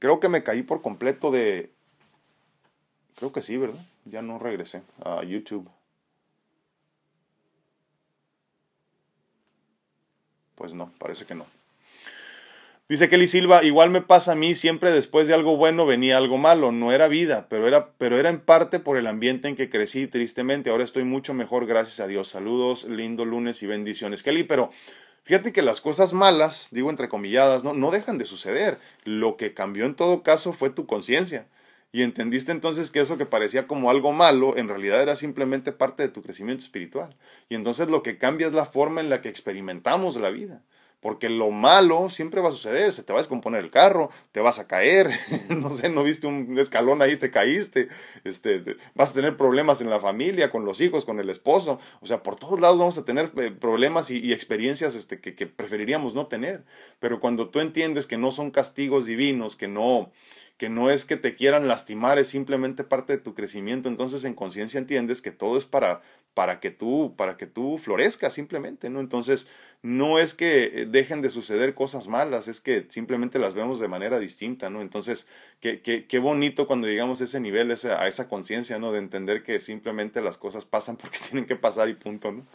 Creo 0.00 0.18
que 0.18 0.28
me 0.28 0.42
caí 0.42 0.62
por 0.62 0.82
completo 0.82 1.30
de... 1.30 1.70
Creo 3.14 3.32
que 3.32 3.42
sí, 3.42 3.56
¿verdad? 3.56 3.80
Ya 4.04 4.22
no 4.22 4.40
regresé 4.40 4.82
a 5.04 5.22
YouTube. 5.22 5.70
Pues 10.66 10.74
no, 10.74 10.90
parece 10.98 11.26
que 11.26 11.36
no. 11.36 11.46
Dice 12.88 13.08
Kelly 13.08 13.28
Silva, 13.28 13.62
igual 13.62 13.90
me 13.90 14.00
pasa 14.00 14.32
a 14.32 14.34
mí, 14.34 14.56
siempre 14.56 14.90
después 14.90 15.28
de 15.28 15.34
algo 15.34 15.56
bueno 15.56 15.86
venía 15.86 16.16
algo 16.16 16.38
malo, 16.38 16.72
no 16.72 16.90
era 16.90 17.06
vida, 17.06 17.46
pero 17.48 17.68
era, 17.68 17.92
pero 17.98 18.18
era 18.18 18.30
en 18.30 18.40
parte 18.40 18.80
por 18.80 18.96
el 18.96 19.06
ambiente 19.06 19.46
en 19.46 19.54
que 19.54 19.70
crecí, 19.70 20.08
tristemente, 20.08 20.70
ahora 20.70 20.82
estoy 20.82 21.04
mucho 21.04 21.34
mejor, 21.34 21.66
gracias 21.66 22.00
a 22.00 22.08
Dios. 22.08 22.30
Saludos, 22.30 22.82
lindo 22.82 23.24
lunes 23.24 23.62
y 23.62 23.68
bendiciones. 23.68 24.24
Kelly, 24.24 24.42
pero 24.42 24.72
fíjate 25.22 25.52
que 25.52 25.62
las 25.62 25.80
cosas 25.80 26.12
malas, 26.12 26.66
digo 26.72 26.90
entrecomilladas, 26.90 27.62
no, 27.62 27.72
no 27.72 27.92
dejan 27.92 28.18
de 28.18 28.24
suceder. 28.24 28.80
Lo 29.04 29.36
que 29.36 29.54
cambió 29.54 29.86
en 29.86 29.94
todo 29.94 30.24
caso 30.24 30.52
fue 30.52 30.70
tu 30.70 30.86
conciencia. 30.86 31.46
Y 31.96 32.02
entendiste 32.02 32.52
entonces 32.52 32.90
que 32.90 33.00
eso 33.00 33.16
que 33.16 33.24
parecía 33.24 33.66
como 33.66 33.88
algo 33.88 34.12
malo, 34.12 34.58
en 34.58 34.68
realidad 34.68 35.00
era 35.00 35.16
simplemente 35.16 35.72
parte 35.72 36.02
de 36.02 36.10
tu 36.10 36.20
crecimiento 36.20 36.62
espiritual. 36.62 37.16
Y 37.48 37.54
entonces 37.54 37.88
lo 37.88 38.02
que 38.02 38.18
cambia 38.18 38.48
es 38.48 38.52
la 38.52 38.66
forma 38.66 39.00
en 39.00 39.08
la 39.08 39.22
que 39.22 39.30
experimentamos 39.30 40.16
la 40.16 40.28
vida. 40.28 40.62
porque 41.00 41.28
lo 41.28 41.50
malo 41.50 42.10
siempre 42.10 42.40
va 42.40 42.48
a 42.48 42.52
suceder, 42.52 42.90
se 42.90 43.04
te 43.04 43.12
va 43.12 43.20
a 43.20 43.22
descomponer 43.22 43.62
el 43.62 43.70
carro, 43.70 44.10
te 44.32 44.40
vas 44.40 44.58
a 44.58 44.66
caer, 44.66 45.10
no 45.50 45.70
sé, 45.70 45.88
no 45.88 46.02
viste 46.02 46.26
un 46.26 46.58
escalón 46.58 47.00
ahí, 47.00 47.16
te 47.16 47.30
caíste, 47.30 47.88
este, 48.24 48.76
vas 48.94 49.12
a 49.12 49.14
tener 49.14 49.36
problemas 49.36 49.80
en 49.80 49.88
la 49.88 50.00
familia, 50.00 50.50
con 50.50 50.64
los 50.64 50.80
hijos, 50.80 51.04
con 51.04 51.20
el 51.20 51.30
esposo, 51.30 51.78
o 52.00 52.06
sea, 52.06 52.22
por 52.22 52.36
todos 52.36 52.58
lados 52.60 52.78
vamos 52.78 52.98
a 52.98 53.04
tener 53.04 53.30
eh, 53.36 53.52
problemas 53.52 54.10
y, 54.10 54.32
experiencias 54.32 54.96
este, 54.96 55.20
que, 55.20 55.34
que 55.34 55.46
preferiríamos 55.46 56.14
no 56.14 56.26
tener, 56.26 56.64
pero 56.98 57.20
cuando 57.20 57.50
tú 57.50 57.60
entiendes 57.60 58.06
que 58.06 58.18
no 58.18 58.32
son 58.32 58.50
castigos 58.50 59.06
divinos, 59.06 59.54
que 59.54 59.68
no, 59.68 60.10
que 60.56 60.70
no 60.70 60.90
es 60.90 61.04
que 61.04 61.16
te 61.16 61.34
quieran 61.34 61.68
lastimar, 61.68 62.18
es 62.18 62.28
simplemente 62.28 62.82
parte 62.82 63.14
de 63.14 63.22
tu 63.22 63.34
crecimiento, 63.34 63.88
entonces 63.88 64.24
en 64.24 64.34
conciencia 64.34 64.78
entiendes 64.78 65.20
que 65.20 65.30
todo 65.30 65.58
es 65.58 65.64
para, 65.66 66.00
para 66.32 66.60
que 66.60 66.70
tú, 66.70 67.14
para 67.16 67.36
que 67.36 67.46
tú 67.46 67.76
florezcas 67.76 68.32
simplemente, 68.32 68.88
¿no? 68.88 69.00
Entonces, 69.00 69.48
no 69.82 70.18
es 70.18 70.32
que 70.34 70.64
eh, 70.64 70.86
dejen 70.86 71.20
de 71.20 71.28
suceder 71.28 71.74
cosas 71.74 72.08
malas, 72.08 72.48
es 72.48 72.60
que 72.60 72.86
simplemente 72.88 73.38
las 73.38 73.54
vemos 73.54 73.80
de 73.80 73.88
manera 73.88 74.18
distinta, 74.18 74.70
¿no? 74.70 74.80
Entonces, 74.80 75.28
qué, 75.60 75.82
qué, 75.82 76.06
qué 76.06 76.18
bonito 76.18 76.66
cuando 76.66 76.86
llegamos 76.86 77.20
a 77.20 77.24
ese 77.24 77.40
nivel, 77.40 77.70
a 77.70 78.08
esa 78.08 78.28
conciencia, 78.28 78.78
¿no? 78.78 78.92
De 78.92 78.98
entender 78.98 79.42
que 79.42 79.60
simplemente 79.60 80.22
las 80.22 80.38
cosas 80.38 80.64
pasan 80.64 80.96
porque 81.00 81.18
tienen 81.18 81.44
que 81.44 81.56
pasar 81.56 81.88
y 81.90 81.94
punto, 81.94 82.32
¿no? 82.32 82.46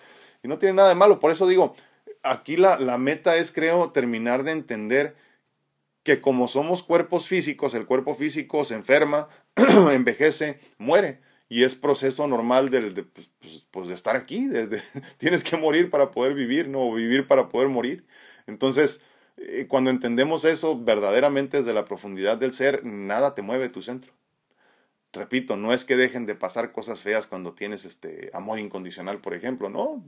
Y 0.43 0.47
no 0.47 0.57
tiene 0.57 0.73
nada 0.73 0.89
de 0.89 0.95
malo, 0.95 1.19
por 1.19 1.29
eso 1.31 1.47
digo, 1.47 1.75
aquí 2.23 2.57
la, 2.57 2.79
la 2.79 2.97
meta 2.97 3.35
es, 3.35 3.51
creo, 3.51 3.91
terminar 3.91 4.43
de 4.43 4.51
entender 4.51 5.15
que 6.03 6.21
como 6.21 6.47
somos 6.47 6.83
cuerpos 6.83 7.27
físicos, 7.27 7.73
el 7.73 7.85
cuerpo 7.85 8.15
físico 8.15 8.63
se 8.65 8.75
enferma, 8.75 9.27
envejece, 9.91 10.59
muere. 10.77 11.21
Y 11.49 11.63
es 11.63 11.75
proceso 11.75 12.27
normal 12.27 12.69
del, 12.69 12.93
de, 12.93 13.03
pues, 13.03 13.29
pues, 13.39 13.65
pues 13.71 13.87
de 13.89 13.93
estar 13.93 14.15
aquí. 14.15 14.49
tienes 15.17 15.43
que 15.43 15.57
morir 15.57 15.89
para 15.89 16.11
poder 16.11 16.33
vivir, 16.33 16.69
no 16.69 16.79
o 16.79 16.93
vivir 16.93 17.27
para 17.27 17.49
poder 17.49 17.67
morir. 17.67 18.05
Entonces, 18.47 19.03
eh, 19.37 19.65
cuando 19.67 19.89
entendemos 19.89 20.45
eso 20.45 20.79
verdaderamente 20.79 21.57
desde 21.57 21.73
la 21.73 21.85
profundidad 21.85 22.37
del 22.37 22.53
ser, 22.53 22.85
nada 22.85 23.35
te 23.35 23.41
mueve 23.41 23.69
tu 23.69 23.81
centro 23.81 24.13
repito, 25.13 25.57
no 25.57 25.73
es 25.73 25.85
que 25.85 25.95
dejen 25.95 26.25
de 26.25 26.35
pasar 26.35 26.71
cosas 26.71 27.01
feas 27.01 27.27
cuando 27.27 27.53
tienes 27.53 27.85
este 27.85 28.29
amor 28.33 28.59
incondicional, 28.59 29.19
por 29.19 29.33
ejemplo, 29.33 29.69
no, 29.69 30.03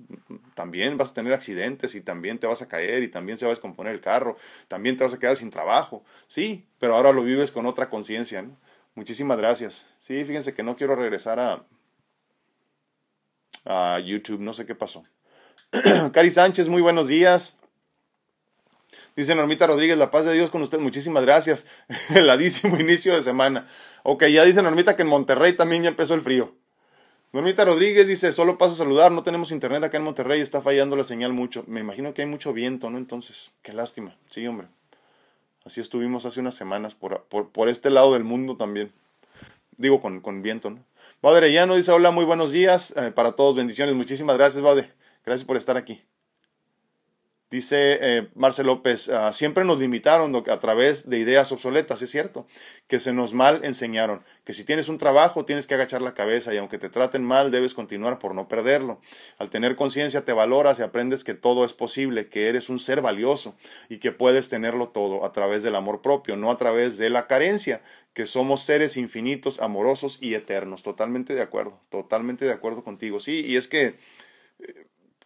también 0.56 0.98
vas 0.98 1.12
a 1.12 1.14
tener 1.16 1.34
accidentes 1.34 1.96
y 1.96 2.02
también 2.02 2.40
te 2.40 2.48
vas 2.48 2.62
a 2.62 2.68
caer 2.68 3.04
y 3.04 3.10
también 3.10 3.38
se 3.38 3.46
va 3.46 3.52
a 3.52 3.56
descomponer 3.56 3.94
el 3.94 4.02
carro, 4.02 4.38
también 4.68 4.98
te 4.98 5.04
vas 5.04 5.14
a 5.14 5.20
quedar 5.20 5.38
sin 5.38 5.50
trabajo, 5.50 6.04
sí, 6.28 6.66
pero 6.80 6.96
ahora 6.96 7.12
lo 7.12 7.24
vives 7.24 7.52
con 7.52 7.66
otra 7.66 7.90
conciencia, 7.90 8.42
¿no? 8.42 8.58
Muchísimas 8.96 9.38
gracias. 9.40 9.88
Sí, 10.00 10.24
fíjense 10.24 10.54
que 10.54 10.62
no 10.62 10.76
quiero 10.76 10.96
regresar 10.96 11.40
a, 11.40 11.66
a 13.66 14.00
YouTube, 14.00 14.40
no 14.40 14.54
sé 14.54 14.66
qué 14.66 14.76
pasó. 14.76 15.04
Cari 16.14 16.30
Sánchez, 16.30 16.68
muy 16.68 16.82
buenos 16.82 17.08
días. 17.08 17.60
Dice 19.16 19.36
Normita 19.36 19.68
Rodríguez, 19.68 19.98
la 19.98 20.10
paz 20.10 20.26
de 20.26 20.34
Dios 20.34 20.50
con 20.50 20.64
usted, 20.64 20.80
muchísimas 20.80 21.24
gracias. 21.24 21.68
Heladísimo 22.16 22.80
inicio 22.80 23.14
de 23.16 23.22
semana. 23.22 23.68
Ok, 24.04 24.26
ya 24.26 24.44
dice 24.44 24.62
Normita 24.64 24.96
que 24.96 25.04
en 25.04 25.08
Monterrey 25.08 25.54
también 25.54 25.84
ya 25.84 25.90
empezó 25.90 26.16
el 26.16 26.22
frío. 26.22 26.56
Normita 27.32 27.66
Rodríguez 27.66 28.08
dice, 28.08 28.32
solo 28.32 28.58
paso 28.60 28.74
a 28.74 28.78
saludar, 28.78 29.12
no 29.12 29.24
tenemos 29.24 29.52
internet 29.52 29.84
acá 29.84 29.98
en 29.98 30.04
Monterrey, 30.04 30.40
está 30.40 30.62
fallando 30.62 30.96
la 30.96 31.04
señal 31.04 31.34
mucho. 31.34 31.64
Me 31.68 31.80
imagino 31.80 32.14
que 32.14 32.22
hay 32.22 32.28
mucho 32.28 32.54
viento, 32.54 32.90
¿no? 32.92 33.00
Entonces, 33.00 33.52
qué 33.64 33.74
lástima. 33.74 34.16
Sí, 34.30 34.46
hombre. 34.46 34.68
Así 35.66 35.82
estuvimos 35.82 36.26
hace 36.26 36.40
unas 36.40 36.54
semanas 36.56 36.94
por, 36.94 37.24
por, 37.24 37.70
este 37.70 37.90
lado 37.90 38.14
del 38.14 38.24
mundo 38.24 38.58
también. 38.58 38.92
Digo, 39.78 40.02
con, 40.02 40.22
con 40.22 40.44
viento, 40.44 40.70
¿no? 40.70 40.84
Baude 41.24 41.66
no 41.66 41.76
dice, 41.76 41.92
hola, 41.92 42.12
muy 42.12 42.26
buenos 42.26 42.52
días 42.52 42.94
eh, 42.98 43.12
para 43.12 43.32
todos, 43.32 43.56
bendiciones. 43.56 43.96
Muchísimas 43.96 44.38
gracias, 44.38 44.62
Baude. 44.62 44.92
Gracias 45.26 45.48
por 45.48 45.58
estar 45.58 45.78
aquí. 45.78 46.04
Dice 47.54 48.00
eh, 48.02 48.30
Marcel 48.34 48.66
López, 48.66 49.10
ah, 49.10 49.32
siempre 49.32 49.64
nos 49.64 49.78
limitaron 49.78 50.36
a 50.36 50.60
través 50.60 51.08
de 51.08 51.20
ideas 51.20 51.52
obsoletas, 51.52 52.02
es 52.02 52.10
cierto, 52.10 52.48
que 52.88 53.00
se 53.00 53.14
nos 53.14 53.34
mal 53.34 53.64
enseñaron, 53.64 54.24
que 54.44 54.56
si 54.56 54.64
tienes 54.64 54.90
un 54.90 54.98
trabajo 54.98 55.46
tienes 55.46 55.68
que 55.68 55.76
agachar 55.76 56.02
la 56.02 56.16
cabeza 56.16 56.52
y 56.52 56.58
aunque 56.58 56.80
te 56.80 56.90
traten 56.90 57.24
mal 57.24 57.52
debes 57.52 57.76
continuar 57.76 58.18
por 58.18 58.34
no 58.34 58.48
perderlo. 58.48 59.00
Al 59.38 59.52
tener 59.52 59.76
conciencia 59.76 60.26
te 60.26 60.34
valoras 60.34 60.80
y 60.80 60.82
aprendes 60.82 61.24
que 61.24 61.36
todo 61.36 61.64
es 61.64 61.74
posible, 61.74 62.28
que 62.28 62.48
eres 62.48 62.70
un 62.70 62.80
ser 62.80 63.02
valioso 63.02 63.54
y 63.88 64.00
que 64.00 64.12
puedes 64.12 64.50
tenerlo 64.50 64.90
todo 64.90 65.24
a 65.24 65.32
través 65.32 65.62
del 65.62 65.76
amor 65.76 66.02
propio, 66.02 66.36
no 66.36 66.50
a 66.50 66.58
través 66.58 66.98
de 66.98 67.12
la 67.12 67.28
carencia, 67.28 67.84
que 68.16 68.26
somos 68.26 68.64
seres 68.64 68.98
infinitos, 68.98 69.62
amorosos 69.62 70.18
y 70.20 70.34
eternos. 70.34 70.82
Totalmente 70.82 71.36
de 71.36 71.44
acuerdo, 71.44 71.80
totalmente 71.92 72.46
de 72.46 72.52
acuerdo 72.52 72.84
contigo. 72.84 73.20
Sí, 73.20 73.46
y 73.46 73.58
es 73.58 73.68
que 73.68 73.96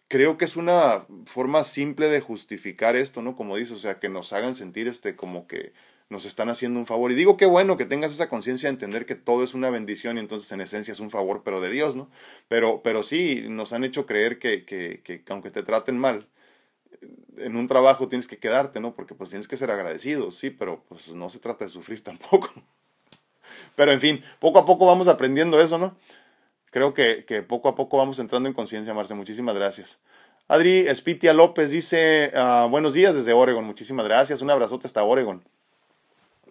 creo 0.08 0.38
que 0.38 0.44
es 0.44 0.56
una 0.56 1.06
forma 1.26 1.64
simple 1.64 2.08
de 2.08 2.20
justificar 2.20 2.96
esto, 2.96 3.22
¿no? 3.22 3.36
Como 3.36 3.56
dices, 3.56 3.76
o 3.76 3.78
sea, 3.78 3.98
que 3.98 4.08
nos 4.08 4.32
hagan 4.32 4.54
sentir 4.54 4.88
este 4.88 5.16
como 5.16 5.46
que 5.46 5.72
nos 6.10 6.24
están 6.24 6.48
haciendo 6.48 6.80
un 6.80 6.86
favor. 6.86 7.12
Y 7.12 7.14
digo 7.14 7.36
que 7.36 7.46
bueno 7.46 7.76
que 7.76 7.84
tengas 7.84 8.12
esa 8.12 8.28
conciencia 8.30 8.68
de 8.68 8.72
entender 8.72 9.04
que 9.06 9.14
todo 9.14 9.44
es 9.44 9.54
una 9.54 9.70
bendición 9.70 10.16
y 10.16 10.20
entonces 10.20 10.50
en 10.52 10.62
esencia 10.62 10.92
es 10.92 11.00
un 11.00 11.10
favor, 11.10 11.42
pero 11.44 11.60
de 11.60 11.70
Dios, 11.70 11.96
¿no? 11.96 12.10
Pero, 12.48 12.82
pero 12.82 13.02
sí, 13.02 13.46
nos 13.48 13.72
han 13.72 13.84
hecho 13.84 14.06
creer 14.06 14.38
que, 14.38 14.64
que, 14.64 15.02
que 15.04 15.22
aunque 15.28 15.50
te 15.50 15.62
traten 15.62 15.98
mal, 15.98 16.26
en 17.36 17.56
un 17.56 17.66
trabajo 17.66 18.08
tienes 18.08 18.26
que 18.26 18.38
quedarte, 18.38 18.80
¿no? 18.80 18.94
Porque 18.94 19.14
pues 19.14 19.30
tienes 19.30 19.48
que 19.48 19.56
ser 19.56 19.70
agradecido, 19.70 20.30
sí, 20.30 20.50
pero 20.50 20.82
pues 20.88 21.08
no 21.08 21.28
se 21.28 21.38
trata 21.38 21.64
de 21.64 21.70
sufrir 21.70 22.02
tampoco. 22.04 22.50
Pero 23.76 23.92
en 23.92 24.00
fin, 24.00 24.22
poco 24.40 24.58
a 24.58 24.66
poco 24.66 24.86
vamos 24.86 25.08
aprendiendo 25.08 25.60
eso, 25.60 25.78
¿no? 25.78 25.96
Creo 26.70 26.94
que, 26.94 27.24
que, 27.24 27.42
poco 27.42 27.68
a 27.68 27.74
poco 27.74 27.96
vamos 27.96 28.18
entrando 28.18 28.48
en 28.48 28.54
conciencia, 28.54 28.94
Marce. 28.94 29.14
Muchísimas 29.14 29.54
gracias. 29.54 29.98
Adri 30.48 30.88
Espitia 30.88 31.34
López 31.34 31.70
dice, 31.70 32.32
ah, 32.34 32.66
buenos 32.70 32.94
días 32.94 33.14
desde 33.14 33.32
Oregon. 33.34 33.64
Muchísimas 33.64 34.06
gracias. 34.06 34.40
Un 34.40 34.50
abrazote 34.50 34.86
hasta 34.86 35.02
Oregon. 35.02 35.42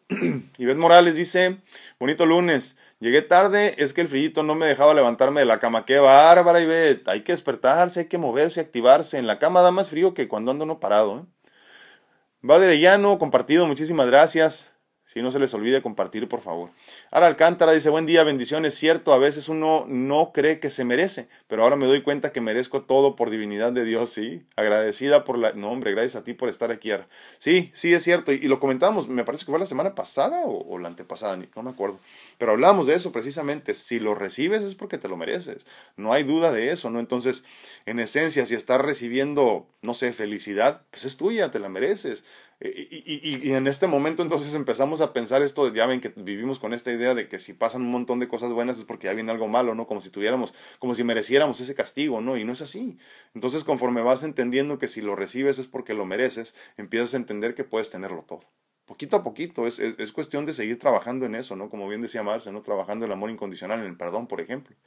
Ivette 0.57 0.77
Morales 0.77 1.15
dice, 1.15 1.57
bonito 1.99 2.25
lunes. 2.25 2.77
Llegué 2.99 3.21
tarde, 3.21 3.75
es 3.77 3.93
que 3.93 4.01
el 4.01 4.07
frillito 4.07 4.41
no 4.43 4.55
me 4.55 4.65
dejaba 4.65 4.93
levantarme 4.93 5.41
de 5.41 5.45
la 5.45 5.59
cama. 5.59 5.85
Qué 5.85 5.99
bárbara, 5.99 6.61
Ivette. 6.61 7.07
Hay 7.09 7.23
que 7.23 7.31
despertarse, 7.33 8.01
hay 8.01 8.05
que 8.05 8.17
moverse, 8.17 8.59
activarse. 8.59 9.17
En 9.17 9.27
la 9.27 9.39
cama 9.39 9.61
da 9.61 9.71
más 9.71 9.89
frío 9.89 10.13
que 10.13 10.27
cuando 10.27 10.51
ando 10.51 10.65
no 10.65 10.79
parado. 10.79 11.19
¿eh? 11.19 12.79
Llano, 12.79 13.19
compartido, 13.19 13.67
muchísimas 13.67 14.07
gracias. 14.07 14.71
Si 15.07 15.21
no 15.21 15.31
se 15.31 15.39
les 15.39 15.53
olvide 15.53 15.81
compartir, 15.81 16.27
por 16.27 16.41
favor. 16.41 16.69
Ahora 17.11 17.27
Alcántara 17.27 17.71
dice, 17.71 17.89
buen 17.89 18.05
día, 18.05 18.25
bendiciones. 18.25 18.73
Cierto, 18.73 19.13
a 19.13 19.17
veces 19.17 19.47
uno 19.47 19.85
no 19.87 20.33
cree 20.33 20.59
que 20.59 20.69
se 20.69 20.83
merece, 20.83 21.29
pero 21.47 21.63
ahora 21.63 21.77
me 21.77 21.85
doy 21.85 22.01
cuenta 22.01 22.33
que 22.33 22.41
merezco 22.41 22.81
todo 22.81 23.15
por 23.15 23.29
divinidad 23.29 23.71
de 23.71 23.85
Dios, 23.85 24.09
¿sí? 24.09 24.45
Agradecida 24.57 25.23
por 25.23 25.37
la... 25.37 25.53
No, 25.53 25.71
hombre, 25.71 25.91
gracias 25.93 26.17
a 26.17 26.25
ti 26.25 26.33
por 26.33 26.49
estar 26.49 26.71
aquí 26.71 26.91
ahora. 26.91 27.07
Sí, 27.39 27.71
sí, 27.73 27.93
es 27.93 28.03
cierto. 28.03 28.33
Y, 28.33 28.49
lo 28.49 28.59
comentábamos, 28.59 29.07
me 29.07 29.23
parece 29.23 29.45
que 29.45 29.51
fue 29.51 29.59
la 29.59 29.65
semana 29.65 29.95
pasada 29.95 30.41
o, 30.45 30.77
la 30.77 30.89
antepasada, 30.89 31.37
no 31.37 31.63
me 31.63 31.69
acuerdo. 31.69 32.01
Pero 32.37 32.51
hablábamos 32.51 32.85
de 32.85 32.95
eso 32.95 33.13
precisamente. 33.13 33.75
Si 33.75 34.01
lo 34.01 34.13
recibes 34.13 34.61
es 34.61 34.75
porque 34.75 34.97
te 34.97 35.07
lo 35.07 35.15
mereces. 35.15 35.65
No 35.95 36.11
hay 36.11 36.23
duda 36.23 36.51
de 36.51 36.71
eso, 36.73 36.89
¿no? 36.89 36.99
Entonces, 36.99 37.45
en 37.85 38.01
esencia, 38.01 38.45
si 38.45 38.55
estás 38.55 38.81
recibiendo, 38.81 39.67
no 39.81 39.93
sé, 39.93 40.11
felicidad, 40.11 40.81
pues 40.91 41.05
es 41.05 41.15
tuya, 41.15 41.49
te 41.49 41.59
la 41.59 41.69
mereces. 41.69 42.25
Y, 42.59 43.51
en 43.51 43.67
este 43.67 43.85
momento 43.85 44.23
entonces 44.23 44.55
empezamos 44.55 44.99
a 45.01 45.13
pensar 45.13 45.43
esto, 45.43 45.71
ya 45.71 45.85
ven 45.85 46.01
que 46.01 46.09
vivimos 46.09 46.57
con 46.57 46.73
esta 46.73 46.91
idea 46.91 47.13
de 47.13 47.27
que 47.27 47.37
si 47.37 47.53
pasan 47.53 47.83
un 47.83 47.91
montón 47.91 48.19
de 48.19 48.27
cosas 48.27 48.51
buenas 48.51 48.79
es 48.79 48.83
porque 48.83 49.05
ya 49.05 49.13
viene 49.13 49.31
algo 49.31 49.47
malo, 49.47 49.75
¿no? 49.75 49.85
Como 49.85 50.01
si 50.01 50.09
tuviéramos, 50.09 50.55
como 50.79 50.95
si 50.95 51.03
mereciéramos 51.03 51.59
ese 51.59 51.75
castigo, 51.75 52.19
¿no? 52.19 52.35
Y 52.35 52.45
no 52.45 52.53
es 52.53 52.61
así. 52.61 52.97
Entonces 53.35 53.63
conforme 53.63 54.01
vas 54.01 54.23
entendiendo 54.23 54.79
que 54.79 54.87
si 54.87 55.01
lo 55.01 55.15
recibes 55.15 55.59
es 55.59 55.67
porque 55.67 55.93
lo 55.93 56.05
mereces, 56.05 56.55
empiezas 56.77 57.13
a 57.13 57.17
entender 57.17 57.53
que 57.53 57.63
puedes 57.63 57.91
tenerlo 57.91 58.23
todo 58.23 58.41
poquito 58.87 59.17
a 59.17 59.23
poquito, 59.23 59.67
es, 59.67 59.79
es, 59.79 60.11
cuestión 60.13 60.45
de 60.45 60.53
seguir 60.53 60.79
trabajando 60.79 61.25
en 61.25 61.35
eso, 61.35 61.57
¿no? 61.57 61.69
Como 61.69 61.89
bien 61.89 62.01
decía 62.01 62.23
Marce, 62.23 62.53
¿no? 62.53 62.61
Trabajando 62.61 63.05
el 63.05 63.11
amor 63.11 63.29
incondicional, 63.29 63.81
en 63.81 63.85
el 63.85 63.97
perdón, 63.97 64.27
por 64.27 64.39
ejemplo. 64.39 64.77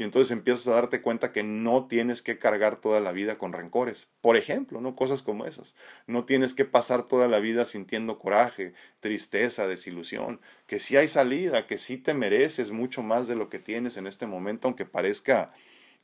Y 0.00 0.04
entonces 0.04 0.30
empiezas 0.30 0.68
a 0.68 0.74
darte 0.74 1.02
cuenta 1.02 1.32
que 1.32 1.42
no 1.42 1.88
tienes 1.88 2.22
que 2.22 2.38
cargar 2.38 2.76
toda 2.76 3.00
la 3.00 3.10
vida 3.10 3.36
con 3.36 3.52
rencores, 3.52 4.06
por 4.20 4.36
ejemplo, 4.36 4.80
¿no? 4.80 4.94
Cosas 4.94 5.22
como 5.22 5.44
esas. 5.44 5.74
No 6.06 6.24
tienes 6.24 6.54
que 6.54 6.64
pasar 6.64 7.02
toda 7.02 7.26
la 7.26 7.40
vida 7.40 7.64
sintiendo 7.64 8.20
coraje, 8.20 8.74
tristeza, 9.00 9.66
desilusión, 9.66 10.40
que 10.68 10.78
sí 10.78 10.96
hay 10.96 11.08
salida, 11.08 11.66
que 11.66 11.78
sí 11.78 11.96
te 11.96 12.14
mereces 12.14 12.70
mucho 12.70 13.02
más 13.02 13.26
de 13.26 13.34
lo 13.34 13.48
que 13.48 13.58
tienes 13.58 13.96
en 13.96 14.06
este 14.06 14.26
momento, 14.26 14.68
aunque 14.68 14.86
parezca 14.86 15.52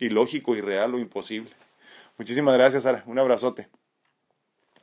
ilógico, 0.00 0.56
irreal 0.56 0.94
o 0.94 0.98
imposible. 0.98 1.50
Muchísimas 2.18 2.54
gracias, 2.54 2.82
Sara. 2.82 3.04
Un 3.06 3.20
abrazote. 3.20 3.68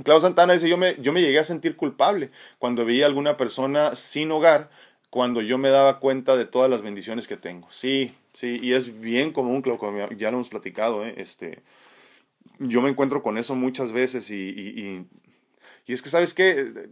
Claudio 0.06 0.22
Santana 0.22 0.54
dice, 0.54 0.70
yo 0.70 0.78
me, 0.78 0.96
yo 1.02 1.12
me 1.12 1.22
llegué 1.22 1.40
a 1.40 1.44
sentir 1.44 1.76
culpable 1.76 2.32
cuando 2.60 2.86
veía 2.86 3.04
a 3.04 3.08
alguna 3.08 3.36
persona 3.36 3.94
sin 3.98 4.32
hogar, 4.32 4.70
cuando 5.10 5.42
yo 5.42 5.58
me 5.58 5.70
daba 5.70 6.00
cuenta 6.00 6.38
de 6.38 6.46
todas 6.46 6.70
las 6.70 6.82
bendiciones 6.82 7.28
que 7.28 7.36
tengo. 7.36 7.68
Sí, 7.72 8.16
sí, 8.34 8.60
y 8.62 8.74
es 8.74 9.00
bien 9.00 9.32
común, 9.32 9.62
Claudio, 9.62 10.10
ya 10.12 10.32
lo 10.32 10.38
hemos 10.38 10.50
platicado, 10.50 11.06
¿eh? 11.06 11.16
este, 11.18 11.64
yo 12.60 12.82
me 12.82 12.90
encuentro 12.90 13.22
con 13.24 13.38
eso 13.38 13.56
muchas 13.56 13.92
veces 13.92 14.30
y, 14.32 14.50
y, 14.50 15.06
es 15.88 16.02
que, 16.02 16.10
¿sabes 16.10 16.34
qué? 16.34 16.90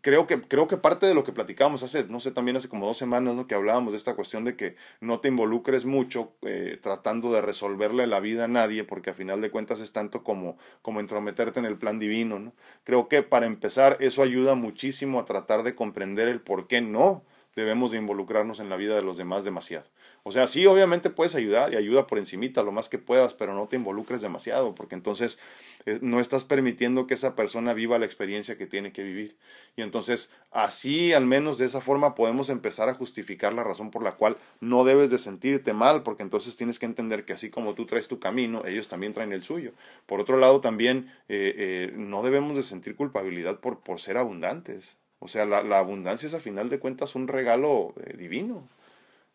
creo 0.00 0.26
que, 0.26 0.40
creo 0.40 0.68
que 0.68 0.76
parte 0.76 1.06
de 1.06 1.14
lo 1.14 1.24
que 1.24 1.32
platicábamos 1.32 1.82
hace, 1.82 2.04
no 2.04 2.20
sé, 2.20 2.30
también 2.30 2.56
hace 2.56 2.68
como 2.68 2.86
dos 2.86 2.96
semanas, 2.96 3.34
¿no? 3.34 3.46
Que 3.46 3.54
hablábamos 3.54 3.92
de 3.92 3.96
esta 3.96 4.14
cuestión 4.14 4.44
de 4.44 4.56
que 4.56 4.76
no 5.00 5.20
te 5.20 5.28
involucres 5.28 5.84
mucho 5.84 6.32
eh, 6.42 6.78
tratando 6.80 7.32
de 7.32 7.40
resolverle 7.40 8.06
la 8.06 8.20
vida 8.20 8.44
a 8.44 8.48
nadie, 8.48 8.84
porque 8.84 9.10
a 9.10 9.14
final 9.14 9.40
de 9.40 9.50
cuentas 9.50 9.80
es 9.80 9.92
tanto 9.92 10.22
como, 10.24 10.58
como 10.82 11.00
entrometerte 11.00 11.60
en 11.60 11.66
el 11.66 11.78
plan 11.78 11.98
divino, 11.98 12.38
¿no? 12.38 12.52
Creo 12.84 13.08
que 13.08 13.22
para 13.22 13.46
empezar 13.46 13.96
eso 14.00 14.22
ayuda 14.22 14.54
muchísimo 14.54 15.20
a 15.20 15.24
tratar 15.24 15.62
de 15.62 15.74
comprender 15.74 16.28
el 16.28 16.40
por 16.40 16.66
qué 16.66 16.80
no 16.80 17.24
debemos 17.56 17.90
de 17.90 17.98
involucrarnos 17.98 18.60
en 18.60 18.68
la 18.68 18.76
vida 18.76 18.94
de 18.94 19.02
los 19.02 19.16
demás 19.16 19.44
demasiado. 19.44 19.86
O 20.22 20.32
sea, 20.32 20.46
sí, 20.46 20.66
obviamente 20.66 21.10
puedes 21.10 21.34
ayudar 21.34 21.72
y 21.72 21.76
ayuda 21.76 22.06
por 22.06 22.18
encimita 22.18 22.62
lo 22.62 22.72
más 22.72 22.88
que 22.88 22.98
puedas, 22.98 23.34
pero 23.34 23.54
no 23.54 23.66
te 23.66 23.76
involucres 23.76 24.20
demasiado, 24.20 24.74
porque 24.74 24.94
entonces 24.94 25.38
eh, 25.86 25.98
no 26.02 26.20
estás 26.20 26.44
permitiendo 26.44 27.06
que 27.06 27.14
esa 27.14 27.34
persona 27.34 27.72
viva 27.72 27.98
la 27.98 28.04
experiencia 28.04 28.58
que 28.58 28.66
tiene 28.66 28.92
que 28.92 29.02
vivir. 29.04 29.36
Y 29.76 29.82
entonces, 29.82 30.32
así, 30.50 31.12
al 31.12 31.24
menos 31.24 31.58
de 31.58 31.66
esa 31.66 31.80
forma, 31.80 32.14
podemos 32.14 32.50
empezar 32.50 32.88
a 32.88 32.94
justificar 32.94 33.52
la 33.52 33.64
razón 33.64 33.90
por 33.90 34.02
la 34.02 34.16
cual 34.16 34.36
no 34.60 34.84
debes 34.84 35.10
de 35.10 35.18
sentirte 35.18 35.72
mal, 35.72 36.02
porque 36.02 36.22
entonces 36.22 36.56
tienes 36.56 36.78
que 36.78 36.86
entender 36.86 37.24
que 37.24 37.32
así 37.32 37.48
como 37.48 37.74
tú 37.74 37.86
traes 37.86 38.08
tu 38.08 38.18
camino, 38.18 38.64
ellos 38.66 38.88
también 38.88 39.14
traen 39.14 39.32
el 39.32 39.44
suyo. 39.44 39.72
Por 40.06 40.20
otro 40.20 40.36
lado, 40.36 40.60
también 40.60 41.10
eh, 41.28 41.54
eh, 41.56 41.92
no 41.96 42.22
debemos 42.22 42.56
de 42.56 42.62
sentir 42.62 42.96
culpabilidad 42.96 43.60
por, 43.60 43.80
por 43.80 44.00
ser 44.00 44.18
abundantes. 44.18 44.96
O 45.20 45.28
sea, 45.28 45.46
la, 45.46 45.62
la 45.62 45.78
abundancia 45.78 46.26
es 46.26 46.34
a 46.34 46.40
final 46.40 46.68
de 46.68 46.78
cuentas 46.78 47.14
un 47.14 47.28
regalo 47.28 47.94
divino. 48.16 48.68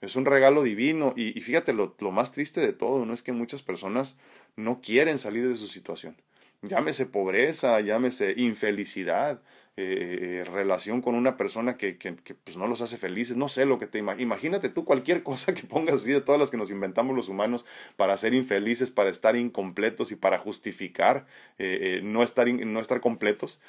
Es 0.04 0.18
un 0.18 0.26
regalo 0.26 0.63
divino 0.63 1.13
y, 1.16 1.32
fíjate, 1.39 1.72
lo, 1.72 1.96
lo, 2.00 2.12
más 2.12 2.34
triste 2.34 2.60
de 2.60 2.74
todo, 2.74 3.06
¿no? 3.06 3.13
Es 3.13 3.22
que 3.22 3.32
muchas 3.32 3.62
personas 3.62 4.18
no 4.58 4.82
quieren 4.82 5.18
salir 5.18 5.48
de 5.48 5.56
su 5.56 5.68
situación. 5.68 6.18
Llámese 6.62 7.06
pobreza, 7.06 7.80
llámese 7.80 8.34
infelicidad, 8.36 9.42
eh, 9.78 10.42
eh, 10.42 10.44
relación 10.44 11.02
con 11.02 11.16
una 11.16 11.38
persona 11.38 11.78
que, 11.78 11.98
que, 11.98 12.13
pues 12.36 12.58
no 12.58 12.68
los 12.68 12.82
hace 12.82 12.98
felices, 12.98 13.38
no 13.38 13.48
sé 13.48 13.66
lo 13.66 13.80
que 13.80 13.88
te 13.88 13.98
imagínate 13.98 14.68
tú 14.68 14.84
cualquier 14.84 15.24
cosa 15.30 15.54
que 15.54 15.63
pongas 15.63 15.96
así 15.96 16.12
de 16.12 16.20
todas 16.20 16.39
las 16.39 16.52
que 16.52 16.58
nos 16.58 16.70
inventamos 16.70 17.16
los 17.16 17.30
humanos 17.30 17.66
para 17.96 18.18
ser 18.18 18.34
infelices, 18.34 18.92
para 18.92 19.10
estar 19.10 19.38
incompletos 19.38 20.12
y 20.12 20.18
para 20.18 20.38
justificar 20.38 21.26
eh, 21.60 22.02
no, 22.04 22.24
estar 22.24 22.46
no 22.48 22.82
estar 22.82 23.00
completos, 23.00 23.62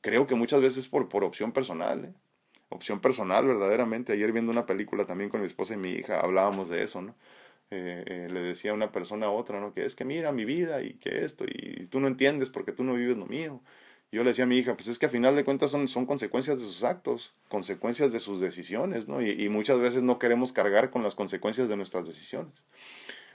creo 0.00 0.26
que 0.26 0.34
muchas 0.34 0.60
veces 0.60 0.88
por, 0.88 1.08
por 1.08 1.22
opción 1.22 1.52
personal. 1.52 2.14
Opción 2.68 3.00
personal 3.00 3.46
verdaderamente. 3.46 4.12
Ayer 4.12 4.32
viendo 4.32 4.52
una 4.52 4.66
película 4.66 5.06
también 5.06 5.30
con 5.30 5.40
mi 5.40 5.46
esposa 5.46 5.74
y 5.74 5.78
mi 5.78 5.90
hija 5.90 6.20
hablábamos 6.20 6.68
de 6.68 6.82
eso, 6.82 7.02
¿no? 7.02 7.14
Eh, 7.70 8.04
eh, 8.06 8.28
le 8.32 8.40
decía 8.40 8.74
una 8.74 8.92
persona 8.92 9.26
a 9.26 9.30
otra, 9.30 9.60
¿no? 9.60 9.72
Que 9.72 9.84
es 9.84 9.96
que 9.96 10.04
mira 10.04 10.32
mi 10.32 10.44
vida 10.44 10.82
y 10.82 10.94
que 10.94 11.24
esto, 11.24 11.44
y 11.46 11.86
tú 11.88 12.00
no 12.00 12.06
entiendes 12.06 12.48
porque 12.48 12.72
tú 12.72 12.84
no 12.84 12.94
vives 12.94 13.16
lo 13.16 13.26
mío. 13.26 13.60
yo 14.12 14.22
le 14.22 14.30
decía 14.30 14.44
a 14.44 14.48
mi 14.48 14.56
hija, 14.58 14.74
pues 14.76 14.88
es 14.88 14.98
que 14.98 15.06
a 15.06 15.08
final 15.08 15.34
de 15.36 15.44
cuentas 15.44 15.70
son, 15.70 15.88
son 15.88 16.06
consecuencias 16.06 16.58
de 16.58 16.64
sus 16.64 16.84
actos, 16.84 17.34
consecuencias 17.48 18.12
de 18.12 18.20
sus 18.20 18.40
decisiones, 18.40 19.08
¿no? 19.08 19.20
Y, 19.20 19.30
y 19.30 19.48
muchas 19.48 19.80
veces 19.80 20.02
no 20.04 20.18
queremos 20.18 20.52
cargar 20.52 20.90
con 20.90 21.02
las 21.02 21.14
consecuencias 21.14 21.68
de 21.68 21.76
nuestras 21.76 22.06
decisiones. 22.06 22.64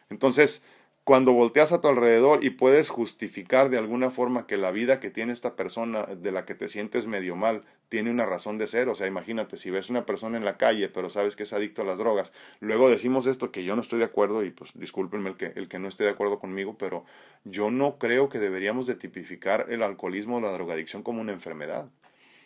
Entonces, 0.10 0.64
cuando 1.04 1.34
volteas 1.34 1.72
a 1.72 1.82
tu 1.82 1.88
alrededor 1.88 2.44
y 2.44 2.52
puedes 2.52 2.90
justificar 2.90 3.70
de 3.72 3.80
alguna 3.80 4.12
forma 4.12 4.46
que 4.46 4.58
la 4.58 4.72
vida 4.72 5.00
que 5.00 5.10
tiene 5.10 5.34
esta 5.34 5.56
persona 5.56 6.04
de 6.06 6.32
la 6.32 6.46
que 6.46 6.54
te 6.54 6.68
sientes 6.68 7.08
medio 7.08 7.36
mal 7.36 7.64
tiene 7.90 8.12
una 8.12 8.28
razón 8.28 8.60
de 8.60 8.68
ser, 8.68 8.88
o 8.88 8.94
sea, 8.94 9.08
imagínate, 9.08 9.58
si 9.58 9.72
ves 9.72 9.90
una 9.90 10.06
persona 10.06 10.38
en 10.38 10.46
la 10.46 10.58
calle 10.58 10.90
pero 10.90 11.10
sabes 11.10 11.36
que 11.36 11.44
es 11.44 11.54
adicto 11.54 11.82
a 11.82 11.86
las 11.86 11.98
drogas, 11.98 12.32
luego 12.60 12.90
decimos 12.90 13.26
esto 13.26 13.52
que 13.52 13.64
yo 13.64 13.76
no 13.76 13.82
estoy 13.82 13.98
de 13.98 14.06
acuerdo 14.06 14.44
y 14.44 14.52
pues 14.52 14.72
discúlpenme 14.76 15.32
el 15.32 15.38
que, 15.38 15.54
el 15.56 15.68
que 15.68 15.80
no 15.80 15.88
esté 15.88 16.04
de 16.04 16.12
acuerdo 16.12 16.40
conmigo, 16.40 16.78
pero 16.78 17.04
yo 17.46 17.72
no 17.72 17.98
creo 17.98 18.30
que 18.30 18.40
deberíamos 18.40 18.86
de 18.86 18.96
tipificar 18.96 19.66
el 19.70 19.82
alcoholismo 19.82 20.38
o 20.38 20.42
la 20.42 20.52
drogadicción 20.52 21.02
como 21.02 21.20
una 21.20 21.34
enfermedad, 21.34 21.90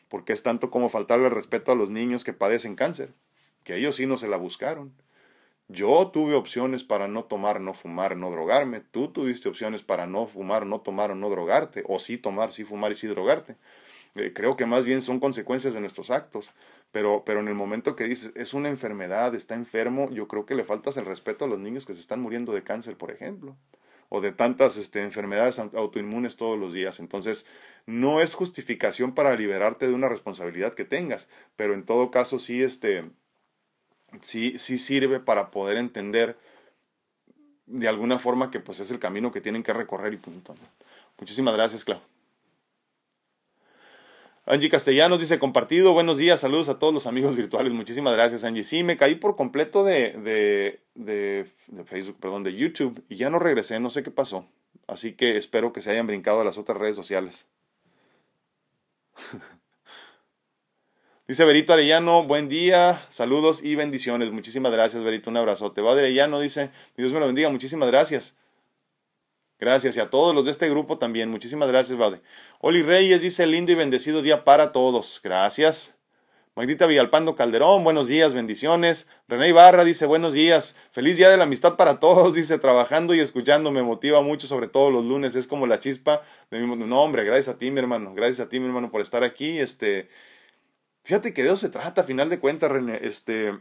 porque 0.07 0.31
es 0.31 0.43
tanto 0.43 0.71
como 0.71 0.89
faltarle 0.89 1.29
respeto 1.29 1.73
a 1.73 1.75
los 1.75 1.89
niños 1.89 2.23
que 2.23 2.31
padecen 2.31 2.75
cáncer, 2.75 3.13
que 3.65 3.75
ellos 3.75 3.97
sí 3.97 4.05
no 4.05 4.17
se 4.17 4.29
la 4.29 4.37
buscaron 4.37 4.93
yo 5.67 6.11
tuve 6.13 6.35
opciones 6.35 6.83
para 6.83 7.07
no 7.07 7.23
tomar, 7.23 7.59
no 7.59 7.73
fumar, 7.73 8.15
no 8.15 8.29
drogarme. 8.29 8.81
Tú 8.81 9.07
tuviste 9.07 9.49
opciones 9.49 9.81
para 9.81 10.05
no 10.05 10.27
fumar, 10.27 10.65
no 10.65 10.81
tomar 10.81 11.11
o 11.11 11.15
no 11.15 11.29
drogarte. 11.29 11.83
O 11.87 11.97
sí 11.99 12.17
tomar, 12.17 12.53
sí 12.53 12.63
fumar 12.63 12.91
y 12.91 12.95
sí 12.95 13.07
drogarte. 13.07 13.55
Eh, 14.15 14.31
creo 14.33 14.55
que 14.55 14.67
más 14.67 14.85
bien 14.85 15.01
son 15.01 15.19
consecuencias 15.19 15.73
de 15.73 15.81
nuestros 15.81 16.11
actos. 16.11 16.51
Pero, 16.91 17.23
pero 17.25 17.39
en 17.39 17.47
el 17.47 17.55
momento 17.55 17.95
que 17.95 18.05
dices, 18.05 18.31
es 18.35 18.53
una 18.53 18.69
enfermedad, 18.69 19.33
está 19.35 19.55
enfermo, 19.55 20.09
yo 20.11 20.27
creo 20.27 20.45
que 20.45 20.55
le 20.55 20.63
faltas 20.63 20.97
el 20.97 21.05
respeto 21.05 21.45
a 21.45 21.47
los 21.47 21.59
niños 21.59 21.85
que 21.85 21.93
se 21.93 21.99
están 21.99 22.21
muriendo 22.21 22.53
de 22.53 22.63
cáncer, 22.63 22.95
por 22.95 23.11
ejemplo. 23.11 23.57
O 24.09 24.21
de 24.21 24.31
tantas 24.31 24.77
este, 24.77 25.01
enfermedades 25.01 25.57
autoinmunes 25.57 26.37
todos 26.37 26.59
los 26.59 26.73
días. 26.73 26.99
Entonces, 26.99 27.47
no 27.87 28.21
es 28.21 28.35
justificación 28.35 29.15
para 29.15 29.35
liberarte 29.35 29.87
de 29.87 29.93
una 29.95 30.09
responsabilidad 30.09 30.75
que 30.75 30.85
tengas. 30.85 31.27
Pero 31.55 31.73
en 31.73 31.85
todo 31.85 32.11
caso, 32.11 32.37
sí, 32.37 32.61
este 32.61 33.05
sí, 34.21 34.57
sí 34.59 34.77
sirve 34.77 35.19
para 35.19 35.51
poder 35.51 35.77
entender 35.77 36.37
de 37.65 37.87
alguna 37.87 38.19
forma 38.19 38.51
que 38.51 38.59
pues 38.59 38.79
es 38.79 38.91
el 38.91 38.99
camino 38.99 39.31
que 39.31 39.41
tienen 39.41 39.63
que 39.63 39.73
recorrer 39.73 40.13
y 40.13 40.17
punto. 40.17 40.55
Muchísimas 41.19 41.53
gracias, 41.53 41.83
Clau. 41.83 41.99
Angie 44.47 44.69
Castellanos 44.69 45.19
dice 45.19 45.39
compartido, 45.39 45.93
buenos 45.93 46.17
días, 46.17 46.39
saludos 46.39 46.69
a 46.69 46.77
todos 46.77 46.93
los 46.93 47.07
amigos 47.07 47.35
virtuales, 47.35 47.73
muchísimas 47.73 48.13
gracias 48.13 48.43
Angie. 48.43 48.63
Sí, 48.63 48.83
me 48.83 48.95
caí 48.95 49.15
por 49.15 49.35
completo 49.35 49.83
de, 49.83 50.11
de, 50.11 50.81
de, 50.93 51.51
de 51.67 51.83
Facebook, 51.83 52.17
perdón, 52.19 52.43
de 52.43 52.53
YouTube 52.53 53.03
y 53.09 53.15
ya 53.15 53.31
no 53.31 53.39
regresé, 53.39 53.79
no 53.79 53.89
sé 53.89 54.03
qué 54.03 54.11
pasó. 54.11 54.47
Así 54.85 55.13
que 55.13 55.37
espero 55.37 55.73
que 55.73 55.81
se 55.81 55.89
hayan 55.89 56.05
brincado 56.05 56.41
a 56.41 56.43
las 56.43 56.59
otras 56.59 56.77
redes 56.77 56.95
sociales. 56.95 57.47
Dice 61.27 61.43
Berito 61.43 61.73
Arellano, 61.73 62.23
buen 62.25 62.49
día, 62.49 63.03
saludos 63.09 63.63
y 63.63 63.73
bendiciones. 63.73 64.29
Muchísimas 64.29 64.71
gracias, 64.71 65.01
Berito, 65.01 65.31
un 65.31 65.37
abrazote. 65.37 65.81
Va 65.81 65.93
Arellano 65.93 66.39
dice, 66.39 66.69
Dios 66.95 67.11
me 67.13 67.19
lo 67.19 67.25
bendiga, 67.25 67.49
muchísimas 67.49 67.89
gracias. 67.89 68.37
Gracias 69.57 69.97
y 69.97 69.99
a 70.01 70.11
todos 70.11 70.35
los 70.35 70.45
de 70.45 70.51
este 70.51 70.69
grupo 70.69 70.99
también. 70.99 71.31
Muchísimas 71.31 71.67
gracias, 71.67 71.97
Vade. 71.97 72.21
Oli 72.59 72.83
Reyes 72.83 73.23
dice, 73.23 73.47
lindo 73.47 73.71
y 73.71 73.75
bendecido 73.75 74.21
día 74.21 74.43
para 74.43 74.71
todos. 74.71 75.19
Gracias. 75.23 75.97
Magdita 76.53 76.85
Villalpando 76.85 77.35
Calderón, 77.35 77.83
buenos 77.83 78.07
días, 78.07 78.35
bendiciones. 78.35 79.09
René 79.27 79.49
Ibarra 79.49 79.83
dice, 79.83 80.05
buenos 80.05 80.33
días, 80.33 80.75
feliz 80.91 81.17
día 81.17 81.29
de 81.29 81.37
la 81.37 81.45
amistad 81.45 81.75
para 81.75 81.99
todos, 81.99 82.33
dice, 82.35 82.59
trabajando 82.59 83.15
y 83.15 83.19
escuchando, 83.19 83.71
me 83.71 83.81
motiva 83.81 84.21
mucho, 84.21 84.45
sobre 84.45 84.67
todo 84.67 84.91
los 84.91 85.03
lunes, 85.03 85.35
es 85.35 85.47
como 85.47 85.65
la 85.65 85.79
chispa 85.79 86.21
de 86.51 86.59
mi 86.59 86.75
No, 86.85 87.01
hombre, 87.01 87.25
gracias 87.25 87.55
a 87.55 87.57
ti, 87.57 87.71
mi 87.71 87.79
hermano, 87.79 88.13
gracias 88.13 88.39
a 88.39 88.47
ti, 88.47 88.59
mi 88.61 88.67
hermano, 88.67 88.89
por 88.89 89.01
estar 89.01 89.23
aquí, 89.25 89.59
este, 89.59 90.07
Fíjate 91.05 91.35
que 91.35 91.43
de 91.43 91.49
eso 91.49 91.57
se 91.57 91.69
trata, 91.69 92.01
a 92.01 92.03
final 92.03 92.29
de 92.29 92.39
cuentas, 92.39 92.71
René. 92.71 92.99
Este, 93.03 93.53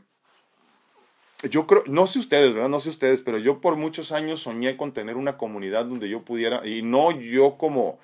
yo 1.50 1.66
creo, 1.66 1.82
no 1.86 2.06
sé 2.06 2.18
ustedes, 2.18 2.54
¿verdad? 2.54 2.70
No 2.70 2.80
sé 2.80 2.88
ustedes, 2.88 3.20
pero 3.20 3.36
yo 3.36 3.60
por 3.60 3.76
muchos 3.76 4.12
años 4.12 4.40
soñé 4.40 4.78
con 4.78 4.94
tener 4.94 5.16
una 5.16 5.36
comunidad 5.36 5.84
donde 5.84 6.08
yo 6.08 6.22
pudiera, 6.22 6.66
y 6.66 6.80
no 6.80 7.10
yo 7.10 7.58
como, 7.58 7.98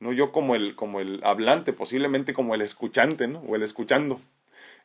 no 0.00 0.14
yo 0.14 0.32
como 0.32 0.54
el, 0.54 0.74
como 0.76 1.00
el 1.00 1.20
hablante, 1.24 1.74
posiblemente 1.74 2.32
como 2.32 2.54
el 2.54 2.62
escuchante, 2.62 3.28
¿no? 3.28 3.40
O 3.40 3.54
el 3.54 3.62
escuchando. 3.62 4.18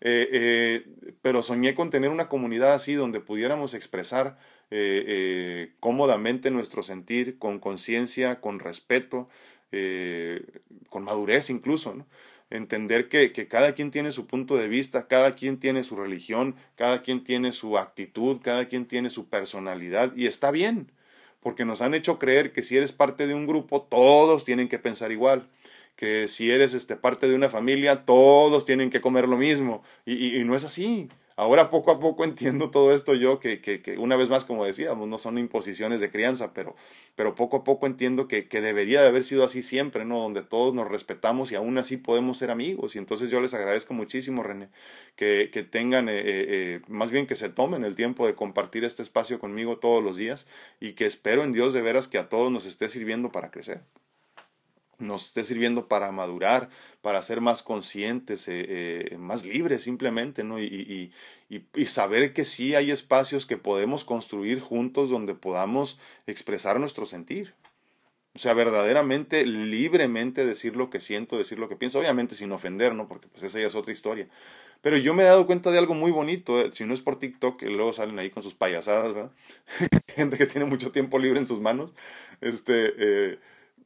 Eh, 0.02 0.28
eh, 0.34 1.14
pero 1.22 1.42
soñé 1.42 1.74
con 1.74 1.90
tener 1.90 2.10
una 2.10 2.28
comunidad 2.28 2.74
así 2.74 2.96
donde 2.96 3.22
pudiéramos 3.22 3.74
expresar 3.74 4.38
eh, 4.72 5.72
cómodamente 5.80 6.52
nuestro 6.52 6.84
sentir, 6.84 7.38
con 7.40 7.60
conciencia, 7.60 8.42
con 8.42 8.60
respeto, 8.60 9.30
con 10.90 11.04
madurez 11.06 11.50
incluso, 11.50 11.94
¿no? 11.94 12.06
Entender 12.52 13.10
que, 13.10 13.32
que, 13.32 13.48
cada 13.48 13.74
quien 13.74 13.90
tiene 13.90 14.12
su 14.12 14.28
punto 14.28 14.58
de 14.58 14.68
vista, 14.68 15.08
cada 15.08 15.36
quien 15.36 15.58
tiene 15.60 15.84
su 15.84 15.96
religión, 15.96 16.56
cada 16.76 17.02
quien 17.02 17.24
tiene 17.24 17.54
su 17.54 17.78
actitud, 17.78 18.40
cada 18.42 18.66
quien 18.66 18.86
tiene 18.86 19.10
su 19.10 19.28
personalidad 19.28 20.16
y 20.16 20.28
está 20.28 20.52
bien, 20.52 20.92
porque 21.40 21.66
nos 21.66 21.82
han 21.82 21.94
hecho 21.94 22.20
creer 22.20 22.52
que 22.52 22.62
si 22.62 22.78
eres 22.78 22.92
parte 22.92 23.26
de 23.26 23.34
un 23.34 23.48
grupo, 23.48 23.82
todos 23.82 24.46
tienen 24.46 24.68
que 24.68 24.80
pensar 24.80 25.12
igual, 25.12 25.48
que 25.96 26.28
si 26.28 26.52
eres 26.52 26.74
este, 26.74 26.96
parte 26.96 27.28
de 27.28 27.36
una 27.36 27.50
familia, 27.50 28.06
todos 28.06 28.66
tienen 28.66 28.90
que 28.90 29.02
comer 29.02 29.28
lo 29.28 29.38
mismo 29.38 29.84
y, 30.06 30.38
y 30.38 30.44
no 30.44 30.56
es 30.56 30.64
así. 30.64 31.10
Ahora 31.36 31.70
poco 31.70 31.92
a 31.92 32.00
poco 32.00 32.24
entiendo 32.24 32.72
todo 32.72 32.92
esto 32.92 33.14
yo, 33.16 33.40
que, 33.40 33.62
que, 33.62 33.82
que, 33.82 33.98
una 33.98 34.16
vez 34.16 34.30
más, 34.30 34.46
como 34.46 34.66
decíamos, 34.66 35.08
no 35.08 35.18
son 35.18 35.38
imposiciones 35.38 36.00
de 36.00 36.12
crianza, 36.12 36.54
pero, 36.54 36.76
pero 37.16 37.36
poco 37.36 37.58
a 37.58 37.64
poco 37.64 37.88
entiendo 37.88 38.28
que, 38.28 38.48
que 38.48 38.62
debería 38.62 39.02
de 39.02 39.08
haber 39.08 39.24
sido 39.24 39.44
así 39.44 39.64
siempre, 39.64 40.06
¿no? 40.06 40.20
Donde 40.20 40.42
todos 40.42 40.74
nos 40.74 40.88
respetamos 40.88 41.52
y 41.52 41.56
aún 41.56 41.78
así 41.78 41.98
podemos 41.98 42.38
ser 42.38 42.52
amigos. 42.52 42.96
Y 42.96 43.00
entonces 43.00 43.30
yo 43.30 43.40
les 43.42 43.54
agradezco 43.54 43.94
muchísimo, 43.94 44.44
René, 44.44 44.70
que, 45.16 45.48
tengan, 45.70 46.10
eh, 46.10 46.20
eh, 46.20 46.24
eh, 46.26 46.82
más 46.88 47.12
bien 47.12 47.28
que 47.28 47.36
se 47.36 47.50
tomen 47.50 47.84
el 47.86 47.96
tiempo 47.96 48.28
de 48.28 48.36
compartir 48.36 48.84
este 48.84 49.02
espacio 49.02 49.40
conmigo 49.40 49.78
todos 49.78 50.04
los 50.04 50.18
días 50.18 50.48
y 50.80 50.94
que 50.94 51.06
espero 51.06 51.44
en 51.44 51.52
Dios 51.52 51.74
de 51.74 51.82
veras 51.82 52.08
que 52.08 52.18
a 52.18 52.30
todos 52.30 52.52
nos 52.52 52.66
esté 52.66 52.90
sirviendo 52.90 53.32
para 53.32 53.52
crecer 53.52 53.82
nos 55.02 55.28
esté 55.28 55.44
sirviendo 55.44 55.88
para 55.88 56.12
madurar, 56.12 56.70
para 57.02 57.22
ser 57.22 57.42
más 57.42 57.64
conscientes, 57.64 58.48
eh, 58.48 58.66
eh, 59.12 59.18
más 59.18 59.46
libres 59.46 59.84
simplemente, 59.84 60.44
¿no? 60.44 60.60
Y, 60.60 61.12
saber 61.86 62.32
que 62.34 62.46
sí 62.46 62.76
hay 62.76 62.92
espacios 62.92 63.46
que 63.46 63.58
podemos 63.58 64.06
construir 64.06 64.62
juntos 64.62 65.10
donde 65.10 65.34
podamos 65.34 66.00
expresar 66.26 66.80
nuestro 66.80 67.06
sentir. 67.06 67.54
O 68.34 68.40
sea, 68.40 68.54
verdaderamente, 68.54 69.46
libremente 69.46 70.46
decir 70.46 70.78
lo 70.78 70.90
que 70.90 71.02
siento, 71.02 71.38
decir 71.38 71.60
lo 71.60 71.68
que 71.68 71.76
pienso, 71.76 72.00
obviamente 72.00 72.34
sin 72.34 72.54
ofender, 72.54 72.96
¿no? 72.96 73.10
Porque 73.10 73.28
pues 73.28 73.44
esa 73.44 73.60
ya 73.60 73.68
es 73.68 73.76
otra 73.76 73.92
historia. 73.92 74.30
Pero 74.82 74.96
yo 74.96 75.14
me 75.14 75.24
he 75.24 75.26
dado 75.26 75.46
cuenta 75.46 75.70
de 75.70 75.78
algo 75.78 75.94
muy 75.94 76.12
bonito, 76.12 76.62
¿eh? 76.62 76.72
si 76.74 76.86
no 76.86 76.94
es 76.94 77.02
por 77.02 77.20
TikTok, 77.20 77.60
que 77.60 77.68
luego 77.68 77.92
salen 77.92 78.18
ahí 78.20 78.30
con 78.30 78.42
sus 78.42 78.54
payasadas, 78.54 79.14
¿verdad? 79.14 79.32
Gente 80.08 80.38
que 80.38 80.48
tiene 80.48 80.66
mucho 80.66 80.92
tiempo 80.92 81.20
libre 81.20 81.40
en 81.40 81.46
sus 81.46 81.60
manos. 81.60 81.92
Este, 82.40 83.38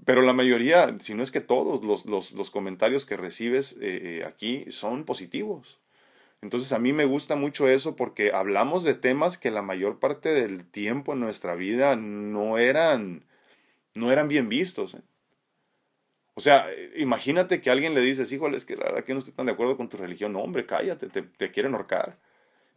pero 0.03 0.21
la 0.21 0.33
mayoría, 0.33 0.95
si 0.99 1.13
no 1.13 1.23
es 1.23 1.31
que 1.31 1.41
todos 1.41 1.83
los, 1.83 2.05
los, 2.05 2.31
los 2.33 2.51
comentarios 2.51 3.05
que 3.05 3.17
recibes 3.17 3.77
eh, 3.81 4.23
aquí 4.27 4.65
son 4.69 5.05
positivos. 5.05 5.79
Entonces 6.41 6.73
a 6.73 6.79
mí 6.79 6.93
me 6.93 7.05
gusta 7.05 7.35
mucho 7.35 7.67
eso 7.67 7.95
porque 7.95 8.31
hablamos 8.31 8.83
de 8.83 8.93
temas 8.93 9.37
que 9.37 9.51
la 9.51 9.61
mayor 9.61 9.99
parte 9.99 10.29
del 10.29 10.65
tiempo 10.65 11.13
en 11.13 11.21
nuestra 11.21 11.55
vida 11.55 11.95
no 11.95 12.57
eran, 12.57 13.23
no 13.95 14.11
eran 14.11 14.27
bien 14.27 14.49
vistos. 14.49 14.97
O 16.35 16.41
sea, 16.41 16.67
imagínate 16.97 17.61
que 17.61 17.71
alguien 17.71 17.95
le 17.95 18.01
dices, 18.01 18.31
híjole, 18.31 18.57
es 18.57 18.65
que 18.65 18.75
la 18.75 18.83
verdad 18.83 19.03
que 19.05 19.13
no 19.13 19.19
estoy 19.19 19.33
tan 19.33 19.45
de 19.45 19.53
acuerdo 19.53 19.77
con 19.77 19.89
tu 19.89 19.97
religión. 19.97 20.33
No, 20.33 20.39
hombre, 20.39 20.65
cállate, 20.65 21.07
te, 21.07 21.21
te 21.23 21.49
quieren 21.49 21.73
ahorcar. 21.73 22.19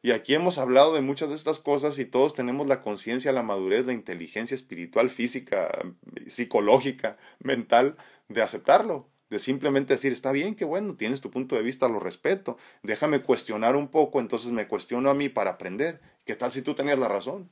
Y 0.01 0.13
aquí 0.13 0.35
hemos 0.35 0.59
hablado 0.59 0.95
de 0.95 1.01
muchas 1.01 1.29
de 1.29 1.35
estas 1.35 1.59
cosas 1.59 1.99
y 1.99 2.05
todos 2.05 2.35
tenemos 2.35 2.69
la 2.69 2.83
conciencia, 2.83 3.33
la 3.33 3.43
madurez, 3.43 3.85
la 3.87 3.93
inteligencia 3.93 4.55
espiritual, 4.55 5.11
física, 5.11 5.71
psicológica, 6.29 7.17
mental, 7.41 7.97
de 8.29 8.43
aceptarlo, 8.43 9.09
de 9.29 9.41
simplemente 9.41 9.95
decir, 9.95 10.13
está 10.13 10.31
bien, 10.31 10.55
que 10.55 10.65
bueno, 10.65 10.95
tienes 10.95 11.21
tu 11.21 11.31
punto 11.31 11.57
de 11.57 11.63
vista, 11.63 11.89
lo 11.89 11.99
respeto, 11.99 12.59
déjame 12.83 13.23
cuestionar 13.23 13.75
un 13.75 13.89
poco, 13.89 14.21
entonces 14.21 14.53
me 14.53 14.69
cuestiono 14.69 15.11
a 15.11 15.15
mí 15.15 15.29
para 15.29 15.53
aprender. 15.53 16.01
¿Qué 16.25 16.37
tal 16.37 16.53
si 16.53 16.63
tú 16.63 16.75
tenías 16.75 16.99
la 16.99 17.09
razón? 17.09 17.51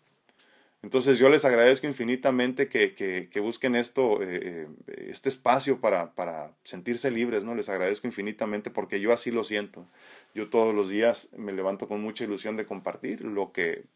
Entonces 0.86 1.18
yo 1.18 1.28
les 1.28 1.44
agradezco 1.44 1.88
infinitamente 1.88 2.68
que, 2.68 2.94
que, 2.94 3.40
busquen 3.40 3.74
esto, 3.74 4.22
eh, 4.22 4.68
eh, 4.86 5.08
este 5.10 5.28
espacio 5.28 5.80
para, 5.80 6.14
para, 6.14 6.54
sentirse 6.62 7.10
libres, 7.10 7.42
¿no? 7.42 7.56
Les 7.56 7.68
agradezco 7.68 8.06
infinitamente 8.06 8.70
porque 8.70 9.00
yo 9.00 9.12
así 9.12 9.32
lo 9.32 9.42
siento. 9.42 9.88
Yo 10.32 10.48
todos 10.48 10.72
los 10.72 10.88
días 10.88 11.30
me 11.36 11.52
levanto 11.52 11.88
con 11.88 12.00
mucha 12.00 12.22
ilusión 12.22 12.56
de 12.56 12.66
compartir 12.66 13.22
lo 13.22 13.50
que, 13.50 13.86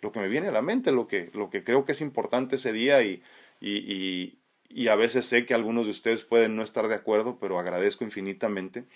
lo 0.00 0.10
que 0.10 0.20
me 0.20 0.28
viene 0.28 0.48
a 0.48 0.52
la 0.52 0.62
mente, 0.62 0.90
lo 0.90 1.06
que, 1.06 1.28
lo 1.34 1.50
que 1.50 1.62
creo 1.62 1.84
que 1.84 1.92
es 1.92 2.00
importante 2.00 2.56
ese 2.56 2.72
día 2.72 3.02
y, 3.02 3.22
y, 3.60 4.38
y 4.70 4.88
a 4.88 4.96
veces 4.96 5.26
sé 5.26 5.44
que 5.44 5.52
algunos 5.52 5.84
de 5.84 5.90
ustedes 5.90 6.22
pueden 6.22 6.56
no 6.56 6.62
estar 6.62 6.88
de 6.88 6.94
acuerdo, 6.94 7.36
pero 7.38 7.58
agradezco 7.58 8.04
infinitamente 8.04 8.86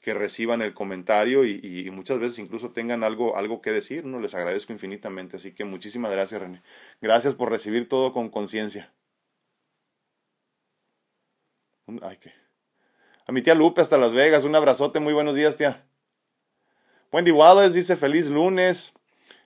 que 0.00 0.14
reciban 0.14 0.62
el 0.62 0.74
comentario 0.74 1.44
y, 1.44 1.90
muchas 1.90 2.18
veces 2.18 2.38
incluso 2.38 2.70
tengan 2.70 3.04
algo, 3.04 3.36
algo 3.36 3.60
que 3.60 3.70
decir, 3.70 4.04
¿no? 4.04 4.20
Les 4.20 4.34
agradezco 4.34 4.72
infinitamente. 4.72 5.36
Así 5.36 5.52
que 5.52 5.64
muchísimas 5.64 6.12
gracias, 6.12 6.40
René. 6.40 6.62
Gracias 7.00 7.34
por 7.34 7.50
recibir 7.50 7.88
todo 7.88 8.12
con 8.12 8.28
conciencia. 8.30 8.92
Ay. 12.02 12.18
A 13.26 13.32
mi 13.32 13.42
tía 13.42 13.54
Lupe 13.54 13.80
hasta 13.80 13.98
Las 13.98 14.14
Vegas, 14.14 14.44
un 14.44 14.54
abrazote, 14.54 15.00
muy 15.00 15.12
buenos 15.12 15.34
días, 15.34 15.56
tía. 15.56 15.84
Wendy 17.12 17.32
Wallace 17.32 17.74
dice 17.74 17.96
feliz 17.96 18.28
lunes. 18.28 18.94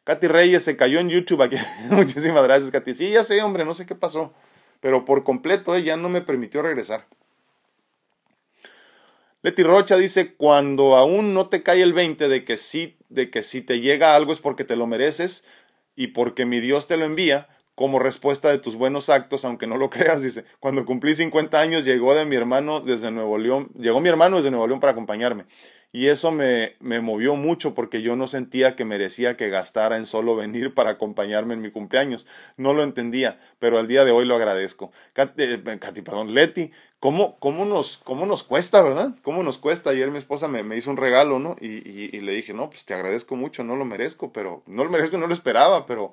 Katy 0.05 0.29
Reyes 0.29 0.63
se 0.63 0.77
cayó 0.77 1.01
en 1.01 1.09
YouTube 1.09 1.43
aquí. 1.43 1.57
Muchísimas 1.91 2.43
gracias, 2.45 2.71
Katy. 2.71 2.95
Sí, 2.95 3.11
ya 3.11 3.25
sé, 3.25 3.43
hombre, 3.43 3.65
no 3.65 3.75
sé 3.75 3.87
qué 3.87 3.95
pasó. 3.95 4.35
Pero 4.81 5.05
por 5.05 5.25
completo, 5.25 5.75
ella 5.75 5.97
no 5.97 6.11
me 6.11 6.21
permitió 6.21 6.61
regresar. 6.61 7.07
Leti 9.45 9.63
Rocha 9.63 9.99
dice, 9.99 10.33
cuando 10.33 10.97
aún 10.97 11.35
no 11.35 11.51
te 11.51 11.63
cae 11.63 11.83
el 11.83 11.93
20 11.93 12.29
de 12.29 12.45
que 12.47 12.57
sí, 12.57 12.97
de 13.11 13.29
que 13.29 13.43
si 13.43 13.61
te 13.61 13.81
llega 13.81 14.15
algo 14.15 14.33
es 14.33 14.39
porque 14.39 14.65
te 14.65 14.75
lo 14.75 14.87
mereces 14.87 15.45
y 15.95 16.09
porque 16.09 16.47
mi 16.47 16.61
Dios 16.61 16.87
te 16.87 16.97
lo 16.97 17.05
envía, 17.05 17.54
como 17.75 17.99
respuesta 17.99 18.51
de 18.51 18.59
tus 18.59 18.77
buenos 18.77 19.09
actos, 19.09 19.45
aunque 19.45 19.67
no 19.67 19.77
lo 19.77 19.91
creas, 19.91 20.23
dice, 20.23 20.45
cuando 20.61 20.85
cumplí 20.85 21.15
50 21.15 21.61
años 21.61 21.85
llegó 21.85 22.15
de 22.15 22.25
mi 22.25 22.37
hermano 22.37 22.81
desde 22.81 23.11
Nuevo 23.11 23.39
León, 23.39 23.71
llegó 23.79 24.01
mi 24.01 24.09
hermano 24.09 24.37
desde 24.37 24.51
Nuevo 24.51 24.67
León 24.67 24.81
para 24.81 24.93
acompañarme. 24.93 25.45
Y 25.95 26.09
eso 26.09 26.33
me, 26.33 26.75
me 26.81 27.01
movió 27.01 27.37
mucho 27.37 27.73
porque 27.73 28.03
yo 28.03 28.17
no 28.17 28.27
sentía 28.27 28.75
que 28.75 28.85
merecía 28.85 29.37
que 29.37 29.49
gastara 29.49 29.97
en 29.97 30.07
solo 30.07 30.35
venir 30.35 30.75
para 30.75 30.91
acompañarme 30.91 31.55
en 31.55 31.61
mi 31.61 31.71
cumpleaños. 31.71 32.27
No 32.57 32.75
lo 32.75 32.83
entendía, 32.83 33.39
pero 33.61 33.79
al 33.79 33.87
día 33.87 34.05
de 34.05 34.11
hoy 34.11 34.25
lo 34.25 34.35
agradezco. 34.35 34.91
Eh, 35.15 35.79
Katy, 35.81 36.03
perdón, 36.03 36.35
Leti, 36.35 36.73
¿cómo, 36.99 37.39
cómo, 37.39 37.65
nos, 37.65 37.99
¿cómo 37.99 38.27
nos 38.27 38.43
cuesta, 38.43 38.83
verdad? 38.83 39.15
¿Cómo 39.23 39.45
nos 39.45 39.57
cuesta? 39.59 39.91
Ayer 39.91 40.11
mi 40.11 40.19
esposa 40.19 40.49
me, 40.49 40.65
me 40.65 40.77
hizo 40.77 40.91
un 40.91 40.97
regalo, 40.97 41.39
¿no? 41.39 41.55
Y, 41.61 41.69
y, 41.89 42.11
y 42.13 42.21
le 42.23 42.35
dije, 42.35 42.55
no, 42.55 42.71
pues 42.71 42.85
te 42.85 42.95
agradezco 42.95 43.37
mucho, 43.37 43.63
no 43.63 43.77
lo 43.77 43.85
merezco, 43.85 44.33
pero 44.33 44.65
no 44.67 44.83
lo 44.83 44.91
merezco, 44.91 45.17
no 45.17 45.29
lo 45.29 45.33
esperaba, 45.33 45.87
pero 45.87 46.13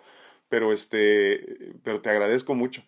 pero 0.51 0.73
este, 0.73 1.73
pero 1.81 2.01
te 2.01 2.09
agradezco 2.09 2.55
mucho. 2.55 2.83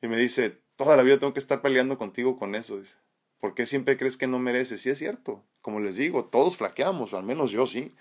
Y 0.00 0.08
me 0.08 0.16
dice, 0.16 0.58
toda 0.76 0.96
la 0.96 1.02
vida 1.02 1.18
tengo 1.18 1.34
que 1.34 1.38
estar 1.38 1.60
peleando 1.60 1.98
contigo 1.98 2.38
con 2.38 2.54
eso, 2.54 2.78
dice. 2.78 2.96
¿Por 3.40 3.54
qué 3.54 3.66
siempre 3.66 3.98
crees 3.98 4.16
que 4.16 4.26
no 4.26 4.38
mereces? 4.38 4.80
Sí 4.80 4.88
es 4.88 4.98
cierto. 4.98 5.44
Como 5.60 5.80
les 5.80 5.96
digo, 5.96 6.24
todos 6.24 6.56
flaqueamos, 6.56 7.12
al 7.12 7.22
menos 7.22 7.50
yo 7.50 7.66
sí. 7.66 7.94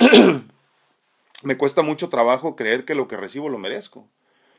me 1.44 1.56
cuesta 1.56 1.82
mucho 1.82 2.08
trabajo 2.08 2.56
creer 2.56 2.84
que 2.84 2.96
lo 2.96 3.06
que 3.06 3.16
recibo 3.16 3.48
lo 3.48 3.58
merezco. 3.58 4.10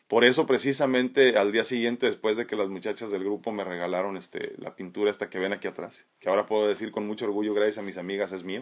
Por 0.07 0.23
eso 0.23 0.47
precisamente 0.47 1.37
al 1.37 1.51
día 1.51 1.65
siguiente, 1.65 2.05
después 2.05 2.37
de 2.37 2.47
que 2.47 2.55
las 2.55 2.69
muchachas 2.69 3.11
del 3.11 3.25
grupo 3.25 3.51
me 3.51 3.65
regalaron 3.65 4.15
este, 4.15 4.55
la 4.59 4.77
pintura 4.77 5.11
esta 5.11 5.29
que 5.29 5.39
ven 5.39 5.51
aquí 5.51 5.67
atrás, 5.67 6.07
que 6.19 6.29
ahora 6.29 6.45
puedo 6.45 6.69
decir 6.69 6.91
con 6.91 7.05
mucho 7.05 7.25
orgullo, 7.25 7.53
gracias 7.53 7.79
a 7.79 7.81
mis 7.81 7.97
amigas, 7.97 8.31
es 8.31 8.45
mío, 8.45 8.61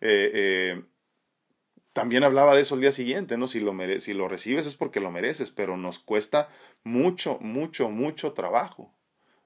eh, 0.00 0.30
eh, 0.34 0.82
también 1.94 2.24
hablaba 2.24 2.54
de 2.54 2.60
eso 2.60 2.74
el 2.74 2.82
día 2.82 2.92
siguiente, 2.92 3.38
¿no? 3.38 3.48
Si 3.48 3.60
lo, 3.60 3.74
si 4.00 4.12
lo 4.12 4.28
recibes 4.28 4.66
es 4.66 4.74
porque 4.74 5.00
lo 5.00 5.10
mereces, 5.10 5.50
pero 5.50 5.78
nos 5.78 5.98
cuesta 5.98 6.50
mucho, 6.82 7.38
mucho, 7.40 7.88
mucho 7.88 8.34
trabajo. 8.34 8.92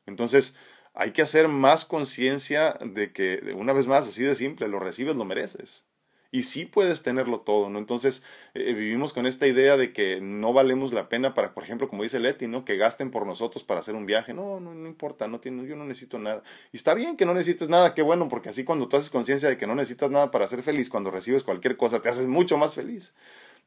Entonces, 0.07 0.57
hay 0.95 1.13
que 1.13 1.23
hacer 1.23 1.47
más 1.47 1.85
conciencia 1.85 2.73
de 2.81 3.13
que, 3.13 3.55
una 3.57 3.73
vez 3.73 3.87
más, 3.87 4.09
así 4.09 4.25
de 4.25 4.35
simple, 4.35 4.67
lo 4.67 4.81
recibes, 4.81 5.15
lo 5.15 5.25
mereces 5.25 5.88
y 6.31 6.43
sí 6.43 6.67
puedes 6.67 7.03
tenerlo 7.03 7.41
todo, 7.41 7.71
¿no? 7.71 7.79
Entonces 7.79 8.23
eh, 8.55 8.75
vivimos 8.75 9.13
con 9.13 9.27
esta 9.27 9.47
idea 9.47 9.77
de 9.77 9.93
que 9.93 10.21
no 10.21 10.53
valemos 10.53 10.93
la 10.93 11.09
pena 11.09 11.33
para, 11.35 11.55
por 11.55 11.65
ejemplo, 11.65 11.89
como 11.89 12.03
dice 12.03 12.21
Leti, 12.21 12.47
¿no? 12.49 12.65
Que 12.65 12.77
gasten 12.77 13.11
por 13.11 13.27
nosotros 13.27 13.65
para 13.65 13.81
hacer 13.81 13.95
un 13.95 14.05
viaje. 14.05 14.35
No, 14.35 14.61
no, 14.61 14.75
no 14.75 14.89
importa, 14.89 15.27
no 15.27 15.41
tiene, 15.41 15.67
yo 15.67 15.77
no 15.77 15.85
necesito 15.85 16.19
nada. 16.19 16.43
Y 16.73 16.77
está 16.77 16.95
bien 16.95 17.17
que 17.17 17.25
no 17.25 17.35
necesites 17.35 17.69
nada, 17.69 17.95
qué 17.95 18.03
bueno, 18.03 18.29
porque 18.29 18.51
así 18.51 18.65
cuando 18.65 18.89
tú 18.89 18.97
haces 18.97 19.11
conciencia 19.11 19.49
de 19.49 19.57
que 19.57 19.67
no 19.67 19.75
necesitas 19.75 20.11
nada 20.11 20.31
para 20.31 20.47
ser 20.47 20.63
feliz, 20.63 20.91
cuando 20.91 21.11
recibes 21.11 21.45
cualquier 21.45 21.77
cosa, 21.77 22.03
te 22.03 22.09
haces 22.09 22.27
mucho 22.27 22.59
más 22.59 22.75
feliz. 22.75 23.15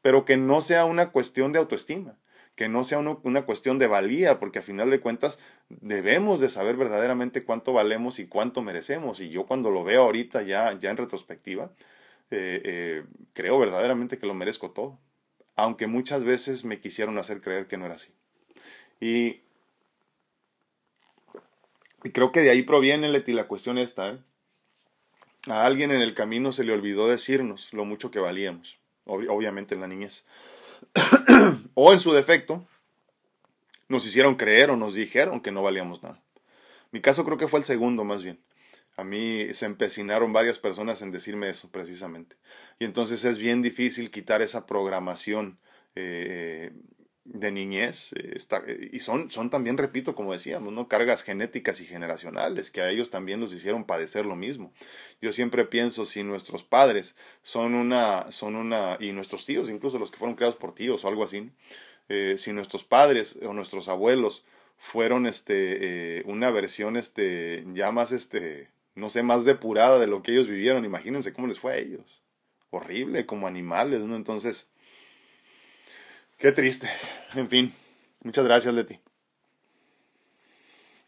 Pero 0.00 0.24
que 0.24 0.36
no 0.36 0.60
sea 0.60 0.84
una 0.84 1.10
cuestión 1.10 1.52
de 1.52 1.58
autoestima 1.58 2.16
que 2.54 2.68
no 2.68 2.84
sea 2.84 2.98
una 2.98 3.42
cuestión 3.42 3.78
de 3.78 3.86
valía, 3.86 4.38
porque 4.38 4.58
a 4.58 4.62
final 4.62 4.90
de 4.90 5.00
cuentas 5.00 5.40
debemos 5.70 6.38
de 6.38 6.50
saber 6.50 6.76
verdaderamente 6.76 7.44
cuánto 7.44 7.72
valemos 7.72 8.18
y 8.18 8.26
cuánto 8.26 8.60
merecemos. 8.62 9.20
Y 9.20 9.30
yo 9.30 9.46
cuando 9.46 9.70
lo 9.70 9.84
veo 9.84 10.02
ahorita 10.02 10.42
ya, 10.42 10.78
ya 10.78 10.90
en 10.90 10.98
retrospectiva, 10.98 11.72
eh, 12.34 12.62
eh, 12.64 13.04
creo 13.34 13.58
verdaderamente 13.58 14.18
que 14.18 14.26
lo 14.26 14.32
merezco 14.32 14.70
todo, 14.70 14.98
aunque 15.54 15.86
muchas 15.86 16.24
veces 16.24 16.64
me 16.64 16.80
quisieron 16.80 17.18
hacer 17.18 17.42
creer 17.42 17.66
que 17.66 17.76
no 17.76 17.84
era 17.84 17.96
así. 17.96 18.10
Y, 19.00 19.42
creo 22.12 22.32
que 22.32 22.40
de 22.40 22.48
ahí 22.48 22.62
proviene 22.62 23.10
Leti, 23.10 23.34
la 23.34 23.48
cuestión 23.48 23.76
esta. 23.76 24.08
¿eh? 24.08 24.18
A 25.48 25.66
alguien 25.66 25.90
en 25.90 26.00
el 26.00 26.14
camino 26.14 26.52
se 26.52 26.64
le 26.64 26.72
olvidó 26.72 27.06
decirnos 27.06 27.70
lo 27.74 27.84
mucho 27.84 28.10
que 28.10 28.18
valíamos, 28.18 28.78
obviamente 29.04 29.74
en 29.74 29.82
la 29.82 29.88
niñez. 29.88 30.24
o 31.74 31.92
en 31.92 32.00
su 32.00 32.12
defecto, 32.12 32.66
nos 33.88 34.06
hicieron 34.06 34.36
creer 34.36 34.70
o 34.70 34.76
nos 34.78 34.94
dijeron 34.94 35.42
que 35.42 35.52
no 35.52 35.62
valíamos 35.62 36.02
nada. 36.02 36.18
Mi 36.92 37.02
caso 37.02 37.26
creo 37.26 37.36
que 37.36 37.48
fue 37.48 37.58
el 37.58 37.66
segundo 37.66 38.04
más 38.04 38.22
bien. 38.22 38.40
A 38.96 39.04
mí 39.04 39.54
se 39.54 39.66
empecinaron 39.66 40.32
varias 40.32 40.58
personas 40.58 41.00
en 41.02 41.10
decirme 41.10 41.48
eso 41.48 41.70
precisamente. 41.70 42.36
Y 42.78 42.84
entonces 42.84 43.24
es 43.24 43.38
bien 43.38 43.62
difícil 43.62 44.10
quitar 44.10 44.42
esa 44.42 44.66
programación 44.66 45.58
eh, 45.94 46.72
de 47.24 47.52
niñez. 47.52 48.12
Eh, 48.14 48.90
y 48.92 49.00
son, 49.00 49.30
son 49.30 49.48
también, 49.48 49.78
repito, 49.78 50.14
como 50.14 50.32
decíamos, 50.32 50.72
¿no? 50.72 50.88
cargas 50.88 51.22
genéticas 51.22 51.80
y 51.80 51.86
generacionales 51.86 52.70
que 52.70 52.82
a 52.82 52.90
ellos 52.90 53.10
también 53.10 53.40
los 53.40 53.54
hicieron 53.54 53.84
padecer 53.84 54.26
lo 54.26 54.36
mismo. 54.36 54.72
Yo 55.22 55.32
siempre 55.32 55.64
pienso, 55.64 56.04
si 56.04 56.22
nuestros 56.22 56.62
padres 56.62 57.16
son 57.42 57.74
una, 57.74 58.30
son 58.30 58.56
una, 58.56 58.98
y 59.00 59.12
nuestros 59.12 59.46
tíos, 59.46 59.70
incluso 59.70 59.98
los 59.98 60.10
que 60.10 60.18
fueron 60.18 60.36
creados 60.36 60.56
por 60.56 60.74
tíos 60.74 61.04
o 61.04 61.08
algo 61.08 61.24
así, 61.24 61.50
eh, 62.08 62.34
si 62.36 62.52
nuestros 62.52 62.84
padres 62.84 63.38
o 63.42 63.54
nuestros 63.54 63.88
abuelos 63.88 64.44
fueron 64.76 65.26
este, 65.26 66.22
una 66.26 66.50
versión 66.50 66.96
este, 66.96 67.64
ya 67.72 67.92
más 67.92 68.10
este, 68.10 68.71
no 68.94 69.10
sé, 69.10 69.22
más 69.22 69.44
depurada 69.44 69.98
de 69.98 70.06
lo 70.06 70.22
que 70.22 70.32
ellos 70.32 70.48
vivieron. 70.48 70.84
Imagínense 70.84 71.32
cómo 71.32 71.46
les 71.46 71.58
fue 71.58 71.72
a 71.72 71.76
ellos. 71.76 72.22
Horrible, 72.70 73.26
como 73.26 73.46
animales, 73.46 74.00
¿no? 74.00 74.16
Entonces, 74.16 74.70
qué 76.38 76.52
triste. 76.52 76.88
En 77.34 77.48
fin, 77.48 77.72
muchas 78.22 78.44
gracias, 78.44 78.74
Leti. 78.74 79.00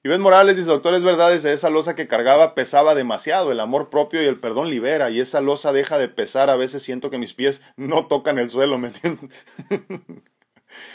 Ben 0.06 0.20
Morales 0.20 0.56
dice, 0.56 0.68
doctor, 0.68 0.92
es 0.92 1.02
verdad, 1.02 1.32
esa 1.34 1.70
losa 1.70 1.94
que 1.94 2.06
cargaba 2.06 2.54
pesaba 2.54 2.94
demasiado, 2.94 3.50
el 3.52 3.60
amor 3.60 3.88
propio 3.88 4.22
y 4.22 4.26
el 4.26 4.38
perdón 4.38 4.68
libera, 4.68 5.08
y 5.08 5.18
esa 5.18 5.40
losa 5.40 5.72
deja 5.72 5.96
de 5.96 6.08
pesar, 6.08 6.50
a 6.50 6.56
veces 6.56 6.82
siento 6.82 7.08
que 7.08 7.16
mis 7.16 7.32
pies 7.32 7.62
no 7.76 8.06
tocan 8.06 8.38
el 8.38 8.50
suelo, 8.50 8.76
¿me 8.78 8.88
entiendes? 8.88 9.30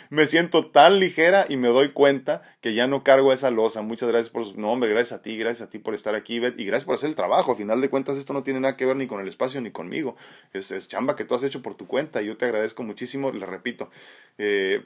me 0.10 0.26
siento 0.26 0.72
tan 0.72 1.00
ligera 1.00 1.46
y 1.50 1.58
me 1.58 1.68
doy 1.68 1.92
cuenta 1.92 2.42
que 2.62 2.74
ya 2.74 2.88
no 2.88 3.04
cargo 3.04 3.34
esa 3.34 3.52
losa. 3.52 3.82
Muchas 3.82 4.10
gracias 4.10 4.30
por 4.30 4.46
su 4.46 4.60
nombre, 4.60 4.90
gracias 4.90 5.20
a 5.20 5.22
ti, 5.22 5.38
gracias 5.38 5.68
a 5.68 5.70
ti 5.70 5.80
por 5.80 5.94
estar 5.94 6.16
aquí, 6.16 6.36
y 6.36 6.66
gracias 6.66 6.86
por 6.86 6.96
hacer 6.96 7.10
el 7.10 7.16
trabajo. 7.16 7.52
A 7.52 7.56
final 7.56 7.82
de 7.82 7.90
cuentas, 7.90 8.18
esto 8.18 8.34
no 8.34 8.44
tiene 8.44 8.60
nada 8.60 8.78
que 8.78 8.86
ver 8.86 8.96
ni 8.96 9.08
con 9.08 9.20
el 9.22 9.28
espacio 9.28 9.62
ni 9.62 9.72
conmigo. 9.72 10.16
Es, 10.54 10.72
es 10.72 10.88
chamba 10.88 11.16
que 11.16 11.26
tú 11.26 11.36
has 11.36 11.44
hecho 11.44 11.62
por 11.62 11.76
tu 11.76 11.88
cuenta. 11.88 12.22
y 12.22 12.28
Yo 12.28 12.38
te 12.38 12.46
agradezco 12.46 12.84
muchísimo, 12.84 13.32
le 13.32 13.46
repito. 13.46 13.90
Eh, 14.38 14.86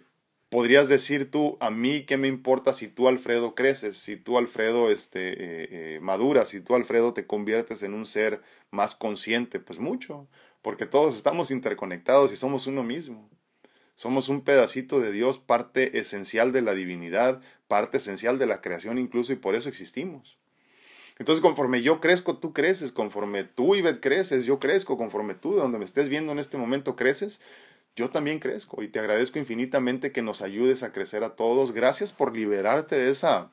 podrías 0.53 0.87
decir 0.87 1.31
tú, 1.31 1.57
a 1.61 1.71
mí 1.71 2.03
qué 2.03 2.15
me 2.17 2.27
importa 2.27 2.73
si 2.73 2.87
tú, 2.87 3.07
Alfredo, 3.07 3.55
creces, 3.55 3.97
si 3.97 4.17
tú, 4.17 4.37
Alfredo, 4.37 4.91
este, 4.91 5.29
eh, 5.29 5.95
eh, 5.95 5.99
maduras, 5.99 6.49
si 6.49 6.61
tú, 6.61 6.75
Alfredo, 6.75 7.11
te 7.11 7.25
conviertes 7.25 7.81
en 7.81 7.95
un 7.95 8.05
ser 8.05 8.41
más 8.69 8.93
consciente. 8.93 9.59
Pues 9.59 9.79
mucho, 9.79 10.27
porque 10.61 10.85
todos 10.85 11.15
estamos 11.15 11.49
interconectados 11.49 12.31
y 12.31 12.35
somos 12.35 12.67
uno 12.67 12.83
mismo. 12.83 13.29
Somos 13.95 14.29
un 14.29 14.41
pedacito 14.41 14.99
de 14.99 15.11
Dios, 15.11 15.37
parte 15.37 15.99
esencial 15.99 16.51
de 16.51 16.61
la 16.61 16.73
divinidad, 16.73 17.41
parte 17.67 17.97
esencial 17.97 18.39
de 18.39 18.47
la 18.47 18.61
creación 18.61 18.97
incluso, 18.97 19.33
y 19.33 19.35
por 19.35 19.55
eso 19.55 19.69
existimos. 19.69 20.37
Entonces, 21.19 21.41
conforme 21.41 21.83
yo 21.83 21.99
crezco, 21.99 22.37
tú 22.37 22.53
creces, 22.53 22.91
conforme 22.91 23.43
tú, 23.43 23.75
Ivette, 23.75 24.01
creces, 24.01 24.45
yo 24.45 24.59
crezco, 24.59 24.97
conforme 24.97 25.35
tú, 25.35 25.55
de 25.55 25.61
donde 25.61 25.77
me 25.77 25.85
estés 25.85 26.09
viendo 26.09 26.31
en 26.31 26.39
este 26.39 26.57
momento, 26.57 26.95
creces, 26.95 27.39
yo 27.95 28.09
también 28.09 28.39
crezco 28.39 28.81
y 28.81 28.87
te 28.87 28.99
agradezco 28.99 29.37
infinitamente 29.37 30.11
que 30.11 30.23
nos 30.23 30.41
ayudes 30.41 30.81
a 30.81 30.91
crecer 30.91 31.23
a 31.23 31.35
todos. 31.35 31.71
Gracias 31.71 32.11
por 32.11 32.35
liberarte 32.35 32.95
de 32.95 33.11
esa, 33.11 33.51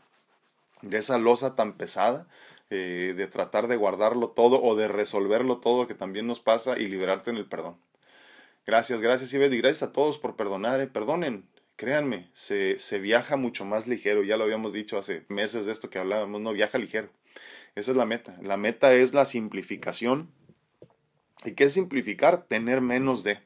de 0.80 0.96
esa 0.96 1.18
losa 1.18 1.54
tan 1.54 1.74
pesada, 1.74 2.26
eh, 2.70 3.12
de 3.14 3.26
tratar 3.26 3.68
de 3.68 3.76
guardarlo 3.76 4.30
todo 4.30 4.62
o 4.62 4.76
de 4.76 4.88
resolverlo 4.88 5.58
todo 5.58 5.86
que 5.86 5.94
también 5.94 6.26
nos 6.26 6.40
pasa 6.40 6.78
y 6.78 6.88
liberarte 6.88 7.30
en 7.30 7.36
el 7.36 7.46
perdón. 7.46 7.76
Gracias, 8.66 9.00
gracias 9.00 9.32
Ivette 9.32 9.54
y 9.54 9.58
gracias 9.58 9.82
a 9.82 9.92
todos 9.92 10.18
por 10.18 10.36
perdonar. 10.36 10.80
Eh. 10.80 10.86
Perdonen, 10.86 11.48
créanme, 11.76 12.30
se, 12.32 12.78
se 12.78 12.98
viaja 12.98 13.36
mucho 13.36 13.64
más 13.64 13.86
ligero. 13.86 14.22
Ya 14.22 14.36
lo 14.36 14.44
habíamos 14.44 14.72
dicho 14.72 14.98
hace 14.98 15.24
meses 15.28 15.66
de 15.66 15.72
esto 15.72 15.90
que 15.90 15.98
hablábamos, 15.98 16.40
no 16.40 16.52
viaja 16.52 16.78
ligero. 16.78 17.10
Esa 17.74 17.92
es 17.92 17.96
la 17.96 18.06
meta. 18.06 18.36
La 18.42 18.56
meta 18.56 18.92
es 18.92 19.14
la 19.14 19.24
simplificación. 19.24 20.30
¿Y 21.44 21.52
qué 21.52 21.64
es 21.64 21.72
simplificar? 21.72 22.44
Tener 22.46 22.80
menos 22.80 23.24
de. 23.24 23.40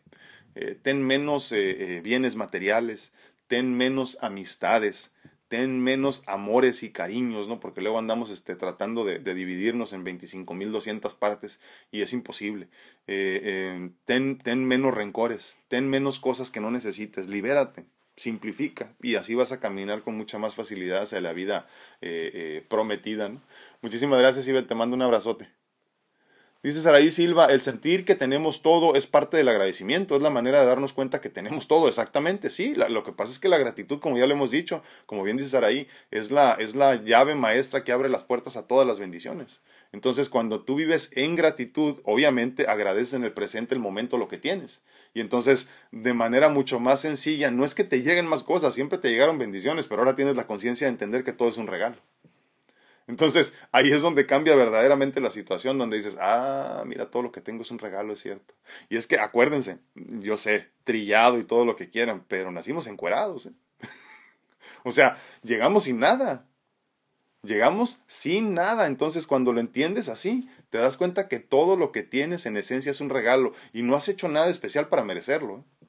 Eh, 0.57 0.79
ten 0.81 1.03
menos 1.05 1.53
eh, 1.53 2.01
bienes 2.03 2.37
materiales, 2.37 3.13
ten 3.47 3.77
menos 3.77 4.19
amistades, 4.21 5.13
ten 5.55 5.81
menos 5.81 6.25
amores 6.27 6.83
y 6.83 6.91
cariños, 6.91 7.47
¿no? 7.47 7.61
Porque 7.61 7.81
luego 7.81 8.01
andamos 8.01 8.33
este, 8.33 8.57
tratando 8.57 9.05
de, 9.05 9.21
dividirnos 9.21 9.93
en 9.93 10.05
25.200 10.05 11.17
partes 11.17 11.61
y 11.93 12.03
es 12.03 12.13
imposible. 12.13 12.67
Eh, 13.07 13.41
eh, 13.45 13.91
ten, 14.05 14.39
ten 14.39 14.65
menos 14.65 14.93
rencores, 14.93 15.59
ten 15.69 15.89
menos 15.89 16.19
cosas 16.19 16.51
que 16.51 16.61
no 16.61 16.73
necesites, 16.73 17.29
libérate, 17.29 17.85
simplifica 18.17 18.97
y 19.01 19.15
así 19.15 19.37
vas 19.37 19.53
a 19.53 19.61
caminar 19.61 20.03
con 20.03 20.17
mucha 20.17 20.39
más 20.39 20.57
facilidad 20.57 21.03
hacia 21.03 21.21
la 21.21 21.33
vida 21.33 21.69
eh, 22.01 22.67
prometida. 22.69 23.31
Muchísimas 23.81 24.19
gracias, 24.19 24.49
Iber, 24.49 24.67
te 24.67 24.75
mando 24.75 24.97
un 24.97 25.03
abrazote. 25.03 25.54
Dice 26.65 26.81
Saraí 26.81 27.11
Silva, 27.11 27.45
el 27.45 27.61
sentir 27.61 28.07
que 28.07 28.15
tenemos 28.15 28.63
todo 28.63 28.95
es 28.95 29.07
parte 29.07 29.37
del 29.37 29.49
agradecimiento, 29.49 30.17
es 30.17 30.23
la 30.23 30.31
manera 30.31 30.61
de 30.61 30.65
darnos 30.65 30.95
cuenta 30.95 31.21
que 31.21 31.29
tenemos 31.29 31.69
todo, 31.69 31.89
exactamente, 31.89 32.49
sí, 32.49 32.75
lo 32.75 33.05
que 33.05 33.13
pasa 33.13 33.33
es 33.33 33.39
que 33.39 33.51
la 33.51 33.59
gratitud, 33.59 34.01
como 34.01 34.17
ya 34.17 34.27
lo 34.27 34.33
hemos 34.33 34.51
dicho, 34.51 34.83
como 35.05 35.23
bien 35.23 35.37
dice 35.37 35.51
Saraí, 35.51 35.89
es 36.11 36.31
la, 36.31 36.53
es 36.53 36.75
la 36.75 36.95
llave 37.05 37.35
maestra 37.35 37.85
que 37.85 37.93
abre 37.93 38.09
las 38.09 38.23
puertas 38.23 38.57
a 38.57 38.67
todas 38.67 38.87
las 38.87 38.99
bendiciones. 38.99 39.61
Entonces, 39.93 40.31
cuando 40.31 40.63
tú 40.63 40.77
vives 40.77 41.11
en 41.17 41.37
gratitud, 41.37 42.01
obviamente 42.03 42.67
agradeces 42.67 43.13
en 43.13 43.25
el 43.25 43.35
presente 43.35 43.75
el 43.75 43.81
momento 43.83 44.17
lo 44.17 44.29
que 44.29 44.39
tienes. 44.39 44.81
Y 45.13 45.21
entonces, 45.21 45.69
de 45.93 46.15
manera 46.15 46.49
mucho 46.49 46.81
más 46.81 46.99
sencilla, 46.99 47.51
no 47.51 47.67
es 47.67 47.75
que 47.75 47.85
te 47.85 48.01
lleguen 48.01 48.27
más 48.27 48.43
cosas, 48.43 48.73
siempre 48.73 48.97
te 48.97 49.11
llegaron 49.11 49.37
bendiciones, 49.37 49.85
pero 49.85 50.01
ahora 50.01 50.15
tienes 50.15 50.35
la 50.35 50.47
conciencia 50.47 50.87
de 50.87 50.93
entender 50.93 51.25
que 51.25 51.35
todo 51.35 51.51
es 51.51 51.59
un 51.59 51.67
regalo. 51.67 51.97
Entonces, 53.07 53.55
ahí 53.71 53.93
es 53.93 54.01
donde 54.01 54.27
cambia 54.27 54.57
verdaderamente 54.57 55.21
la 55.21 55.31
situación, 55.31 55.77
donde 55.77 55.99
dices, 55.99 56.17
ah, 56.21 56.85
mira, 56.87 57.11
todo 57.11 57.23
lo 57.23 57.33
que 57.33 57.43
tengo 57.43 57.63
es 57.63 57.71
un 57.71 57.79
regalo, 57.79 58.13
es 58.15 58.21
cierto. 58.21 58.55
Y 58.89 58.97
es 58.97 59.07
que 59.07 59.19
acuérdense, 59.19 59.79
yo 59.95 60.39
sé, 60.39 60.71
trillado 60.85 61.39
y 61.39 61.45
todo 61.45 61.65
lo 61.65 61.77
que 61.77 61.91
quieran, 61.91 62.25
pero 62.29 62.51
nacimos 62.51 62.87
encuerados. 62.87 63.47
¿eh? 63.47 63.53
o 64.85 64.93
sea, 64.93 65.19
llegamos 65.43 65.85
sin 65.85 65.99
nada. 65.99 66.47
Llegamos 67.43 68.01
sin 68.07 68.55
nada. 68.55 68.87
Entonces, 68.87 69.27
cuando 69.27 69.53
lo 69.53 69.61
entiendes 69.61 70.09
así, 70.09 70.49
te 70.71 70.79
das 70.79 70.97
cuenta 70.97 71.29
que 71.29 71.41
todo 71.41 71.77
lo 71.77 71.93
que 71.93 72.03
tienes 72.03 72.47
en 72.47 72.57
esencia 72.57 72.91
es 72.91 73.03
un 73.03 73.11
regalo 73.11 73.53
y 73.75 73.83
no 73.83 73.97
has 73.97 74.09
hecho 74.09 74.29
nada 74.29 74.49
especial 74.49 74.89
para 74.89 75.05
merecerlo. 75.05 75.59
¿eh? 75.59 75.87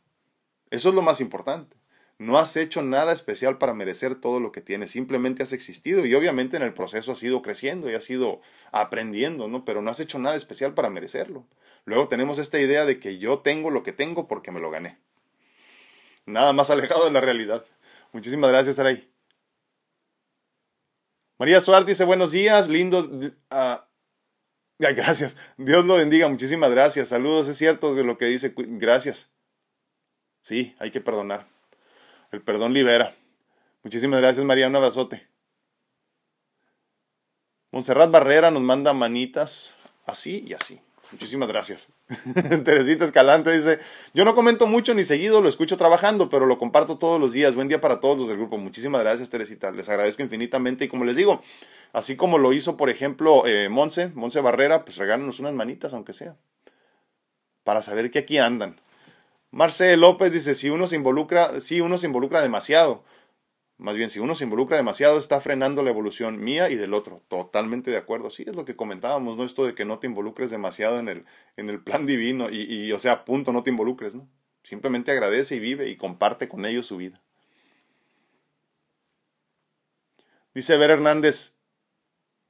Eso 0.70 0.89
es 0.89 0.95
lo 0.95 1.01
más 1.01 1.22
importante. 1.22 1.78
No 2.18 2.38
has 2.38 2.55
hecho 2.55 2.82
nada 2.82 3.11
especial 3.11 3.57
para 3.57 3.74
merecer 3.74 4.16
todo 4.16 4.39
lo 4.39 4.53
que 4.53 4.61
tienes, 4.61 4.91
simplemente 4.91 5.43
has 5.43 5.51
existido 5.51 6.05
y 6.05 6.16
obviamente 6.16 6.55
en 6.55 6.63
el 6.63 6.74
proceso 6.74 7.11
has 7.11 7.22
ido 7.24 7.41
creciendo 7.41 7.89
y 7.89 7.93
has 7.93 8.09
ido 8.09 8.39
aprendiendo, 8.72 9.49
¿no? 9.49 9.66
Pero 9.66 9.82
no 9.82 9.91
has 9.91 9.99
hecho 9.99 10.18
nada 10.18 10.38
especial 10.38 10.74
para 10.74 10.89
merecerlo. 10.89 11.45
Luego 11.84 12.07
tenemos 12.07 12.39
esta 12.39 12.59
idea 12.59 12.86
de 12.86 12.99
que 12.99 13.18
yo 13.18 13.39
tengo 13.39 13.70
lo 13.70 13.84
que 13.84 13.91
tengo 13.91 14.28
porque 14.28 14.51
me 14.51 14.61
lo 14.61 14.72
gané. 14.72 14.97
Nada 16.26 16.53
más 16.53 16.70
alejado 16.70 17.03
de 17.05 17.11
la 17.11 17.22
realidad. 17.22 17.66
Muchísimas 18.13 18.49
gracias, 18.49 18.78
Saray. 18.78 19.11
María 21.38 21.59
Suárez 21.59 21.86
dice 21.86 22.05
buenos 22.05 22.32
días, 22.32 22.70
lindo. 22.70 23.09
Ah, 23.49 23.88
ay, 24.80 24.95
gracias. 24.95 25.36
Dios 25.57 25.84
lo 25.84 25.97
bendiga, 25.97 26.30
muchísimas 26.30 26.72
gracias. 26.72 27.09
Saludos, 27.09 27.49
es 27.49 27.57
cierto 27.57 27.93
de 27.93 28.05
lo 28.05 28.18
que 28.18 28.26
dice. 28.26 28.53
Gracias. 28.55 29.34
Sí, 30.41 30.76
hay 30.80 30.91
que 30.91 31.01
perdonar. 31.01 31.54
El 32.32 32.41
perdón 32.41 32.73
libera. 32.73 33.15
Muchísimas 33.84 34.19
gracias, 34.19 34.45
María. 34.45 34.67
Un 34.67 34.76
abrazote. 34.76 35.28
Montserrat 37.71 38.09
Barrera 38.09 38.51
nos 38.51 38.63
manda 38.63 38.93
manitas 38.93 39.76
así 40.05 40.43
y 40.47 40.53
así. 40.53 40.82
Muchísimas 41.11 41.47
gracias. 41.47 41.89
Teresita 42.65 43.05
Escalante 43.05 43.55
dice, 43.55 43.80
yo 44.13 44.26
no 44.26 44.34
comento 44.34 44.65
mucho 44.65 44.93
ni 44.93 45.03
seguido, 45.03 45.39
lo 45.39 45.49
escucho 45.49 45.78
trabajando, 45.78 46.30
pero 46.30 46.45
lo 46.45 46.57
comparto 46.57 46.97
todos 46.97 47.19
los 47.19 47.34
días. 47.34 47.55
Buen 47.55 47.67
día 47.67 47.80
para 47.80 47.99
todos 47.99 48.17
los 48.17 48.28
del 48.28 48.38
grupo. 48.38 48.57
Muchísimas 48.57 49.01
gracias, 49.01 49.30
Teresita. 49.30 49.71
Les 49.71 49.88
agradezco 49.89 50.23
infinitamente. 50.23 50.86
Y 50.86 50.88
como 50.88 51.05
les 51.05 51.15
digo, 51.15 51.41
así 51.93 52.15
como 52.15 52.38
lo 52.38 52.53
hizo, 52.53 52.78
por 52.78 52.89
ejemplo, 52.89 53.45
eh, 53.45 53.69
Monse, 53.69 54.09
Monse 54.15 54.41
Barrera, 54.41 54.84
pues 54.84 54.97
regálanos 54.97 55.39
unas 55.39 55.53
manitas, 55.53 55.93
aunque 55.93 56.13
sea, 56.13 56.36
para 57.63 57.82
saber 57.82 58.09
que 58.09 58.19
aquí 58.19 58.38
andan. 58.38 58.80
Marcel 59.55 60.01
López 60.01 60.33
dice, 60.33 60.53
si 60.53 60.69
uno 60.69 60.85
se 60.85 60.97
involucra, 60.97 61.61
si 61.61 61.79
uno 61.79 61.97
se 61.97 62.07
involucra 62.07 62.41
demasiado, 62.41 63.05
más 63.77 63.95
bien 63.95 64.09
si 64.09 64.19
uno 64.19 64.35
se 64.35 64.43
involucra 64.43 64.75
demasiado 64.75 65.17
está 65.17 65.39
frenando 65.39 65.81
la 65.81 65.91
evolución 65.91 66.43
mía 66.43 66.69
y 66.69 66.75
del 66.75 66.93
otro. 66.93 67.23
Totalmente 67.29 67.89
de 67.89 67.95
acuerdo. 67.95 68.29
Sí, 68.31 68.43
es 68.45 68.53
lo 68.53 68.65
que 68.65 68.75
comentábamos, 68.75 69.37
¿no? 69.37 69.45
Esto 69.45 69.65
de 69.65 69.73
que 69.73 69.85
no 69.85 69.97
te 69.97 70.07
involucres 70.07 70.51
demasiado 70.51 70.99
en 70.99 71.07
el, 71.07 71.25
en 71.55 71.69
el 71.69 71.81
plan 71.81 72.05
divino 72.05 72.49
y, 72.49 72.63
y, 72.63 72.91
o 72.91 72.99
sea, 72.99 73.23
punto, 73.23 73.53
no 73.53 73.63
te 73.63 73.69
involucres, 73.69 74.13
¿no? 74.13 74.27
Simplemente 74.61 75.13
agradece 75.13 75.55
y 75.55 75.59
vive 75.59 75.87
y 75.87 75.95
comparte 75.95 76.49
con 76.49 76.65
ellos 76.65 76.87
su 76.87 76.97
vida. 76.97 77.21
Dice 80.53 80.75
Ver 80.75 80.91
Hernández, 80.91 81.55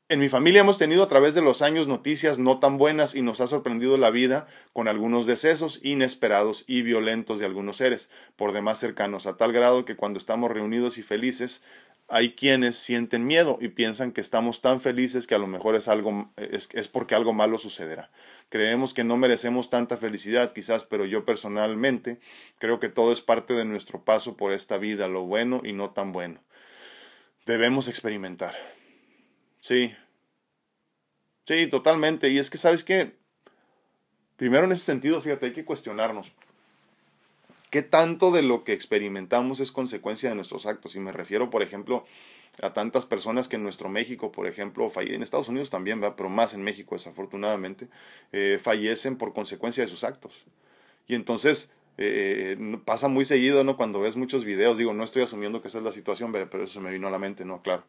en 0.08 0.20
mi 0.20 0.30
familia 0.30 0.62
hemos 0.62 0.78
tenido 0.78 1.02
a 1.02 1.08
través 1.08 1.34
de 1.34 1.42
los 1.42 1.64
años 1.64 1.88
noticias 1.88 2.38
no 2.38 2.60
tan 2.60 2.78
buenas 2.78 3.16
y 3.16 3.24
nos 3.24 3.42
ha 3.42 3.48
sorprendido 3.48 3.98
la 3.98 4.12
vida 4.12 4.46
con 4.72 4.88
algunos 4.88 5.26
decesos 5.26 5.80
inesperados 5.84 6.64
y 6.68 6.84
violentos 6.84 7.40
de 7.40 7.46
algunos 7.46 7.78
seres, 7.78 8.12
por 8.36 8.52
demás 8.52 8.78
cercanos, 8.78 9.26
a 9.26 9.36
tal 9.36 9.52
grado 9.52 9.84
que 9.84 9.96
cuando 9.96 10.20
estamos 10.20 10.52
reunidos 10.52 11.00
y 11.00 11.04
felices, 11.04 11.64
hay 12.08 12.34
quienes 12.34 12.76
sienten 12.76 13.26
miedo 13.26 13.58
y 13.60 13.70
piensan 13.70 14.12
que 14.12 14.22
estamos 14.22 14.62
tan 14.62 14.80
felices 14.80 15.26
que 15.26 15.34
a 15.34 15.40
lo 15.40 15.48
mejor 15.48 15.74
es 15.74 15.88
algo 15.88 16.32
es, 16.38 16.70
es 16.74 16.88
porque 16.88 17.16
algo 17.16 17.34
malo 17.34 17.58
sucederá. 17.58 18.12
Creemos 18.50 18.94
que 18.94 19.04
no 19.04 19.18
merecemos 19.18 19.72
tanta 19.72 19.98
felicidad 19.98 20.54
quizás, 20.54 20.84
pero 20.84 21.06
yo 21.06 21.26
personalmente 21.26 22.20
creo 22.60 22.80
que 22.80 22.90
todo 22.90 23.12
es 23.12 23.22
parte 23.22 23.56
de 23.56 23.66
nuestro 23.66 24.04
paso 24.04 24.38
por 24.38 24.52
esta 24.52 24.78
vida, 24.78 25.08
lo 25.08 25.24
bueno 25.24 25.62
y 25.64 25.74
no 25.74 25.90
tan 25.90 26.12
bueno. 26.12 26.42
Debemos 27.48 27.88
experimentar. 27.88 28.75
Sí. 29.66 29.96
Sí, 31.48 31.66
totalmente. 31.66 32.30
Y 32.30 32.38
es 32.38 32.52
que, 32.52 32.60
¿sabes 32.60 32.84
qué? 32.84 33.16
Primero 34.38 34.66
en 34.66 34.72
ese 34.72 34.84
sentido, 34.84 35.20
fíjate, 35.22 35.48
hay 35.48 35.54
que 35.54 35.66
cuestionarnos. 35.66 36.34
¿Qué 37.72 37.82
tanto 37.82 38.30
de 38.30 38.44
lo 38.44 38.64
que 38.64 38.74
experimentamos 38.74 39.60
es 39.60 39.72
consecuencia 39.72 40.30
de 40.30 40.36
nuestros 40.36 40.68
actos? 40.68 40.96
Y 40.96 41.00
me 41.00 41.12
refiero, 41.12 41.50
por 41.50 41.64
ejemplo, 41.64 42.06
a 42.62 42.74
tantas 42.74 43.08
personas 43.08 43.48
que 43.48 43.56
en 43.56 43.64
nuestro 43.64 43.90
México, 43.90 44.32
por 44.32 44.46
ejemplo, 44.46 44.92
en 44.98 45.24
Estados 45.24 45.50
Unidos 45.50 45.72
también, 45.72 46.00
pero 46.16 46.30
más 46.30 46.54
en 46.54 46.62
México 46.62 46.94
desafortunadamente, 46.94 47.88
eh, 48.34 48.60
fallecen 48.62 49.18
por 49.18 49.34
consecuencia 49.34 49.84
de 49.84 49.90
sus 49.90 50.04
actos. 50.04 50.46
Y 51.08 51.16
entonces 51.16 51.74
eh, 51.98 52.56
pasa 52.86 53.08
muy 53.08 53.26
seguido, 53.26 53.64
¿no? 53.64 53.78
Cuando 53.78 54.00
ves 54.00 54.16
muchos 54.16 54.46
videos, 54.46 54.78
digo, 54.78 54.94
no 54.94 55.04
estoy 55.04 55.24
asumiendo 55.24 55.64
que 55.64 55.70
esa 55.70 55.80
es 55.80 55.84
la 55.84 55.92
situación, 55.92 56.32
pero 56.32 56.66
eso 56.66 56.74
se 56.74 56.80
me 56.82 56.92
vino 56.92 57.08
a 57.08 57.12
la 57.12 57.18
mente, 57.18 57.46
¿no? 57.46 57.64
Claro 57.64 57.84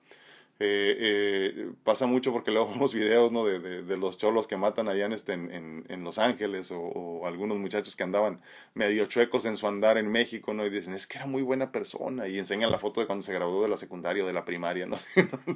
Eh, 0.58 0.96
eh, 0.98 1.70
pasa 1.84 2.06
mucho 2.06 2.32
porque 2.32 2.50
luego 2.50 2.68
vemos 2.70 2.94
videos 2.94 3.30
¿no? 3.30 3.44
de, 3.44 3.82
de, 3.82 3.96
los 3.98 4.16
cholos 4.16 4.46
que 4.46 4.56
matan 4.56 4.88
allá 4.88 5.04
en, 5.04 5.12
este, 5.12 5.34
en, 5.34 5.84
en, 5.86 6.02
Los 6.02 6.18
Ángeles 6.18 6.70
o, 6.72 7.26
algunos 7.26 7.58
muchachos 7.58 7.94
que 7.94 8.04
andaban 8.04 8.40
medio 8.72 9.04
chuecos 9.04 9.44
en 9.44 9.58
su 9.58 9.66
andar 9.66 9.98
en 9.98 10.10
México 10.10 10.54
¿no? 10.54 10.64
y 10.64 10.70
dicen 10.70 10.94
es 10.94 11.06
que 11.06 11.18
era 11.18 11.26
muy 11.26 11.42
buena 11.42 11.72
persona 11.72 12.26
y 12.26 12.38
enseñan 12.38 12.70
la 12.70 12.78
foto 12.78 13.00
de 13.00 13.06
cuando 13.06 13.22
se 13.22 13.34
graduó 13.34 13.62
de 13.62 13.68
la 13.68 13.76
secundaria 13.76 14.24
o 14.24 14.26
de 14.26 14.32
la 14.32 14.46
primaria. 14.46 14.86
¿no? 14.86 14.96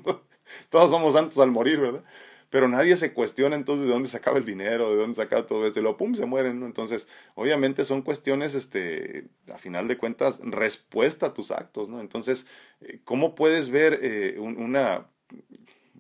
Todos 0.69 0.91
somos 0.91 1.15
santos 1.15 1.39
al 1.39 1.51
morir, 1.51 1.81
¿verdad? 1.81 2.05
Pero 2.51 2.69
nadie 2.69 2.97
se 2.97 3.15
cuestiona 3.15 3.57
entonces 3.57 3.87
de 3.87 3.93
dónde 3.93 4.09
sacaba 4.09 4.39
el 4.39 4.45
dinero, 4.45 4.91
de 4.91 4.97
dónde 4.97 5.15
sacaba 5.15 5.47
todo 5.47 5.67
esto, 5.67 5.79
y 5.79 5.83
luego 5.83 5.97
pum, 5.97 6.15
se 6.15 6.27
mueren, 6.27 6.59
¿no? 6.61 6.67
Entonces, 6.67 7.09
obviamente 7.37 7.85
son 7.85 8.03
cuestiones, 8.03 8.55
este, 8.55 9.29
a 9.53 9.59
final 9.59 9.87
de 9.89 9.97
cuentas, 9.97 10.41
respuesta 10.43 11.27
a 11.27 11.35
tus 11.35 11.53
actos, 11.53 11.89
¿no? 11.89 12.01
Entonces, 12.01 12.49
eh, 12.81 13.01
¿cómo 13.05 13.37
puedes 13.37 13.71
ver 13.71 14.01
eh, 14.03 14.37
una, 14.41 15.07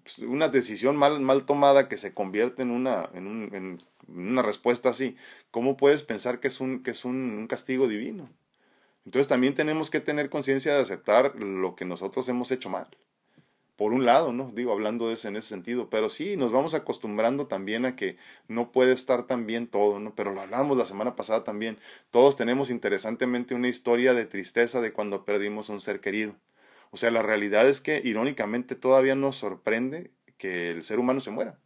pues, 0.02 0.18
una 0.18 0.48
decisión 0.48 0.96
mal, 0.96 1.20
mal 1.20 1.46
tomada 1.46 1.88
que 1.88 1.96
se 1.96 2.12
convierte 2.14 2.62
en 2.62 2.72
una, 2.72 3.08
en, 3.14 3.28
un, 3.28 3.54
en 3.54 3.78
una 4.08 4.42
respuesta 4.42 4.88
así? 4.90 5.16
¿Cómo 5.52 5.76
puedes 5.76 6.02
pensar 6.02 6.40
que 6.40 6.48
es 6.48 6.60
un, 6.60 6.82
que 6.82 6.90
es 6.90 7.04
un 7.04 7.46
castigo 7.48 7.86
divino? 7.86 8.28
Entonces 9.04 9.28
también 9.28 9.54
tenemos 9.54 9.88
que 9.90 10.00
tener 10.00 10.30
conciencia 10.30 10.74
de 10.74 10.82
aceptar 10.82 11.36
lo 11.36 11.74
que 11.76 11.84
nosotros 11.84 12.28
hemos 12.28 12.50
hecho 12.50 12.68
mal 12.70 12.88
por 13.80 13.94
un 13.94 14.04
lado, 14.04 14.34
¿no? 14.34 14.52
Digo, 14.54 14.72
hablando 14.72 15.08
de 15.08 15.14
ese, 15.14 15.28
en 15.28 15.36
ese 15.36 15.48
sentido, 15.48 15.88
pero 15.88 16.10
sí, 16.10 16.36
nos 16.36 16.52
vamos 16.52 16.74
acostumbrando 16.74 17.46
también 17.46 17.86
a 17.86 17.96
que 17.96 18.18
no 18.46 18.72
puede 18.72 18.92
estar 18.92 19.26
tan 19.26 19.46
bien 19.46 19.68
todo, 19.68 19.98
¿no? 20.00 20.14
Pero 20.14 20.34
lo 20.34 20.42
hablamos 20.42 20.76
la 20.76 20.84
semana 20.84 21.16
pasada 21.16 21.44
también. 21.44 21.78
Todos 22.10 22.36
tenemos 22.36 22.68
interesantemente 22.68 23.54
una 23.54 23.68
historia 23.68 24.12
de 24.12 24.26
tristeza 24.26 24.82
de 24.82 24.92
cuando 24.92 25.24
perdimos 25.24 25.70
un 25.70 25.80
ser 25.80 26.00
querido. 26.00 26.36
O 26.90 26.98
sea, 26.98 27.10
la 27.10 27.22
realidad 27.22 27.66
es 27.70 27.80
que 27.80 28.02
irónicamente 28.04 28.74
todavía 28.74 29.14
nos 29.14 29.36
sorprende 29.36 30.10
que 30.36 30.68
el 30.68 30.84
ser 30.84 30.98
humano 30.98 31.22
se 31.22 31.30
muera, 31.30 31.58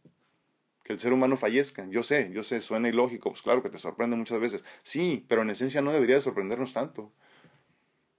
que 0.85 0.93
el 0.93 1.01
ser 1.01 1.11
humano 1.11 1.35
fallezca. 1.35 1.85
Yo 1.89 2.01
sé, 2.01 2.31
yo 2.31 2.43
sé, 2.43 2.61
suena 2.61 2.87
ilógico, 2.87 3.31
pues 3.31 3.41
claro 3.41 3.61
que 3.61 3.69
te 3.69 3.77
sorprende 3.77 4.15
muchas 4.15 4.39
veces. 4.39 4.63
Sí, 4.83 5.25
pero 5.27 5.41
en 5.41 5.49
esencia 5.49 5.81
no 5.81 5.91
debería 5.91 6.21
sorprendernos 6.21 6.71
tanto. 6.71 7.11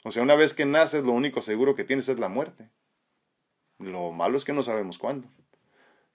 O 0.05 0.11
sea, 0.11 0.22
una 0.22 0.34
vez 0.34 0.53
que 0.53 0.66
naces, 0.66 1.03
lo 1.05 1.12
único 1.12 1.40
seguro 1.40 1.74
que 1.74 1.84
tienes 1.84 2.11
es 2.11 2.20
la 2.20 2.28
muerte. 2.28 2.68
Lo 3.78 4.12
malo 4.12 4.36
es 4.36 4.44
que 4.44 4.52
no 4.52 4.62
sabemos 4.62 4.98
cuándo. 4.98 5.28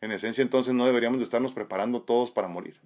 En 0.01 0.11
esencia 0.11 0.41
entonces 0.41 0.73
no 0.73 0.85
deberíamos 0.85 1.19
de 1.19 1.23
estarnos 1.23 1.53
preparando 1.53 2.01
todos 2.01 2.31
para 2.31 2.47
morir. 2.47 2.79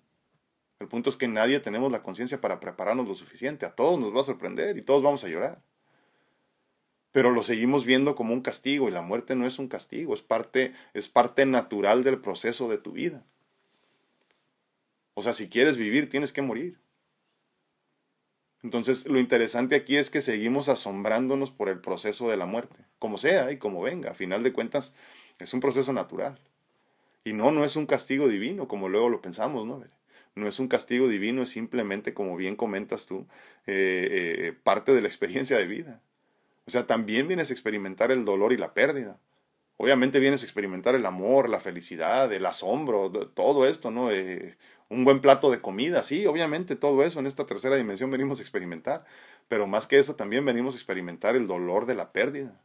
El 0.80 0.88
punto 0.88 1.10
es 1.10 1.16
que 1.16 1.30
nadie 1.30 1.60
tenemos 1.62 1.92
la 1.92 2.04
conciencia 2.04 2.42
para 2.42 2.60
prepararnos 2.60 3.08
lo 3.08 3.16
suficiente. 3.16 3.66
A 3.66 3.74
todos 3.76 4.00
nos 4.00 4.14
va 4.14 4.22
a 4.22 4.26
sorprender 4.26 4.78
y 4.78 4.82
todos 4.82 5.02
vamos 5.02 5.24
a 5.24 5.30
llorar. 5.30 5.62
Pero 7.12 7.32
lo 7.32 7.44
seguimos 7.44 7.86
viendo 7.86 8.16
como 8.16 8.34
un 8.34 8.42
castigo 8.42 8.90
y 8.90 8.92
la 8.92 9.02
muerte 9.02 9.36
no 9.36 9.48
es 9.48 9.58
un 9.58 9.70
castigo, 9.70 10.14
es 10.14 10.22
parte, 10.22 10.74
es 10.94 11.08
parte 11.08 11.46
natural 11.46 12.04
del 12.04 12.20
proceso 12.20 12.68
de 12.68 12.78
tu 12.78 12.92
vida. 12.92 13.24
O 15.14 15.22
sea, 15.22 15.32
si 15.32 15.50
quieres 15.50 15.78
vivir, 15.78 16.10
tienes 16.10 16.34
que 16.34 16.42
morir. 16.42 16.78
Entonces, 18.66 19.06
lo 19.06 19.20
interesante 19.20 19.76
aquí 19.76 19.96
es 19.96 20.10
que 20.10 20.22
seguimos 20.22 20.70
asombrándonos 20.70 21.52
por 21.52 21.70
el 21.70 21.80
proceso 21.80 22.32
de 22.32 22.36
la 22.36 22.48
muerte, 22.48 22.78
como 22.98 23.20
sea 23.20 23.52
y 23.52 23.58
como 23.58 23.80
venga. 23.80 24.10
A 24.10 24.16
final 24.16 24.42
de 24.42 24.54
cuentas, 24.54 24.96
es 25.38 25.54
un 25.54 25.60
proceso 25.60 25.94
natural. 25.94 26.40
Y 27.24 27.34
no, 27.34 27.52
no 27.52 27.64
es 27.64 27.76
un 27.76 27.86
castigo 27.86 28.28
divino, 28.28 28.68
como 28.68 28.90
luego 28.90 29.10
lo 29.10 29.22
pensamos, 29.22 29.68
¿no? 29.68 29.84
No 30.34 30.48
es 30.48 30.58
un 30.58 30.68
castigo 30.68 31.08
divino, 31.08 31.44
es 31.44 31.50
simplemente, 31.50 32.16
como 32.16 32.36
bien 32.38 32.56
comentas 32.56 33.06
tú, 33.06 33.28
eh, 33.68 34.48
eh, 34.48 34.54
parte 34.64 34.96
de 34.96 35.02
la 35.02 35.10
experiencia 35.10 35.60
de 35.60 35.68
vida. 35.68 36.02
O 36.66 36.72
sea, 36.72 36.88
también 36.88 37.28
vienes 37.28 37.52
a 37.52 37.54
experimentar 37.54 38.10
el 38.10 38.26
dolor 38.26 38.52
y 38.52 38.58
la 38.58 38.74
pérdida. 38.74 39.20
Obviamente 39.78 40.20
vienes 40.20 40.42
a 40.42 40.46
experimentar 40.46 40.96
el 40.96 41.06
amor, 41.06 41.50
la 41.50 41.60
felicidad, 41.60 42.34
el 42.34 42.48
asombro, 42.48 43.12
todo 43.12 43.68
esto, 43.68 43.92
¿no? 43.92 44.12
Eh, 44.12 44.58
un 44.90 45.04
buen 45.04 45.20
plato 45.20 45.50
de 45.52 45.62
comida, 45.62 46.04
sí, 46.04 46.26
obviamente 46.26 46.76
todo 46.76 47.04
eso 47.04 47.20
en 47.20 47.28
esta 47.28 47.46
tercera 47.46 47.76
dimensión 47.76 48.12
venimos 48.12 48.40
a 48.40 48.44
experimentar, 48.44 49.06
pero 49.48 49.68
más 49.68 49.88
que 49.88 50.00
eso 50.00 50.16
también 50.16 50.46
venimos 50.46 50.76
a 50.76 50.78
experimentar 50.78 51.36
el 51.36 51.48
dolor 51.48 51.86
de 51.86 51.96
la 51.96 52.12
pérdida. 52.12 52.62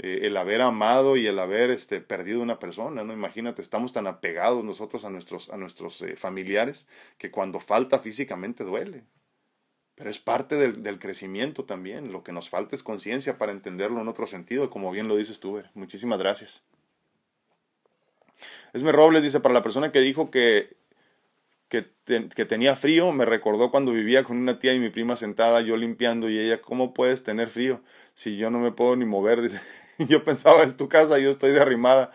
Eh, 0.00 0.20
el 0.26 0.36
haber 0.36 0.60
amado 0.60 1.16
y 1.16 1.26
el 1.26 1.38
haber 1.40 1.70
este, 1.70 2.00
perdido 2.00 2.40
una 2.40 2.60
persona, 2.60 3.02
¿no? 3.02 3.12
Imagínate, 3.12 3.62
estamos 3.62 3.92
tan 3.92 4.06
apegados 4.06 4.62
nosotros 4.62 5.04
a 5.04 5.10
nuestros, 5.10 5.50
a 5.50 5.56
nuestros 5.56 6.00
eh, 6.02 6.14
familiares 6.14 6.86
que 7.18 7.32
cuando 7.32 7.58
falta 7.58 7.98
físicamente 7.98 8.62
duele. 8.62 9.02
Pero 9.96 10.08
es 10.08 10.20
parte 10.20 10.54
del, 10.54 10.84
del 10.84 11.00
crecimiento 11.00 11.64
también. 11.64 12.12
Lo 12.12 12.22
que 12.22 12.30
nos 12.30 12.48
falta 12.48 12.76
es 12.76 12.84
conciencia 12.84 13.38
para 13.38 13.50
entenderlo 13.50 14.00
en 14.00 14.06
otro 14.06 14.28
sentido, 14.28 14.70
como 14.70 14.92
bien 14.92 15.08
lo 15.08 15.16
dices 15.16 15.40
tú. 15.40 15.60
Muchísimas 15.74 16.20
gracias. 16.20 16.62
Esme 18.72 18.92
Robles 18.92 19.24
dice, 19.24 19.40
para 19.40 19.54
la 19.54 19.62
persona 19.62 19.90
que 19.90 19.98
dijo 19.98 20.30
que 20.30 20.76
que, 21.68 21.90
que, 22.34 22.44
tenía 22.44 22.76
frío, 22.76 23.12
me 23.12 23.24
recordó 23.24 23.70
cuando 23.70 23.92
vivía 23.92 24.24
con 24.24 24.38
una 24.38 24.58
tía 24.58 24.74
y 24.74 24.80
mi 24.80 24.90
prima 24.90 25.16
sentada, 25.16 25.60
yo 25.60 25.76
limpiando, 25.76 26.30
y 26.30 26.38
ella, 26.38 26.60
¿cómo 26.60 26.94
puedes 26.94 27.22
tener 27.24 27.48
frío 27.48 27.82
si 28.14 28.36
yo 28.36 28.50
no 28.50 28.58
me 28.58 28.72
puedo 28.72 28.96
ni 28.96 29.04
mover? 29.04 29.42
Dice, 29.42 29.60
yo 29.98 30.24
pensaba, 30.24 30.62
es 30.62 30.76
tu 30.76 30.88
casa, 30.88 31.18
yo 31.18 31.30
estoy 31.30 31.52
derrimada, 31.52 32.10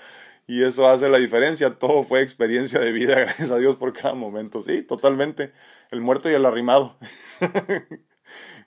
y 0.47 0.63
eso 0.63 0.89
hace 0.89 1.09
la 1.09 1.19
diferencia, 1.19 1.71
todo 1.75 2.03
fue 2.03 2.21
experiencia 2.21 2.79
de 2.79 2.91
vida, 2.91 3.15
gracias 3.19 3.51
a 3.51 3.57
Dios 3.57 3.75
por 3.75 3.93
cada 3.93 4.15
momento, 4.15 4.63
sí, 4.63 4.81
totalmente, 4.81 5.51
el 5.91 6.01
muerto 6.01 6.29
y 6.29 6.33
el 6.33 6.45
arrimado. 6.45 6.97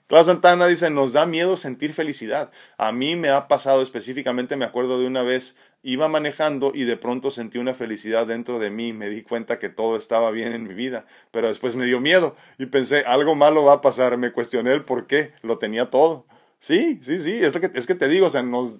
Clara 0.07 0.23
Santana 0.23 0.67
dice, 0.67 0.89
nos 0.89 1.11
da 1.11 1.25
miedo 1.25 1.57
sentir 1.57 1.93
felicidad. 1.93 2.49
A 2.77 2.93
mí 2.93 3.17
me 3.17 3.27
ha 3.27 3.49
pasado 3.49 3.81
específicamente, 3.81 4.55
me 4.55 4.63
acuerdo 4.63 4.99
de 4.99 5.05
una 5.05 5.21
vez, 5.21 5.57
iba 5.83 6.07
manejando 6.09 6.71
y 6.73 6.83
de 6.83 6.97
pronto 6.97 7.31
sentí 7.31 7.57
una 7.57 7.73
felicidad 7.73 8.27
dentro 8.27 8.59
de 8.59 8.69
mí, 8.69 8.93
me 8.93 9.09
di 9.09 9.21
cuenta 9.21 9.59
que 9.59 9.69
todo 9.69 9.95
estaba 9.95 10.31
bien 10.31 10.53
en 10.53 10.67
mi 10.67 10.73
vida, 10.73 11.05
pero 11.31 11.47
después 11.47 11.75
me 11.75 11.85
dio 11.85 11.99
miedo 11.99 12.35
y 12.57 12.65
pensé, 12.67 13.01
algo 13.05 13.35
malo 13.35 13.63
va 13.63 13.73
a 13.73 13.81
pasar, 13.81 14.17
me 14.17 14.31
cuestioné 14.31 14.73
el 14.73 14.83
por 14.83 15.07
qué, 15.07 15.33
lo 15.41 15.57
tenía 15.57 15.89
todo. 15.89 16.25
Sí, 16.59 16.99
sí, 17.03 17.19
sí, 17.19 17.33
es, 17.33 17.51
que, 17.51 17.71
es 17.73 17.85
que 17.85 17.95
te 17.95 18.07
digo, 18.07 18.27
o 18.27 18.29
sea, 18.29 18.41
nos, 18.41 18.77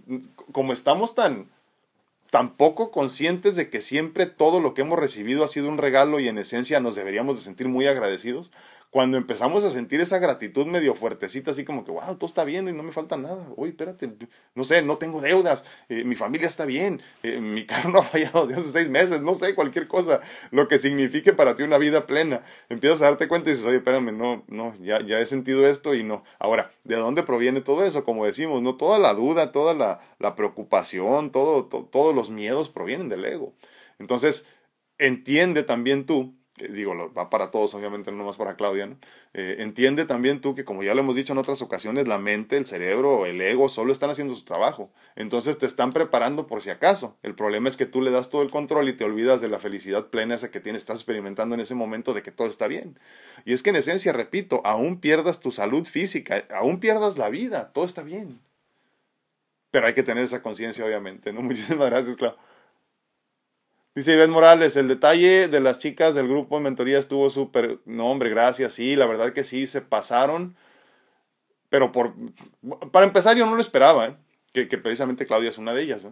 como 0.52 0.74
estamos 0.74 1.14
tan, 1.14 1.50
tan 2.32 2.56
poco 2.56 2.92
conscientes 2.92 3.56
de 3.56 3.70
que 3.70 3.82
siempre 3.82 4.26
todo 4.26 4.60
lo 4.60 4.74
que 4.74 4.82
hemos 4.82 5.00
recibido 5.00 5.44
ha 5.44 5.48
sido 5.48 5.70
un 5.70 5.78
regalo 5.78 6.20
y 6.20 6.28
en 6.28 6.38
esencia 6.38 6.80
nos 6.80 6.96
deberíamos 6.96 7.38
de 7.38 7.44
sentir 7.44 7.68
muy 7.68 7.88
agradecidos, 7.88 8.52
cuando 8.98 9.18
empezamos 9.18 9.64
a 9.64 9.70
sentir 9.70 10.02
esa 10.02 10.18
gratitud 10.18 10.66
medio 10.66 10.96
fuertecita, 10.96 11.52
así 11.52 11.64
como 11.64 11.86
que, 11.86 11.92
wow, 11.92 12.16
todo 12.16 12.26
está 12.26 12.44
bien 12.44 12.68
y 12.68 12.72
no 12.74 12.82
me 12.82 12.92
falta 12.92 13.16
nada. 13.16 13.48
Uy, 13.56 13.70
espérate, 13.70 14.12
no 14.56 14.64
sé, 14.64 14.82
no 14.82 14.98
tengo 14.98 15.22
deudas, 15.22 15.66
eh, 15.88 16.04
mi 16.04 16.16
familia 16.16 16.48
está 16.48 16.66
bien, 16.66 17.00
eh, 17.22 17.40
mi 17.40 17.64
carro 17.68 17.90
no 17.92 18.00
ha 18.00 18.04
fallado 18.04 18.48
desde 18.48 18.62
hace 18.62 18.72
seis 18.72 18.90
meses, 18.90 19.22
no 19.22 19.36
sé, 19.36 19.54
cualquier 19.54 19.88
cosa, 19.88 20.20
lo 20.50 20.68
que 20.68 20.80
signifique 20.80 21.32
para 21.32 21.56
ti 21.56 21.62
una 21.62 21.78
vida 21.78 22.08
plena. 22.08 22.42
Empiezas 22.70 23.04
a 23.04 23.10
darte 23.10 23.28
cuenta 23.28 23.52
y 23.52 23.54
dices, 23.54 23.68
oye, 23.68 23.78
espérame, 23.78 24.18
no, 24.18 24.44
no, 24.48 24.74
ya, 24.82 25.00
ya 25.06 25.20
he 25.20 25.28
sentido 25.28 25.68
esto 25.68 25.94
y 25.94 26.04
no. 26.04 26.24
Ahora, 26.40 26.72
¿de 26.84 26.96
dónde 26.96 27.22
proviene 27.22 27.62
todo 27.62 27.86
eso? 27.86 28.04
Como 28.04 28.26
decimos, 28.26 28.64
no 28.64 28.78
toda 28.78 28.98
la 28.98 29.14
duda, 29.14 29.52
toda 29.52 29.76
la, 29.76 30.00
la 30.18 30.34
preocupación, 30.34 31.32
todo, 31.32 31.66
todos 31.66 32.16
los 32.16 32.32
miedos 32.32 32.70
provienen 32.70 33.10
del 33.10 33.26
ego. 33.26 33.54
Entonces, 34.00 34.48
entiende 34.98 35.62
también 35.62 36.08
tú 36.08 36.34
digo, 36.58 37.12
va 37.14 37.30
para 37.30 37.52
todos, 37.52 37.74
obviamente, 37.76 38.12
no 38.12 38.24
más 38.24 38.36
para 38.36 38.56
Claudia, 38.56 38.88
¿no? 38.88 38.98
Eh, 39.34 39.58
entiende 39.60 40.06
también 40.06 40.42
tú 40.42 40.56
que, 40.56 40.66
como 40.66 40.84
ya 40.84 40.94
lo 40.94 41.02
hemos 41.02 41.16
dicho 41.16 41.34
en 41.34 41.40
otras 41.40 41.62
ocasiones, 41.62 42.08
la 42.08 42.18
mente, 42.18 42.58
el 42.58 42.66
cerebro, 42.66 43.26
el 43.26 43.40
ego 43.42 43.70
solo 43.70 43.92
están 43.92 44.10
haciendo 44.10 44.36
su 44.36 44.44
trabajo. 44.44 44.92
Entonces 45.16 45.58
te 45.58 45.66
están 45.66 45.94
preparando 45.94 46.48
por 46.48 46.62
si 46.62 46.70
acaso. 46.70 47.18
El 47.24 47.36
problema 47.36 47.70
es 47.70 47.78
que 47.78 47.86
tú 47.86 48.02
le 48.02 48.12
das 48.12 48.30
todo 48.30 48.42
el 48.42 48.52
control 48.52 48.90
y 48.90 48.94
te 48.94 49.04
olvidas 49.04 49.42
de 49.42 49.50
la 49.50 49.60
felicidad 49.60 50.08
plena 50.08 50.36
esa 50.36 50.52
que 50.52 50.60
tienes, 50.60 50.82
estás 50.82 50.98
experimentando 50.98 51.56
en 51.56 51.62
ese 51.62 51.76
momento 51.76 52.14
de 52.14 52.24
que 52.24 52.32
todo 52.32 52.48
está 52.48 52.68
bien. 52.68 53.00
Y 53.46 53.54
es 53.54 53.64
que 53.64 53.70
en 53.70 53.78
esencia, 53.78 54.12
repito, 54.12 54.62
aún 54.66 55.00
pierdas 55.00 55.40
tu 55.40 55.52
salud 55.52 55.86
física, 55.86 56.46
aún 56.52 56.80
pierdas 56.80 57.18
la 57.18 57.30
vida, 57.30 57.72
todo 57.74 57.86
está 57.86 58.04
bien. 58.04 58.40
Pero 59.72 59.88
hay 59.88 59.94
que 59.94 60.04
tener 60.04 60.24
esa 60.24 60.42
conciencia, 60.42 60.86
obviamente, 60.86 61.34
¿no? 61.34 61.42
Muchísimas 61.44 61.90
gracias, 61.90 62.18
Claudia. 62.18 62.40
Dice 63.98 64.14
Iván 64.14 64.30
Morales, 64.30 64.76
el 64.76 64.88
detalle 64.88 65.48
de 65.48 65.60
las 65.60 65.80
chicas 65.80 66.14
del 66.14 66.28
grupo 66.28 66.58
de 66.58 66.64
mentoría 66.64 67.00
estuvo 67.00 67.32
súper, 67.32 67.80
no 67.86 68.12
hombre, 68.12 68.30
gracias, 68.30 68.74
sí, 68.74 68.96
la 68.96 69.08
verdad 69.08 69.34
que 69.34 69.44
sí, 69.44 69.66
se 69.66 69.82
pasaron, 69.82 70.56
pero 71.70 71.92
por, 71.92 72.14
para 72.92 73.08
empezar 73.08 73.36
yo 73.36 73.48
no 73.48 73.56
lo 73.56 73.62
esperaba, 73.62 74.06
¿eh? 74.06 74.16
que, 74.54 74.68
precisamente 74.78 75.26
Claudia 75.26 75.50
es 75.50 75.58
una 75.58 75.74
de 75.74 75.82
ellas, 75.82 76.06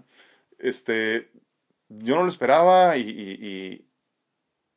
este, 0.57 1.29
yo 1.89 2.15
no 2.15 2.23
lo 2.23 2.27
esperaba 2.27 2.97
y, 2.97 3.85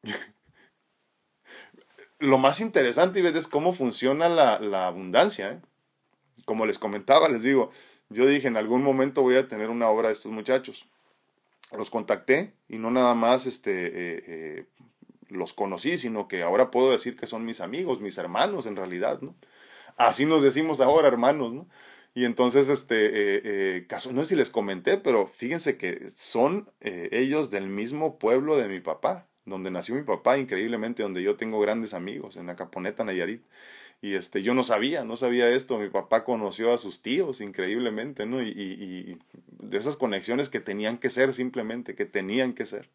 lo 2.18 2.36
más 2.36 2.60
interesante 2.60 3.26
es 3.26 3.48
cómo 3.48 3.72
funciona 3.72 4.28
la, 4.28 4.60
la 4.60 4.86
abundancia, 4.86 5.52
¿eh? 5.52 5.60
como 6.44 6.66
les 6.66 6.78
comentaba, 6.78 7.30
les 7.30 7.42
digo, 7.42 7.70
yo 8.10 8.26
dije 8.26 8.48
en 8.48 8.58
algún 8.58 8.82
momento 8.82 9.22
voy 9.22 9.36
a 9.36 9.48
tener 9.48 9.70
una 9.70 9.88
obra 9.88 10.08
de 10.08 10.12
estos 10.12 10.30
muchachos 10.30 10.84
los 11.76 11.90
contacté 11.90 12.52
y 12.68 12.78
no 12.78 12.90
nada 12.90 13.14
más 13.14 13.46
este, 13.46 13.86
eh, 13.86 14.24
eh, 14.26 14.66
los 15.28 15.52
conocí, 15.52 15.98
sino 15.98 16.28
que 16.28 16.42
ahora 16.42 16.70
puedo 16.70 16.90
decir 16.90 17.16
que 17.16 17.26
son 17.26 17.44
mis 17.44 17.60
amigos, 17.60 18.00
mis 18.00 18.18
hermanos 18.18 18.66
en 18.66 18.76
realidad, 18.76 19.20
¿no? 19.20 19.34
Así 19.96 20.26
nos 20.26 20.42
decimos 20.42 20.80
ahora, 20.80 21.08
hermanos, 21.08 21.52
¿no? 21.52 21.68
Y 22.14 22.24
entonces, 22.24 22.68
este, 22.68 23.06
eh, 23.06 23.42
eh, 23.44 23.86
caso, 23.88 24.12
no 24.12 24.22
sé 24.22 24.30
si 24.30 24.36
les 24.36 24.50
comenté, 24.50 24.96
pero 24.96 25.28
fíjense 25.28 25.76
que 25.76 26.10
son 26.16 26.70
ellos 26.80 27.50
del 27.50 27.68
mismo 27.68 28.18
pueblo 28.18 28.56
de 28.56 28.68
mi 28.68 28.80
papá, 28.80 29.26
donde 29.44 29.70
nació 29.70 29.94
mi 29.94 30.02
papá, 30.02 30.38
increíblemente, 30.38 31.02
donde 31.02 31.22
yo 31.22 31.36
tengo 31.36 31.60
grandes 31.60 31.94
amigos, 31.94 32.36
en 32.36 32.46
la 32.46 32.56
Caponeta 32.56 33.04
Nayarit. 33.04 33.42
Y 34.00 34.14
este, 34.14 34.42
yo 34.42 34.54
no 34.54 34.62
sabía, 34.64 35.04
no 35.04 35.16
sabía 35.16 35.48
esto. 35.48 35.78
Mi 35.78 35.88
papá 35.90 36.24
conoció 36.24 36.72
a 36.72 36.78
sus 36.78 37.02
tíos, 37.02 37.40
increíblemente, 37.40 38.26
¿no? 38.26 38.42
Y, 38.42 38.48
y, 38.48 39.18
de 39.60 39.76
esas 39.76 39.96
conexiones 39.96 40.48
que 40.50 40.60
tenían 40.60 40.98
que 40.98 41.10
ser 41.10 41.34
simplemente, 41.34 41.94
que 41.94 42.06
tenían 42.06 42.54
que 42.54 42.66
ser. 42.66 42.90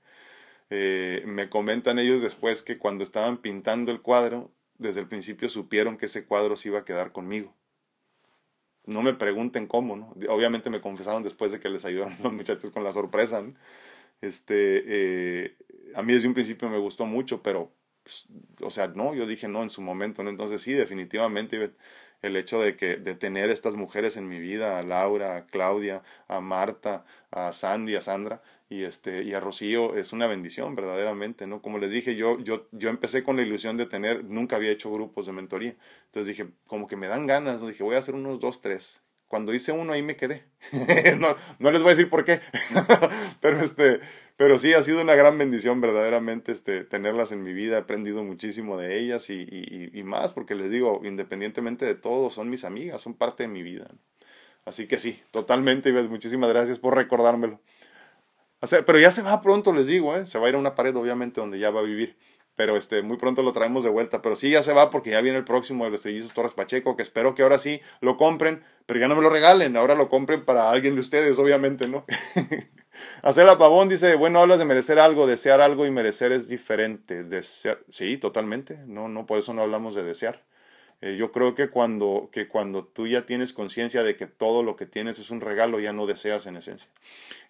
me 0.70 1.50
comentan 1.50 2.00
ellos 2.00 2.22
después 2.22 2.64
que 2.64 2.78
cuando 2.78 3.04
estaban 3.04 3.38
pintando 3.38 3.92
el 3.92 4.02
cuadro, 4.02 4.52
desde 4.78 5.02
el 5.02 5.08
principio 5.08 5.50
supieron 5.50 5.98
que 5.98 6.08
ese 6.08 6.26
cuadro 6.26 6.56
se 6.56 6.70
iba 6.70 6.80
a 6.80 6.86
quedar 6.86 7.12
conmigo 7.12 7.54
no 8.86 9.02
me 9.02 9.14
pregunten 9.14 9.68
cómo, 9.68 9.96
¿no? 9.96 10.14
Obviamente 10.30 10.70
me 10.70 10.82
confesaron 10.82 11.24
después 11.24 11.52
de 11.52 11.60
que 11.60 11.70
les 11.70 11.86
ayudaron 11.86 12.18
los 12.24 12.34
muchachos 12.34 12.72
con 12.72 12.84
la 12.84 12.94
sorpresa. 12.94 13.44
Este, 14.22 14.84
eh, 14.86 15.58
a 15.96 16.04
mí 16.04 16.14
desde 16.14 16.28
un 16.28 16.34
principio 16.34 16.70
me 16.70 16.78
gustó 16.78 17.06
mucho, 17.06 17.42
pero, 17.42 17.72
pues, 18.04 18.28
o 18.62 18.72
sea, 18.72 18.88
no, 18.88 19.14
yo 19.16 19.26
dije 19.28 19.48
no 19.48 19.64
en 19.64 19.70
su 19.70 19.82
momento, 19.82 20.24
¿no? 20.24 20.30
Entonces 20.30 20.62
sí, 20.62 20.74
definitivamente 20.74 21.72
el 22.22 22.36
hecho 22.38 22.62
de 22.62 22.76
que, 22.76 22.98
de 22.98 23.16
tener 23.16 23.50
estas 23.50 23.74
mujeres 23.76 24.18
en 24.18 24.28
mi 24.30 24.40
vida, 24.40 24.80
a 24.80 24.84
Laura, 24.84 25.36
a 25.38 25.46
Claudia, 25.48 26.04
a 26.28 26.42
Marta, 26.42 27.06
a 27.32 27.54
Sandy, 27.54 27.96
a 27.96 28.02
Sandra, 28.02 28.42
y 28.70 28.84
este 28.86 29.24
y 29.24 29.34
a 29.34 29.40
Rocío 29.40 29.96
es 29.96 30.14
una 30.14 30.26
bendición 30.26 30.76
verdaderamente 30.76 31.46
no 31.46 31.62
como 31.62 31.78
les 31.78 31.92
dije 31.92 32.16
yo 32.16 32.40
yo 32.40 32.68
yo 32.72 32.90
empecé 32.90 33.24
con 33.24 33.36
la 33.36 33.44
ilusión 33.44 33.78
de 33.78 33.86
tener 33.86 34.26
nunca 34.26 34.56
había 34.56 34.72
hecho 34.72 34.92
grupos 34.92 35.26
de 35.28 35.34
mentoría. 35.34 35.76
Entonces 36.06 36.28
dije 36.36 36.52
como 36.66 36.88
que 36.88 36.96
me 36.96 37.08
dan 37.08 37.28
ganas 37.28 37.62
no 37.62 37.68
dije 37.68 37.84
voy 37.84 37.96
a 37.96 38.00
hacer 38.00 38.16
unos 38.16 38.40
dos 38.40 38.62
tres 38.62 39.04
cuando 39.34 39.52
hice 39.52 39.72
uno 39.72 39.94
ahí 39.94 40.04
me 40.04 40.16
quedé. 40.16 40.44
No, 41.20 41.36
no 41.58 41.72
les 41.72 41.82
voy 41.82 41.90
a 41.90 41.96
decir 41.96 42.08
por 42.08 42.24
qué. 42.24 42.40
Pero 43.42 43.62
este 43.62 44.00
pero 44.38 44.60
sí 44.60 44.74
ha 44.74 44.84
sido 44.84 45.02
una 45.02 45.16
gran 45.16 45.40
bendición 45.40 45.82
verdaderamente 45.82 46.52
este 46.52 46.84
tenerlas 46.84 47.32
en 47.32 47.42
mi 47.42 47.52
vida. 47.52 47.78
He 47.78 47.80
aprendido 47.80 48.24
muchísimo 48.24 48.78
de 48.78 49.00
ellas 49.00 49.32
y, 49.32 49.92
más 50.06 50.30
porque 50.34 50.54
les 50.54 50.70
digo 50.70 51.02
independientemente 51.04 51.84
de 51.84 51.96
todo 51.96 52.30
son 52.30 52.52
mis 52.52 52.64
amigas 52.64 53.02
son 53.02 53.16
parte 53.16 53.42
de 53.42 53.50
mi 53.50 53.64
vida. 53.64 53.86
Así 54.66 54.86
que 54.86 55.00
sí 55.00 55.20
totalmente 55.32 55.92
muchísimas 55.92 56.50
gracias 56.50 56.78
por 56.78 56.96
recordármelo. 56.96 57.60
Pero 58.86 59.00
ya 59.00 59.10
se 59.10 59.24
va 59.24 59.42
pronto, 59.42 59.74
les 59.74 59.88
digo, 59.88 60.16
¿eh? 60.16 60.28
Se 60.28 60.38
va 60.38 60.46
a 60.46 60.50
ir 60.50 60.56
a 60.56 60.60
una 60.60 60.76
pared, 60.76 60.96
obviamente, 60.96 61.42
donde 61.42 61.58
ya 61.58 61.72
va 61.72 61.80
a 61.80 61.84
vivir. 61.84 62.16
Pero 62.56 62.78
este, 62.78 63.02
muy 63.02 63.18
pronto 63.18 63.42
lo 63.42 63.52
traemos 63.52 63.84
de 63.84 63.90
vuelta. 63.90 64.22
Pero 64.22 64.36
sí, 64.36 64.50
ya 64.50 64.62
se 64.64 64.74
va 64.74 64.92
porque 64.92 65.12
ya 65.12 65.22
viene 65.22 65.38
el 65.38 65.44
próximo 65.44 65.86
de 65.86 65.92
los 65.92 66.02
trillizos 66.02 66.34
Torres 66.34 66.54
Pacheco, 66.54 66.96
que 66.96 67.04
espero 67.04 67.36
que 67.36 67.44
ahora 67.44 67.60
sí 67.60 67.82
lo 68.02 68.18
compren, 68.18 68.64
pero 68.86 69.00
ya 69.00 69.08
no 69.08 69.16
me 69.16 69.22
lo 69.22 69.30
regalen, 69.30 69.78
ahora 69.78 69.96
lo 69.96 70.10
compren 70.10 70.46
para 70.46 70.70
alguien 70.70 70.96
de 70.96 71.02
ustedes, 71.02 71.40
obviamente, 71.40 71.88
¿no? 71.88 72.06
Hacer 73.24 73.48
pavón 73.58 73.90
dice, 73.90 74.16
bueno, 74.16 74.40
hablas 74.40 74.60
de 74.60 74.66
merecer 74.66 75.00
algo, 75.00 75.26
desear 75.26 75.62
algo 75.62 75.86
y 75.86 75.92
merecer 75.92 76.32
es 76.32 76.48
diferente. 76.48 77.24
Desear, 77.24 77.80
sí, 77.90 78.18
totalmente. 78.18 78.80
No, 78.86 79.08
no, 79.08 79.26
por 79.26 79.40
eso 79.40 79.54
no 79.54 79.62
hablamos 79.62 79.96
de 79.96 80.04
desear. 80.04 80.44
Eh, 81.02 81.18
yo 81.18 81.32
creo 81.32 81.56
que 81.56 81.70
cuando, 81.70 82.30
que 82.32 82.48
cuando 82.48 82.86
tú 82.86 83.08
ya 83.08 83.26
tienes 83.26 83.52
conciencia 83.52 84.04
de 84.04 84.16
que 84.16 84.28
todo 84.28 84.64
lo 84.64 84.76
que 84.76 84.86
tienes 84.86 85.20
es 85.20 85.32
un 85.32 85.42
regalo, 85.42 85.80
ya 85.80 85.92
no 85.92 86.06
deseas 86.06 86.46
en 86.46 86.56
esencia. 86.56 86.90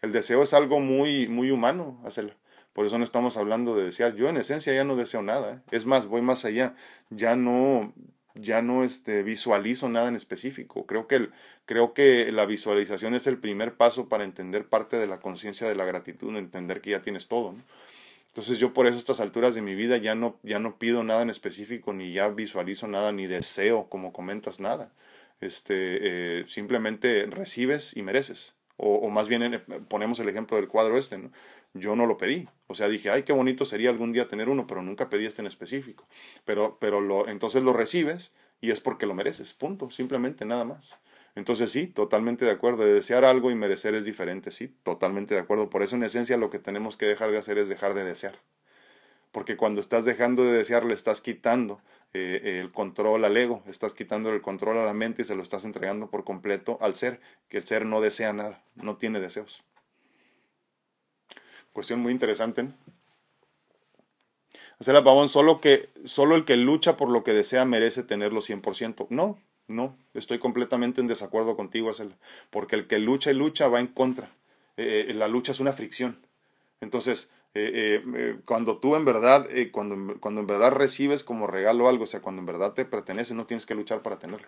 El 0.01 0.11
deseo 0.11 0.43
es 0.43 0.53
algo 0.53 0.79
muy, 0.79 1.27
muy 1.27 1.51
humano, 1.51 2.01
hacerlo. 2.05 2.33
Por 2.73 2.87
eso 2.87 2.97
no 2.97 3.03
estamos 3.03 3.37
hablando 3.37 3.75
de 3.75 3.85
desear. 3.85 4.15
Yo 4.15 4.27
en 4.27 4.37
esencia 4.37 4.73
ya 4.73 4.83
no 4.83 4.95
deseo 4.95 5.21
nada. 5.21 5.55
¿eh? 5.55 5.59
Es 5.71 5.85
más, 5.85 6.07
voy 6.07 6.21
más 6.21 6.43
allá. 6.43 6.75
Ya 7.11 7.35
no, 7.35 7.93
ya 8.35 8.61
no 8.61 8.83
este, 8.83 9.21
visualizo 9.23 9.89
nada 9.89 10.07
en 10.09 10.15
específico. 10.15 10.85
Creo 10.87 11.07
que, 11.07 11.15
el, 11.15 11.31
creo 11.65 11.93
que 11.93 12.31
la 12.31 12.45
visualización 12.45 13.13
es 13.13 13.27
el 13.27 13.37
primer 13.37 13.75
paso 13.75 14.09
para 14.09 14.23
entender 14.23 14.65
parte 14.67 14.97
de 14.97 15.07
la 15.07 15.19
conciencia 15.19 15.67
de 15.67 15.75
la 15.75 15.85
gratitud, 15.85 16.35
entender 16.35 16.81
que 16.81 16.91
ya 16.91 17.01
tienes 17.01 17.27
todo. 17.27 17.55
Entonces 18.27 18.57
yo 18.57 18.73
por 18.73 18.87
eso 18.87 18.95
a 18.95 18.99
estas 18.99 19.19
alturas 19.19 19.53
de 19.53 19.61
mi 19.61 19.75
vida 19.75 19.97
ya 19.97 20.15
no, 20.15 20.39
ya 20.41 20.57
no 20.57 20.79
pido 20.79 21.03
nada 21.03 21.21
en 21.21 21.29
específico, 21.29 21.93
ni 21.93 22.11
ya 22.11 22.29
visualizo 22.29 22.87
nada, 22.87 23.11
ni 23.11 23.27
deseo, 23.27 23.87
como 23.89 24.11
comentas, 24.11 24.59
nada. 24.59 24.91
Este, 25.39 26.39
eh, 26.39 26.45
simplemente 26.47 27.27
recibes 27.27 27.95
y 27.95 28.01
mereces. 28.01 28.55
O, 28.77 28.95
o 28.95 29.11
más 29.11 29.27
bien 29.27 29.63
ponemos 29.87 30.19
el 30.19 30.29
ejemplo 30.29 30.57
del 30.57 30.67
cuadro 30.67 30.97
este, 30.97 31.19
¿no? 31.19 31.31
Yo 31.73 31.95
no 31.95 32.05
lo 32.05 32.17
pedí. 32.17 32.47
O 32.67 32.75
sea, 32.75 32.87
dije, 32.87 33.09
ay, 33.09 33.23
qué 33.23 33.33
bonito 33.33 33.65
sería 33.65 33.89
algún 33.89 34.13
día 34.13 34.27
tener 34.27 34.49
uno, 34.49 34.67
pero 34.67 34.81
nunca 34.81 35.09
pedí 35.09 35.25
este 35.25 35.41
en 35.41 35.47
específico. 35.47 36.07
Pero, 36.45 36.77
pero 36.79 37.01
lo, 37.01 37.27
entonces 37.27 37.63
lo 37.63 37.73
recibes 37.73 38.33
y 38.61 38.71
es 38.71 38.79
porque 38.79 39.05
lo 39.05 39.13
mereces. 39.13 39.53
Punto. 39.53 39.89
Simplemente 39.91 40.45
nada 40.45 40.65
más. 40.65 40.99
Entonces 41.35 41.71
sí, 41.71 41.87
totalmente 41.87 42.45
de 42.45 42.51
acuerdo. 42.51 42.85
De 42.85 42.93
desear 42.93 43.25
algo 43.25 43.49
y 43.51 43.55
merecer 43.55 43.95
es 43.95 44.05
diferente, 44.05 44.51
sí, 44.51 44.75
totalmente 44.83 45.33
de 45.33 45.41
acuerdo. 45.41 45.69
Por 45.69 45.81
eso 45.83 45.95
en 45.95 46.03
esencia 46.03 46.37
lo 46.37 46.49
que 46.49 46.59
tenemos 46.59 46.95
que 46.95 47.07
dejar 47.07 47.31
de 47.31 47.37
hacer 47.37 47.57
es 47.57 47.69
dejar 47.69 47.93
de 47.95 48.03
desear. 48.03 48.39
Porque 49.31 49.57
cuando 49.57 49.81
estás 49.81 50.05
dejando 50.05 50.43
de 50.43 50.51
desear 50.51 50.85
le 50.85 50.93
estás 50.93 51.19
quitando 51.19 51.81
eh, 52.13 52.59
el 52.61 52.71
control 52.71 53.25
al 53.25 53.35
ego, 53.35 53.63
estás 53.67 53.93
quitando 53.93 54.29
el 54.29 54.43
control 54.43 54.77
a 54.77 54.85
la 54.85 54.93
mente 54.93 55.23
y 55.23 55.25
se 55.25 55.35
lo 55.35 55.41
estás 55.41 55.65
entregando 55.65 56.11
por 56.11 56.23
completo 56.23 56.77
al 56.81 56.93
ser, 56.93 57.19
que 57.49 57.57
el 57.57 57.65
ser 57.65 57.87
no 57.87 57.99
desea 57.99 58.31
nada, 58.31 58.63
no 58.75 58.97
tiene 58.97 59.19
deseos. 59.19 59.63
Cuestión 61.73 61.99
muy 61.99 62.11
interesante. 62.11 62.63
¿no? 62.63 62.73
Pavón, 65.03 65.29
solo, 65.29 65.59
que, 65.59 65.89
solo 66.05 66.35
el 66.35 66.45
que 66.45 66.57
lucha 66.57 66.97
por 66.97 67.09
lo 67.09 67.23
que 67.23 67.33
desea 67.33 67.65
merece 67.65 68.03
tenerlo 68.03 68.41
100%. 68.41 69.07
No, 69.09 69.39
no, 69.67 69.95
estoy 70.13 70.39
completamente 70.39 71.01
en 71.01 71.07
desacuerdo 71.07 71.55
contigo, 71.55 71.91
porque 72.49 72.75
el 72.75 72.87
que 72.87 72.99
lucha 72.99 73.31
y 73.31 73.33
lucha 73.33 73.67
va 73.67 73.79
en 73.79 73.87
contra. 73.87 74.29
Eh, 74.77 75.07
eh, 75.09 75.13
la 75.13 75.27
lucha 75.27 75.51
es 75.51 75.59
una 75.59 75.73
fricción. 75.73 76.17
Entonces, 76.81 77.31
eh, 77.55 78.37
cuando 78.45 78.77
tú 78.77 78.95
en 78.95 79.05
verdad, 79.05 79.47
cuando, 79.71 80.19
cuando 80.19 80.41
en 80.41 80.47
verdad 80.47 80.71
recibes 80.71 81.23
como 81.23 81.47
regalo 81.47 81.87
algo, 81.87 82.03
o 82.03 82.07
sea, 82.07 82.21
cuando 82.21 82.41
en 82.41 82.45
verdad 82.47 82.73
te 82.73 82.85
pertenece, 82.85 83.33
no 83.35 83.45
tienes 83.45 83.65
que 83.65 83.75
luchar 83.75 84.01
para 84.01 84.19
tenerlo. 84.19 84.47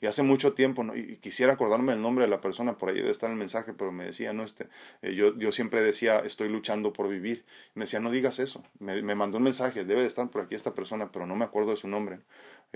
Y 0.00 0.06
hace 0.06 0.22
mucho 0.22 0.52
tiempo, 0.52 0.84
¿no? 0.84 0.96
y 0.96 1.16
quisiera 1.16 1.54
acordarme 1.54 1.92
el 1.92 2.02
nombre 2.02 2.24
de 2.24 2.30
la 2.30 2.40
persona, 2.40 2.78
por 2.78 2.90
ahí 2.90 2.96
debe 2.96 3.10
estar 3.10 3.30
el 3.30 3.36
mensaje, 3.36 3.72
pero 3.72 3.92
me 3.92 4.04
decía, 4.04 4.32
no, 4.32 4.42
este, 4.44 4.68
eh, 5.02 5.14
yo, 5.14 5.36
yo 5.38 5.52
siempre 5.52 5.82
decía, 5.82 6.18
estoy 6.18 6.48
luchando 6.48 6.92
por 6.92 7.08
vivir. 7.08 7.44
Me 7.74 7.84
decía, 7.84 8.00
no 8.00 8.10
digas 8.10 8.38
eso. 8.38 8.64
Me, 8.78 9.02
me, 9.02 9.14
mandó 9.14 9.38
un 9.38 9.44
mensaje, 9.44 9.84
debe 9.84 10.02
de 10.02 10.06
estar 10.06 10.30
por 10.30 10.42
aquí 10.42 10.54
esta 10.54 10.74
persona, 10.74 11.10
pero 11.12 11.26
no 11.26 11.36
me 11.36 11.44
acuerdo 11.44 11.70
de 11.70 11.76
su 11.76 11.88
nombre. 11.88 12.20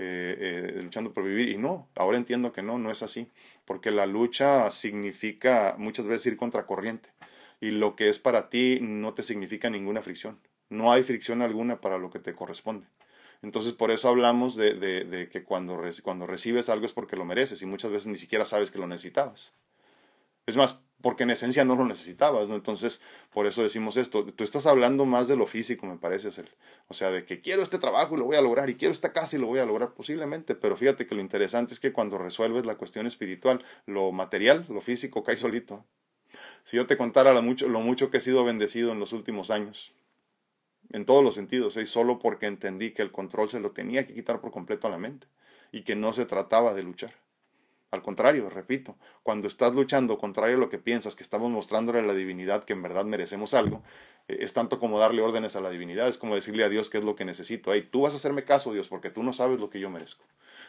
Eh, 0.01 0.77
eh, 0.77 0.83
luchando 0.83 1.13
por 1.13 1.25
vivir. 1.25 1.49
Y 1.49 1.59
no, 1.59 1.89
ahora 1.97 2.19
entiendo 2.19 2.53
que 2.53 2.63
no, 2.63 2.79
no 2.79 2.93
es 2.93 3.03
así. 3.03 3.29
Porque 3.65 3.91
la 3.91 4.07
lucha 4.07 4.71
significa 4.71 5.75
muchas 5.77 6.07
veces 6.07 6.27
ir 6.27 6.37
contra 6.37 6.67
corriente. 6.67 7.11
Y 7.61 7.73
lo 7.73 7.97
que 7.97 8.09
es 8.09 8.21
para 8.21 8.49
ti 8.49 8.79
no 8.81 9.15
te 9.15 9.25
significa 9.25 9.71
ninguna 9.71 10.03
fricción. 10.03 10.39
No 10.71 10.93
hay 10.93 11.03
fricción 11.03 11.43
alguna 11.43 11.81
para 11.81 11.99
lo 11.99 12.11
que 12.11 12.21
te 12.21 12.35
corresponde. 12.35 12.87
Entonces, 13.43 13.73
por 13.73 13.91
eso 13.91 14.09
hablamos 14.09 14.57
de, 14.57 14.75
de, 14.75 15.29
que 15.29 15.45
cuando, 15.45 15.81
cuando 16.03 16.27
recibes 16.27 16.69
algo 16.69 16.87
es 16.87 16.93
porque 16.93 17.17
lo 17.17 17.25
mereces 17.25 17.63
y 17.63 17.67
muchas 17.67 17.91
veces 17.91 18.09
ni 18.09 18.19
siquiera 18.19 18.45
sabes 18.45 18.71
que 18.71 18.79
lo 18.79 18.87
necesitabas. 18.87 19.53
Es 20.47 20.57
más, 20.57 20.83
porque 21.01 21.23
en 21.23 21.31
esencia 21.31 21.65
no 21.65 21.77
lo 21.77 21.85
necesitabas, 21.85 22.49
¿no? 22.49 22.57
Entonces, 22.57 23.03
por 23.33 23.47
eso 23.47 23.63
decimos 23.63 23.97
esto. 23.97 24.25
Tú 24.25 24.43
estás 24.43 24.67
hablando 24.67 25.05
más 25.05 25.29
de 25.29 25.37
lo 25.37 25.47
físico, 25.47 25.87
me 25.87 25.99
parece. 25.99 26.31
O 26.89 26.95
sea, 26.95 27.11
de 27.11 27.25
que 27.25 27.41
quiero 27.41 27.63
este 27.63 27.79
trabajo 27.79 28.17
y 28.17 28.19
lo 28.19 28.25
voy 28.25 28.37
a 28.37 28.41
lograr, 28.41 28.69
y 28.71 28.75
quiero 28.75 28.93
esta 28.93 29.13
casa 29.13 29.37
y 29.37 29.39
lo 29.39 29.47
voy 29.47 29.61
a 29.61 29.67
lograr 29.67 29.95
posiblemente, 29.95 30.55
pero 30.55 30.77
fíjate 30.77 31.07
que 31.07 31.15
lo 31.15 31.21
interesante 31.21 31.75
es 31.75 31.81
que 31.81 31.93
cuando 31.93 32.19
resuelves 32.19 32.67
la 32.67 32.77
cuestión 32.77 33.07
espiritual, 33.07 33.63
lo 33.87 34.11
material, 34.11 34.67
lo 34.69 34.81
físico, 34.81 35.23
cae 35.23 35.37
solito. 35.37 35.85
Si 36.65 36.77
yo 36.77 36.87
te 36.87 36.97
contara 36.97 37.33
lo 37.33 37.43
mucho, 37.43 37.69
lo 37.69 37.81
mucho 37.81 38.11
que 38.11 38.19
he 38.19 38.21
sido 38.21 38.43
bendecido 38.45 38.93
en 38.93 39.01
los 39.01 39.13
últimos 39.13 39.51
años, 39.51 39.93
en 40.91 41.05
todos 41.05 41.23
los 41.23 41.35
sentidos, 41.35 41.77
y 41.77 41.87
solo 41.87 42.19
porque 42.19 42.47
entendí 42.47 42.93
que 42.93 43.03
el 43.03 43.13
control 43.13 43.51
se 43.51 43.61
lo 43.61 43.73
tenía 43.73 44.07
que 44.07 44.15
quitar 44.15 44.41
por 44.41 44.51
completo 44.51 44.87
a 44.87 44.91
la 44.91 44.99
mente 44.99 45.27
y 45.73 45.83
que 45.83 45.97
no 45.97 46.13
se 46.13 46.25
trataba 46.27 46.75
de 46.75 46.83
luchar. 46.83 47.28
Al 47.91 48.03
contrario, 48.03 48.51
repito, 48.51 48.97
cuando 49.23 49.49
estás 49.49 49.75
luchando 49.75 50.19
contrario 50.19 50.57
a 50.57 50.61
lo 50.61 50.69
que 50.69 50.79
piensas, 50.79 51.17
que 51.17 51.23
estamos 51.23 51.51
mostrándole 51.51 52.01
a 52.01 52.03
la 52.03 52.13
divinidad 52.13 52.65
que 52.65 52.75
en 52.75 52.83
verdad 52.83 53.07
merecemos 53.07 53.55
algo, 53.55 53.83
eh, 54.29 54.39
es 54.41 54.53
tanto 54.53 54.79
como 54.79 54.99
darle 54.99 55.23
órdenes 55.23 55.57
a 55.57 55.63
la 55.63 55.71
divinidad, 55.71 56.07
es 56.07 56.19
como 56.19 56.35
decirle 56.35 56.65
a 56.65 56.69
Dios 56.69 56.91
qué 56.91 56.99
es 56.99 57.05
lo 57.05 57.17
que 57.17 57.25
necesito. 57.25 57.73
Hey, 57.73 57.89
tú 57.91 58.03
vas 58.03 58.13
a 58.13 58.17
hacerme 58.17 58.45
caso, 58.45 58.75
Dios, 58.75 58.89
porque 58.89 59.09
tú 59.09 59.23
no 59.23 59.33
sabes 59.33 59.59
lo 59.59 59.71
que 59.71 59.81
yo 59.81 59.89
merezco. 59.89 60.25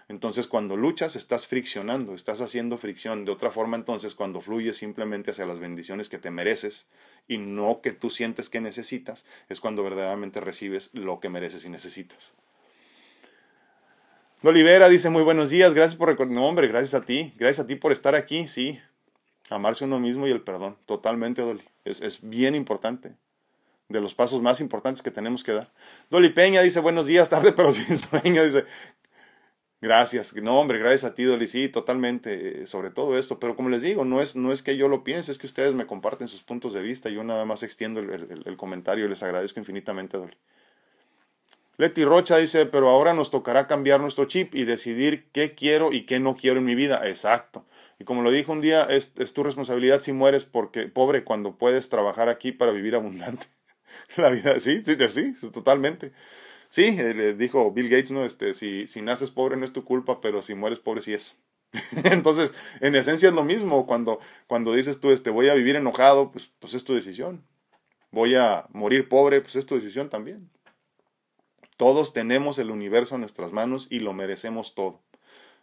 Entonces, 0.07 0.47
cuando 0.47 0.77
luchas, 0.77 1.15
estás 1.15 1.45
friccionando, 1.45 2.15
estás 2.15 2.41
haciendo 2.41 2.77
fricción. 2.77 3.25
De 3.25 3.31
otra 3.31 3.51
forma, 3.51 3.75
entonces, 3.75 4.15
cuando 4.15 4.39
fluyes 4.41 4.77
simplemente 4.77 5.31
hacia 5.31 5.45
las 5.45 5.59
bendiciones 5.59 6.09
que 6.09 6.17
te 6.17 6.31
mereces 6.31 6.87
y 7.27 7.37
no 7.37 7.81
que 7.81 7.91
tú 7.91 8.09
sientes 8.09 8.49
que 8.49 8.61
necesitas, 8.61 9.25
es 9.49 9.59
cuando 9.59 9.83
verdaderamente 9.83 10.39
recibes 10.39 10.89
lo 10.93 11.19
que 11.19 11.29
mereces 11.29 11.65
y 11.65 11.69
necesitas. 11.69 12.33
Olivera 14.41 14.87
dice 14.87 15.09
muy 15.09 15.23
buenos 15.23 15.49
días, 15.49 15.73
gracias 15.73 15.95
por 15.95 16.07
recordar. 16.07 16.33
No, 16.33 16.47
hombre, 16.47 16.67
gracias 16.67 16.93
a 16.93 17.05
ti, 17.05 17.33
gracias 17.37 17.65
a 17.65 17.67
ti 17.67 17.75
por 17.75 17.91
estar 17.91 18.15
aquí, 18.15 18.47
sí. 18.47 18.79
Amarse 19.49 19.83
uno 19.83 19.99
mismo 19.99 20.27
y 20.27 20.31
el 20.31 20.41
perdón, 20.41 20.77
totalmente, 20.85 21.41
Dolly. 21.41 21.63
Es, 21.83 22.01
es 22.01 22.21
bien 22.21 22.55
importante. 22.55 23.15
De 23.89 23.99
los 23.99 24.13
pasos 24.13 24.41
más 24.41 24.61
importantes 24.61 25.01
que 25.01 25.11
tenemos 25.11 25.43
que 25.43 25.51
dar. 25.51 25.71
Dolly 26.09 26.29
Peña 26.29 26.61
dice 26.61 26.79
buenos 26.79 27.05
días, 27.07 27.29
tarde 27.31 27.51
pero 27.51 27.73
sin 27.73 27.97
sueño. 27.97 28.43
Dice, 28.43 28.65
Gracias, 29.81 30.33
no 30.35 30.59
hombre, 30.59 30.77
gracias 30.77 31.05
a 31.05 31.15
ti, 31.15 31.23
Dolly, 31.23 31.47
sí, 31.47 31.69
totalmente, 31.69 32.63
eh, 32.63 32.67
sobre 32.67 32.91
todo 32.91 33.17
esto, 33.17 33.39
pero 33.39 33.55
como 33.55 33.69
les 33.69 33.81
digo, 33.81 34.03
no 34.03 34.21
es, 34.21 34.35
no 34.35 34.51
es 34.51 34.61
que 34.61 34.75
yo 34.75 34.89
lo 34.89 35.05
piense, 35.05 35.31
es 35.31 35.37
que 35.37 35.47
ustedes 35.47 35.73
me 35.73 35.87
comparten 35.87 36.27
sus 36.27 36.43
puntos 36.43 36.73
de 36.73 36.81
vista, 36.81 37.09
yo 37.09 37.23
nada 37.23 37.45
más 37.45 37.63
extiendo 37.63 38.01
el, 38.01 38.43
el 38.45 38.57
comentario 38.57 39.05
y 39.05 39.07
les 39.07 39.23
agradezco 39.23 39.57
infinitamente, 39.61 40.17
Dolly. 40.17 40.35
Leti 41.79 42.03
Rocha 42.03 42.35
dice, 42.35 42.65
pero 42.65 42.89
ahora 42.89 43.13
nos 43.13 43.31
tocará 43.31 43.65
cambiar 43.65 44.01
nuestro 44.01 44.25
chip 44.25 44.53
y 44.53 44.65
decidir 44.65 45.29
qué 45.31 45.55
quiero 45.55 45.93
y 45.93 46.01
qué 46.01 46.19
no 46.19 46.35
quiero 46.35 46.59
en 46.59 46.65
mi 46.65 46.75
vida. 46.75 47.07
Exacto. 47.07 47.65
Y 47.97 48.03
como 48.03 48.21
lo 48.21 48.31
dijo 48.31 48.51
un 48.51 48.59
día, 48.59 48.83
es, 48.83 49.13
tu 49.13 49.43
responsabilidad 49.45 50.01
si 50.01 50.11
mueres 50.11 50.43
porque 50.43 50.89
pobre 50.89 51.23
cuando 51.23 51.57
puedes 51.57 51.87
trabajar 51.87 52.27
aquí 52.27 52.51
para 52.51 52.73
vivir 52.73 52.95
abundante. 52.95 53.47
La 54.17 54.27
vida, 54.27 54.59
sí, 54.59 54.83
sí, 54.83 54.97
sí, 55.07 55.33
totalmente. 55.53 56.11
Sí, 56.67 56.91
le 56.91 57.33
dijo 57.35 57.71
Bill 57.71 57.87
Gates, 57.87 58.11
¿no? 58.11 58.25
Este, 58.25 58.53
si, 58.53 58.85
si 58.85 59.01
naces 59.01 59.29
pobre 59.29 59.55
no 59.55 59.63
es 59.63 59.71
tu 59.71 59.85
culpa, 59.85 60.19
pero 60.19 60.41
si 60.41 60.55
mueres 60.55 60.79
pobre 60.79 60.99
sí 60.99 61.13
es. 61.13 61.37
Entonces, 62.03 62.53
en 62.81 62.93
esencia 62.95 63.29
es 63.29 63.35
lo 63.35 63.45
mismo. 63.45 63.87
Cuando, 63.87 64.19
cuando 64.47 64.73
dices 64.73 64.99
tú, 64.99 65.11
este, 65.11 65.29
voy 65.29 65.47
a 65.47 65.53
vivir 65.53 65.77
enojado, 65.77 66.33
pues, 66.33 66.51
pues 66.59 66.73
es 66.73 66.83
tu 66.83 66.93
decisión. 66.93 67.45
Voy 68.11 68.35
a 68.35 68.65
morir 68.73 69.07
pobre, 69.07 69.39
pues 69.39 69.55
es 69.55 69.65
tu 69.65 69.75
decisión 69.75 70.09
también. 70.09 70.49
Todos 71.79 72.11
tenemos 72.11 72.59
el 72.59 72.71
universo 72.71 73.15
en 73.15 73.21
nuestras 73.21 73.53
manos 73.53 73.87
y 73.89 73.99
lo 74.01 74.11
merecemos 74.11 74.75
todo. 74.75 74.99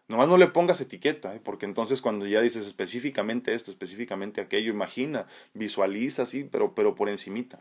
Nomás 0.08 0.28
no 0.28 0.38
le 0.38 0.46
pongas 0.46 0.80
etiqueta, 0.80 1.34
¿eh? 1.34 1.42
porque 1.44 1.66
entonces 1.66 2.00
cuando 2.00 2.26
ya 2.26 2.40
dices 2.40 2.66
específicamente 2.66 3.52
esto, 3.52 3.70
específicamente 3.70 4.40
aquello, 4.40 4.70
imagina, 4.70 5.26
visualiza, 5.52 6.24
sí, 6.24 6.48
pero, 6.50 6.74
pero 6.74 6.94
por 6.94 7.10
encimita. 7.10 7.60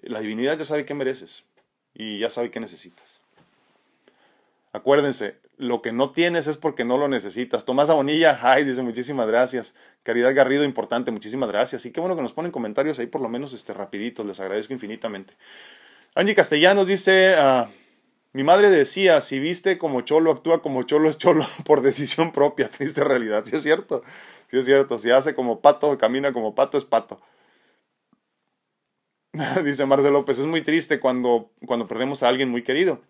La 0.00 0.20
divinidad 0.20 0.56
ya 0.56 0.64
sabe 0.64 0.86
qué 0.86 0.94
mereces 0.94 1.44
y 1.92 2.18
ya 2.18 2.30
sabe 2.30 2.50
qué 2.50 2.60
necesitas. 2.60 3.20
Acuérdense, 4.72 5.36
lo 5.58 5.82
que 5.82 5.92
no 5.92 6.12
tienes 6.12 6.46
es 6.46 6.56
porque 6.56 6.86
no 6.86 6.96
lo 6.96 7.08
necesitas. 7.08 7.66
Tomás 7.66 7.90
Abonilla, 7.90 8.38
ay, 8.40 8.64
dice 8.64 8.80
muchísimas 8.80 9.26
gracias. 9.26 9.74
Caridad 10.02 10.34
Garrido, 10.34 10.64
importante, 10.64 11.10
muchísimas 11.10 11.50
gracias. 11.50 11.84
Y 11.84 11.90
qué 11.90 12.00
bueno 12.00 12.16
que 12.16 12.22
nos 12.22 12.32
ponen 12.32 12.52
comentarios 12.52 12.98
ahí 13.00 13.06
por 13.06 13.20
lo 13.20 13.28
menos 13.28 13.52
este 13.52 13.74
rapiditos, 13.74 14.24
les 14.24 14.40
agradezco 14.40 14.72
infinitamente. 14.72 15.34
Angie 16.14 16.34
Castellanos 16.34 16.86
dice, 16.86 17.34
uh, 17.38 17.81
mi 18.32 18.44
madre 18.44 18.70
decía, 18.70 19.20
si 19.20 19.38
viste 19.40 19.78
como 19.78 20.00
cholo, 20.00 20.30
actúa 20.30 20.62
como 20.62 20.84
cholo, 20.84 21.10
es 21.10 21.18
cholo 21.18 21.46
por 21.64 21.82
decisión 21.82 22.32
propia, 22.32 22.70
triste 22.70 23.04
realidad. 23.04 23.44
Sí 23.44 23.56
es 23.56 23.62
cierto, 23.62 24.02
sí 24.50 24.58
es 24.58 24.64
cierto. 24.64 24.98
Si 24.98 25.10
hace 25.10 25.34
como 25.34 25.60
pato, 25.60 25.96
camina 25.98 26.32
como 26.32 26.54
pato, 26.54 26.78
es 26.78 26.84
pato. 26.84 27.20
Dice 29.64 29.86
Marcelo 29.86 30.12
López, 30.12 30.38
es 30.38 30.46
muy 30.46 30.62
triste 30.62 31.00
cuando, 31.00 31.50
cuando 31.66 31.88
perdemos 31.88 32.22
a 32.22 32.28
alguien 32.28 32.48
muy 32.50 32.62
querido. 32.62 33.00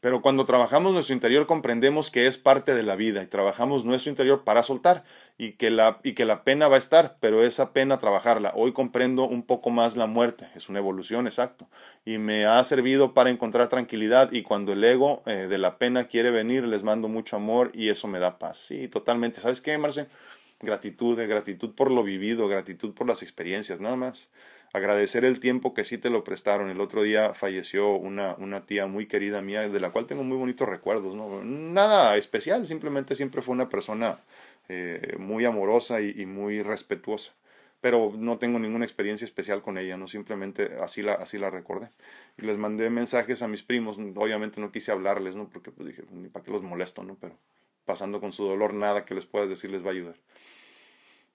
Pero 0.00 0.22
cuando 0.22 0.44
trabajamos 0.44 0.92
nuestro 0.92 1.12
interior 1.12 1.48
comprendemos 1.48 2.12
que 2.12 2.28
es 2.28 2.38
parte 2.38 2.72
de 2.72 2.84
la 2.84 2.94
vida 2.94 3.20
y 3.22 3.26
trabajamos 3.26 3.84
nuestro 3.84 4.10
interior 4.10 4.44
para 4.44 4.62
soltar 4.62 5.02
y 5.38 5.52
que 5.52 5.70
la, 5.70 5.98
y 6.04 6.12
que 6.12 6.24
la 6.24 6.44
pena 6.44 6.68
va 6.68 6.76
a 6.76 6.78
estar, 6.78 7.16
pero 7.18 7.42
esa 7.42 7.72
pena 7.72 7.98
trabajarla. 7.98 8.52
Hoy 8.54 8.72
comprendo 8.72 9.24
un 9.24 9.42
poco 9.42 9.70
más 9.70 9.96
la 9.96 10.06
muerte, 10.06 10.48
es 10.54 10.68
una 10.68 10.78
evolución, 10.78 11.26
exacto. 11.26 11.68
Y 12.04 12.18
me 12.18 12.46
ha 12.46 12.62
servido 12.62 13.12
para 13.12 13.30
encontrar 13.30 13.66
tranquilidad 13.68 14.30
y 14.30 14.42
cuando 14.42 14.72
el 14.72 14.84
ego 14.84 15.20
eh, 15.26 15.48
de 15.48 15.58
la 15.58 15.78
pena 15.78 16.04
quiere 16.04 16.30
venir, 16.30 16.62
les 16.64 16.84
mando 16.84 17.08
mucho 17.08 17.34
amor 17.34 17.72
y 17.74 17.88
eso 17.88 18.06
me 18.06 18.20
da 18.20 18.38
paz. 18.38 18.58
Sí, 18.58 18.86
totalmente. 18.86 19.40
¿Sabes 19.40 19.60
qué, 19.60 19.76
Marce? 19.78 20.06
Gratitud, 20.60 21.18
eh, 21.18 21.26
gratitud 21.26 21.74
por 21.74 21.90
lo 21.90 22.04
vivido, 22.04 22.46
gratitud 22.46 22.94
por 22.94 23.08
las 23.08 23.22
experiencias, 23.22 23.80
nada 23.80 23.96
más 23.96 24.28
agradecer 24.78 25.24
el 25.24 25.40
tiempo 25.40 25.74
que 25.74 25.84
sí 25.84 25.98
te 25.98 26.10
lo 26.10 26.24
prestaron. 26.24 26.70
El 26.70 26.80
otro 26.80 27.02
día 27.02 27.34
falleció 27.34 27.92
una, 27.92 28.34
una 28.38 28.66
tía 28.66 28.86
muy 28.86 29.06
querida 29.06 29.42
mía, 29.42 29.68
de 29.68 29.80
la 29.80 29.90
cual 29.90 30.06
tengo 30.06 30.24
muy 30.24 30.36
bonitos 30.36 30.68
recuerdos. 30.68 31.14
¿no? 31.14 31.44
Nada 31.44 32.16
especial, 32.16 32.66
simplemente 32.66 33.14
siempre 33.14 33.42
fue 33.42 33.54
una 33.54 33.68
persona 33.68 34.18
eh, 34.68 35.16
muy 35.18 35.44
amorosa 35.44 36.00
y, 36.00 36.26
muy 36.26 36.62
respetuosa. 36.62 37.32
Pero 37.80 38.12
no 38.16 38.38
tengo 38.38 38.58
ninguna 38.58 38.84
experiencia 38.84 39.24
especial 39.24 39.62
con 39.62 39.78
ella, 39.78 39.96
no 39.96 40.08
simplemente 40.08 40.78
así 40.82 41.02
la, 41.02 41.12
así 41.12 41.38
la 41.38 41.50
recordé. 41.50 41.90
Y 42.36 42.42
les 42.42 42.58
mandé 42.58 42.90
mensajes 42.90 43.42
a 43.42 43.48
mis 43.48 43.62
primos, 43.62 43.98
obviamente 44.16 44.60
no 44.60 44.72
quise 44.72 44.90
hablarles, 44.90 45.36
¿no? 45.36 45.48
Porque 45.48 45.70
pues 45.70 45.88
dije, 45.88 46.02
ni 46.10 46.28
para 46.28 46.44
qué 46.44 46.50
los 46.50 46.62
molesto, 46.62 47.04
¿no? 47.04 47.16
Pero 47.20 47.38
pasando 47.84 48.20
con 48.20 48.32
su 48.32 48.44
dolor, 48.44 48.74
nada 48.74 49.04
que 49.04 49.14
les 49.14 49.26
puedas 49.26 49.48
decir 49.48 49.70
les 49.70 49.84
va 49.84 49.88
a 49.88 49.92
ayudar. 49.92 50.16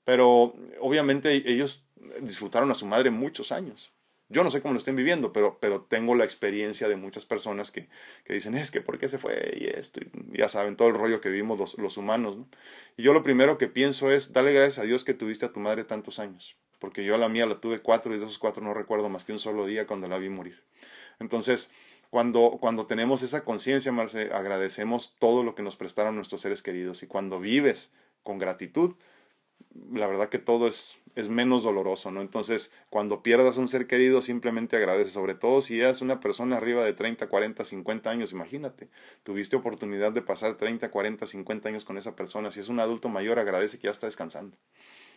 Pero 0.05 0.53
obviamente 0.81 1.33
ellos 1.49 1.83
disfrutaron 2.21 2.71
a 2.71 2.75
su 2.75 2.85
madre 2.85 3.09
muchos 3.11 3.51
años. 3.51 3.91
Yo 4.29 4.43
no 4.43 4.49
sé 4.49 4.61
cómo 4.61 4.73
lo 4.73 4.79
estén 4.79 4.95
viviendo, 4.95 5.31
pero, 5.31 5.59
pero 5.59 5.81
tengo 5.81 6.15
la 6.15 6.23
experiencia 6.23 6.87
de 6.87 6.95
muchas 6.95 7.25
personas 7.25 7.71
que, 7.71 7.87
que 8.23 8.33
dicen, 8.33 8.55
es 8.55 8.71
que 8.71 8.81
¿por 8.81 8.97
qué 8.97 9.07
se 9.07 9.19
fue? 9.19 9.57
Y 9.59 9.65
esto, 9.65 9.99
ya 10.31 10.49
saben, 10.49 10.75
todo 10.75 10.87
el 10.87 10.95
rollo 10.95 11.21
que 11.21 11.29
vivimos 11.29 11.59
los, 11.59 11.77
los 11.77 11.97
humanos. 11.97 12.37
Y 12.97 13.03
yo 13.03 13.13
lo 13.13 13.21
primero 13.21 13.57
que 13.57 13.67
pienso 13.67 14.09
es, 14.09 14.33
dale 14.33 14.53
gracias 14.53 14.79
a 14.79 14.83
Dios 14.83 15.03
que 15.03 15.13
tuviste 15.13 15.45
a 15.45 15.53
tu 15.53 15.59
madre 15.59 15.83
tantos 15.83 16.19
años, 16.19 16.55
porque 16.79 17.03
yo 17.03 17.13
a 17.15 17.17
la 17.17 17.29
mía 17.29 17.45
la 17.45 17.61
tuve 17.61 17.79
cuatro 17.79 18.15
y 18.15 18.17
de 18.17 18.25
esos 18.25 18.39
cuatro 18.39 18.63
no 18.63 18.73
recuerdo 18.73 19.09
más 19.09 19.23
que 19.23 19.33
un 19.33 19.39
solo 19.39 19.67
día 19.67 19.85
cuando 19.85 20.07
la 20.07 20.17
vi 20.17 20.29
morir. 20.29 20.63
Entonces, 21.19 21.71
cuando, 22.09 22.57
cuando 22.59 22.85
tenemos 22.85 23.23
esa 23.23 23.43
conciencia, 23.43 23.91
Marce, 23.91 24.31
agradecemos 24.33 25.15
todo 25.19 25.43
lo 25.43 25.53
que 25.53 25.63
nos 25.63 25.75
prestaron 25.75 26.15
nuestros 26.15 26.41
seres 26.41 26.63
queridos 26.63 27.03
y 27.03 27.07
cuando 27.07 27.39
vives 27.39 27.91
con 28.23 28.39
gratitud, 28.39 28.95
la 29.91 30.07
verdad 30.07 30.29
que 30.29 30.39
todo 30.39 30.67
es, 30.67 30.97
es 31.15 31.29
menos 31.29 31.63
doloroso, 31.63 32.11
¿no? 32.11 32.21
Entonces, 32.21 32.71
cuando 32.89 33.21
pierdas 33.21 33.57
un 33.57 33.69
ser 33.69 33.87
querido, 33.87 34.21
simplemente 34.21 34.77
agradece, 34.77 35.11
sobre 35.11 35.35
todo 35.35 35.61
si 35.61 35.79
eres 35.79 36.01
una 36.01 36.19
persona 36.19 36.57
arriba 36.57 36.83
de 36.83 36.93
30, 36.93 37.27
40, 37.27 37.63
50 37.65 38.09
años, 38.09 38.31
imagínate, 38.31 38.89
tuviste 39.23 39.55
oportunidad 39.55 40.11
de 40.11 40.21
pasar 40.21 40.55
30, 40.55 40.89
40, 40.89 41.27
50 41.27 41.69
años 41.69 41.85
con 41.85 41.97
esa 41.97 42.15
persona, 42.15 42.51
si 42.51 42.59
es 42.59 42.69
un 42.69 42.79
adulto 42.79 43.09
mayor, 43.09 43.39
agradece 43.39 43.77
que 43.77 43.85
ya 43.87 43.91
está 43.91 44.07
descansando. 44.07 44.57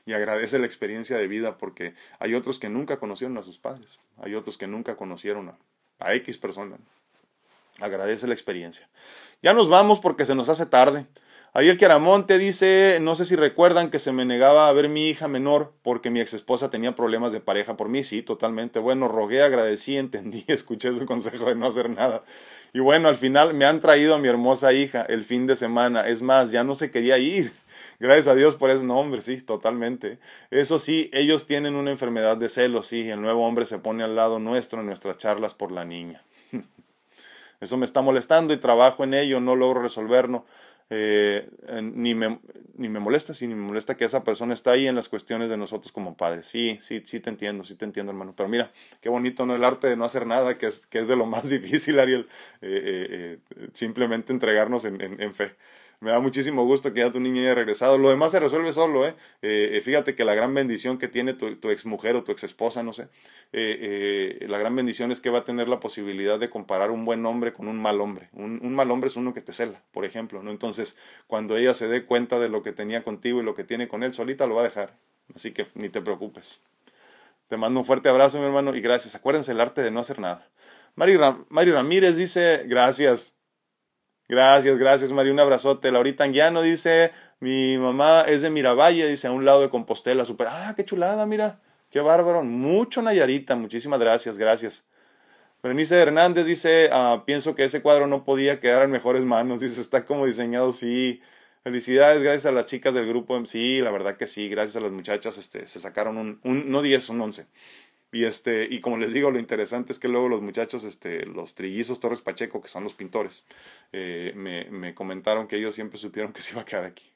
Y 0.04 0.12
agradece 0.12 0.58
la 0.58 0.66
experiencia 0.66 1.16
de 1.16 1.26
vida 1.26 1.58
porque 1.58 1.94
hay 2.20 2.34
otros 2.34 2.58
que 2.58 2.68
nunca 2.68 2.98
conocieron 2.98 3.36
a 3.38 3.42
sus 3.42 3.58
padres, 3.58 3.98
hay 4.18 4.34
otros 4.34 4.56
que 4.56 4.68
nunca 4.68 4.96
conocieron 4.96 5.48
a, 5.48 5.58
a 5.98 6.14
X 6.14 6.38
persona. 6.38 6.76
Agradece 7.80 8.26
la 8.26 8.34
experiencia. 8.34 8.88
Ya 9.42 9.52
nos 9.52 9.68
vamos 9.68 10.00
porque 10.00 10.24
se 10.24 10.34
nos 10.34 10.48
hace 10.48 10.66
tarde. 10.66 11.06
Ariel 11.56 11.78
Chiaramonte 11.78 12.36
dice, 12.36 12.98
no 13.00 13.14
sé 13.14 13.24
si 13.24 13.34
recuerdan 13.34 13.88
que 13.88 13.98
se 13.98 14.12
me 14.12 14.26
negaba 14.26 14.68
a 14.68 14.72
ver 14.74 14.90
mi 14.90 15.08
hija 15.08 15.26
menor 15.26 15.72
porque 15.82 16.10
mi 16.10 16.20
ex 16.20 16.34
esposa 16.34 16.68
tenía 16.68 16.94
problemas 16.94 17.32
de 17.32 17.40
pareja 17.40 17.78
por 17.78 17.88
mí. 17.88 18.04
Sí, 18.04 18.20
totalmente. 18.20 18.78
Bueno, 18.78 19.08
rogué, 19.08 19.42
agradecí, 19.42 19.96
entendí, 19.96 20.44
escuché 20.48 20.92
su 20.92 21.06
consejo 21.06 21.46
de 21.46 21.54
no 21.54 21.64
hacer 21.68 21.88
nada. 21.88 22.22
Y 22.74 22.80
bueno, 22.80 23.08
al 23.08 23.16
final 23.16 23.54
me 23.54 23.64
han 23.64 23.80
traído 23.80 24.14
a 24.14 24.18
mi 24.18 24.28
hermosa 24.28 24.74
hija 24.74 25.00
el 25.08 25.24
fin 25.24 25.46
de 25.46 25.56
semana. 25.56 26.06
Es 26.06 26.20
más, 26.20 26.50
ya 26.50 26.62
no 26.62 26.74
se 26.74 26.90
quería 26.90 27.16
ir. 27.16 27.54
Gracias 28.00 28.28
a 28.28 28.34
Dios 28.34 28.56
por 28.56 28.68
ese 28.68 28.84
nombre, 28.84 29.22
sí, 29.22 29.40
totalmente. 29.40 30.18
Eso 30.50 30.78
sí, 30.78 31.08
ellos 31.14 31.46
tienen 31.46 31.74
una 31.74 31.90
enfermedad 31.90 32.36
de 32.36 32.50
celos, 32.50 32.88
sí, 32.88 33.08
el 33.08 33.22
nuevo 33.22 33.46
hombre 33.46 33.64
se 33.64 33.78
pone 33.78 34.04
al 34.04 34.14
lado 34.14 34.38
nuestro 34.38 34.80
en 34.80 34.88
nuestras 34.88 35.16
charlas 35.16 35.54
por 35.54 35.72
la 35.72 35.86
niña. 35.86 36.22
Eso 37.62 37.78
me 37.78 37.86
está 37.86 38.02
molestando 38.02 38.52
y 38.52 38.58
trabajo 38.58 39.04
en 39.04 39.14
ello, 39.14 39.40
no 39.40 39.56
logro 39.56 39.80
resolverlo. 39.80 40.44
Eh, 40.88 41.48
ni, 41.82 42.14
me, 42.14 42.38
ni 42.76 42.88
me 42.88 43.00
molesta, 43.00 43.34
sí, 43.34 43.48
ni 43.48 43.54
me 43.54 43.62
molesta 43.62 43.96
que 43.96 44.04
esa 44.04 44.22
persona 44.22 44.54
está 44.54 44.70
ahí 44.72 44.86
en 44.86 44.94
las 44.94 45.08
cuestiones 45.08 45.50
de 45.50 45.56
nosotros 45.56 45.92
como 45.92 46.16
padres. 46.16 46.46
Sí, 46.46 46.78
sí, 46.80 47.02
sí 47.04 47.20
te 47.20 47.30
entiendo, 47.30 47.64
sí 47.64 47.74
te 47.74 47.84
entiendo, 47.84 48.12
hermano. 48.12 48.34
Pero 48.36 48.48
mira, 48.48 48.70
qué 49.00 49.08
bonito, 49.08 49.46
¿no? 49.46 49.56
El 49.56 49.64
arte 49.64 49.88
de 49.88 49.96
no 49.96 50.04
hacer 50.04 50.26
nada, 50.26 50.58
que 50.58 50.66
es, 50.66 50.86
que 50.86 51.00
es 51.00 51.08
de 51.08 51.16
lo 51.16 51.26
más 51.26 51.48
difícil, 51.50 51.98
Ariel. 51.98 52.28
Eh, 52.62 53.38
eh, 53.50 53.68
simplemente 53.72 54.32
entregarnos 54.32 54.84
en, 54.84 55.00
en 55.00 55.34
fe 55.34 55.56
me 56.00 56.10
da 56.10 56.20
muchísimo 56.20 56.64
gusto 56.64 56.92
que 56.92 57.00
ya 57.00 57.10
tu 57.10 57.20
niña 57.20 57.42
haya 57.42 57.54
regresado. 57.54 57.98
Lo 57.98 58.10
demás 58.10 58.30
se 58.32 58.40
resuelve 58.40 58.72
solo, 58.72 59.06
¿eh? 59.06 59.14
eh, 59.42 59.70
eh 59.72 59.80
fíjate 59.80 60.14
que 60.14 60.24
la 60.24 60.34
gran 60.34 60.52
bendición 60.54 60.98
que 60.98 61.08
tiene 61.08 61.32
tu, 61.32 61.56
tu 61.56 61.70
exmujer 61.70 62.16
o 62.16 62.24
tu 62.24 62.32
ex 62.32 62.44
esposa, 62.44 62.82
no 62.82 62.92
sé, 62.92 63.08
eh, 63.52 64.38
eh, 64.42 64.48
la 64.48 64.58
gran 64.58 64.74
bendición 64.74 65.12
es 65.12 65.20
que 65.20 65.30
va 65.30 65.38
a 65.38 65.44
tener 65.44 65.68
la 65.68 65.80
posibilidad 65.80 66.38
de 66.38 66.50
comparar 66.50 66.90
un 66.90 67.04
buen 67.04 67.24
hombre 67.24 67.52
con 67.52 67.68
un 67.68 67.80
mal 67.80 68.00
hombre. 68.00 68.28
Un, 68.32 68.74
mal 68.74 68.90
hombre 68.90 69.08
es 69.08 69.16
uno 69.16 69.32
que 69.32 69.40
te 69.40 69.52
cela, 69.52 69.82
por 69.92 70.04
ejemplo, 70.04 70.42
¿no? 70.42 70.50
Entonces, 70.50 70.96
cuando 71.26 71.56
ella 71.56 71.72
se 71.74 71.88
dé 71.88 72.04
cuenta 72.04 72.38
de 72.38 72.48
lo 72.48 72.62
que 72.62 72.72
tenía 72.72 73.02
contigo 73.02 73.40
y 73.40 73.44
lo 73.44 73.54
que 73.54 73.64
tiene 73.64 73.88
con 73.88 74.02
él, 74.02 74.12
solita 74.12 74.46
lo 74.46 74.56
va 74.56 74.62
a 74.62 74.64
dejar. 74.64 74.96
Así 75.34 75.52
que 75.52 75.68
ni 75.74 75.88
te 75.88 76.02
preocupes. 76.02 76.60
Te 77.48 77.56
mando 77.56 77.80
un 77.80 77.86
fuerte 77.86 78.08
abrazo, 78.08 78.38
mi 78.38 78.44
hermano, 78.44 78.74
y 78.74 78.80
gracias. 78.80 79.14
Acuérdense 79.14 79.52
el 79.52 79.60
arte 79.60 79.82
de 79.82 79.90
no 79.90 80.00
hacer 80.00 80.18
nada. 80.18 80.48
Mari, 80.96 81.18
Mari 81.48 81.70
Ramírez 81.70 82.16
dice, 82.16 82.64
gracias. 82.66 83.35
Gracias, 84.28 84.78
gracias, 84.78 85.12
María. 85.12 85.32
Un 85.32 85.40
abrazote. 85.40 85.92
Laurita 85.92 86.24
Anguiano 86.24 86.62
dice: 86.62 87.12
Mi 87.40 87.78
mamá 87.78 88.22
es 88.22 88.42
de 88.42 88.50
Miravalle, 88.50 89.06
dice, 89.08 89.28
a 89.28 89.32
un 89.32 89.44
lado 89.44 89.60
de 89.60 89.70
Compostela. 89.70 90.24
Super. 90.24 90.48
Ah, 90.50 90.74
qué 90.76 90.84
chulada, 90.84 91.26
mira. 91.26 91.60
Qué 91.90 92.00
bárbaro. 92.00 92.42
Mucho 92.42 93.02
Nayarita. 93.02 93.56
Muchísimas 93.56 94.00
gracias, 94.00 94.36
gracias. 94.38 94.84
Berenice 95.62 95.96
Hernández 96.00 96.46
dice: 96.46 96.90
ah, 96.92 97.22
Pienso 97.26 97.54
que 97.54 97.64
ese 97.64 97.82
cuadro 97.82 98.06
no 98.08 98.24
podía 98.24 98.60
quedar 98.60 98.84
en 98.84 98.90
mejores 98.90 99.22
manos. 99.22 99.60
Dice: 99.60 99.80
Está 99.80 100.04
como 100.06 100.26
diseñado, 100.26 100.72
sí. 100.72 101.22
Felicidades, 101.66 102.22
gracias 102.22 102.46
a 102.46 102.52
las 102.52 102.66
chicas 102.66 102.94
del 102.94 103.08
grupo. 103.08 103.44
Sí, 103.44 103.80
la 103.80 103.90
verdad 103.90 104.16
que 104.16 104.28
sí, 104.28 104.48
gracias 104.48 104.76
a 104.76 104.80
las 104.80 104.92
muchachas, 104.92 105.36
este, 105.36 105.66
se 105.66 105.80
sacaron 105.80 106.16
un, 106.16 106.40
un 106.44 106.70
no 106.70 106.80
10, 106.80 107.08
un 107.08 107.20
11. 107.20 107.48
Y, 108.16 108.24
este, 108.24 108.66
y 108.70 108.80
como 108.80 108.96
les 108.96 109.12
digo, 109.12 109.30
lo 109.30 109.38
interesante 109.38 109.92
es 109.92 109.98
que 109.98 110.08
luego 110.08 110.30
los 110.30 110.40
muchachos, 110.40 110.84
este, 110.84 111.26
los 111.26 111.54
trillizos 111.54 112.00
Torres 112.00 112.22
Pacheco, 112.22 112.62
que 112.62 112.68
son 112.68 112.82
los 112.82 112.94
pintores, 112.94 113.44
eh, 113.92 114.32
me, 114.34 114.70
me 114.70 114.94
comentaron 114.94 115.46
que 115.46 115.56
ellos 115.56 115.74
siempre 115.74 115.98
supieron 115.98 116.32
que 116.32 116.40
se 116.40 116.52
iba 116.52 116.62
a 116.62 116.64
quedar 116.64 116.86
aquí. 116.86 117.12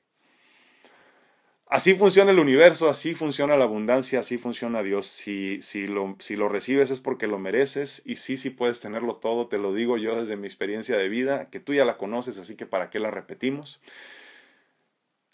Así 1.66 1.94
funciona 1.94 2.32
el 2.32 2.38
universo, 2.38 2.90
así 2.90 3.14
funciona 3.14 3.56
la 3.56 3.64
abundancia, 3.64 4.20
así 4.20 4.36
funciona 4.36 4.82
Dios. 4.82 5.06
Si, 5.06 5.62
si, 5.62 5.86
lo, 5.86 6.16
si 6.18 6.36
lo 6.36 6.50
recibes 6.50 6.90
es 6.90 7.00
porque 7.00 7.26
lo 7.26 7.38
mereces 7.38 8.02
y 8.04 8.16
sí, 8.16 8.36
sí 8.36 8.50
puedes 8.50 8.80
tenerlo 8.80 9.16
todo, 9.16 9.46
te 9.46 9.56
lo 9.56 9.72
digo 9.72 9.96
yo 9.96 10.20
desde 10.20 10.36
mi 10.36 10.48
experiencia 10.48 10.98
de 10.98 11.08
vida, 11.08 11.48
que 11.48 11.60
tú 11.60 11.72
ya 11.72 11.86
la 11.86 11.96
conoces, 11.96 12.36
así 12.38 12.56
que 12.56 12.66
para 12.66 12.90
qué 12.90 13.00
la 13.00 13.10
repetimos. 13.10 13.80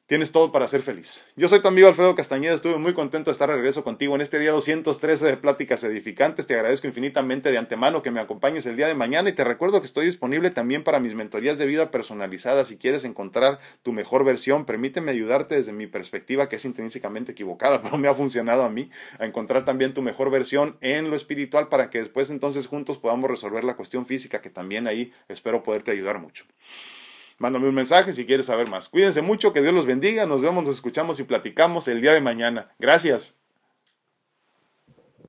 Tienes 0.07 0.31
todo 0.31 0.53
para 0.53 0.69
ser 0.69 0.83
feliz. 0.83 1.25
Yo 1.35 1.49
soy 1.49 1.61
tu 1.61 1.67
amigo 1.67 1.89
Alfredo 1.89 2.15
Castañeda, 2.15 2.55
estuve 2.55 2.79
muy 2.79 2.95
contento 2.95 3.29
de 3.29 3.33
estar 3.33 3.49
de 3.49 3.57
regreso 3.57 3.83
contigo 3.83 4.15
en 4.15 4.21
este 4.21 4.39
día 4.39 4.53
213 4.53 5.27
de 5.27 5.37
Pláticas 5.37 5.83
Edificantes. 5.83 6.47
Te 6.47 6.55
agradezco 6.55 6.87
infinitamente 6.87 7.51
de 7.51 7.59
antemano 7.59 8.03
que 8.03 8.13
me 8.13 8.21
acompañes 8.21 8.67
el 8.67 8.77
día 8.77 8.87
de 8.87 8.95
mañana 8.95 9.31
y 9.31 9.33
te 9.33 9.43
recuerdo 9.43 9.81
que 9.81 9.89
estoy 9.89 10.07
disponible 10.07 10.53
también 10.53 10.85
para 10.85 11.01
mis 11.01 11.15
mentorías 11.15 11.59
de 11.59 11.67
vida 11.67 11.91
personalizadas. 11.91 12.69
Si 12.69 12.79
quieres 12.79 13.03
encontrar 13.03 13.59
tu 13.83 13.93
mejor 13.93 14.25
versión, 14.25 14.65
permíteme 14.65 15.11
ayudarte 15.11 15.57
desde 15.57 15.73
mi 15.73 15.89
perspectiva, 15.89 16.49
que 16.49 16.55
es 16.55 16.65
intrínsecamente 16.65 17.33
equivocada, 17.33 17.83
pero 17.83 17.99
me 17.99 18.07
ha 18.07 18.15
funcionado 18.15 18.63
a 18.63 18.71
mí, 18.71 18.91
a 19.19 19.27
encontrar 19.27 19.65
también 19.65 19.93
tu 19.93 20.03
mejor 20.03 20.31
versión 20.31 20.77
en 20.83 21.11
lo 21.11 21.17
espiritual 21.17 21.67
para 21.67 21.91
que 21.91 21.99
después 21.99 22.31
entonces 22.31 22.69
juntos 22.69 22.99
podamos 22.99 23.29
resolver 23.29 23.65
la 23.65 23.75
cuestión 23.75 24.07
física, 24.07 24.41
que 24.41 24.51
también 24.51 24.87
ahí 24.87 25.13
espero 25.27 25.65
poderte 25.65 25.91
ayudar 25.91 26.21
mucho. 26.21 26.45
Mándame 27.39 27.69
un 27.69 27.75
mensaje 27.75 28.15
si 28.15 28.27
quieres 28.27 28.47
saber 28.47 28.69
más. 28.69 28.89
Cuídense 28.89 29.23
mucho, 29.23 29.53
que 29.53 29.61
Dios 29.61 29.75
los 29.75 29.87
bendiga. 29.87 30.27
Nos 30.27 30.41
vemos, 30.41 30.65
nos 30.65 30.75
escuchamos 30.75 31.21
y 31.21 31.25
platicamos 31.25 31.89
el 31.89 32.01
día 32.01 32.13
de 32.13 32.21
mañana. 32.21 32.75
Gracias. 32.79 33.41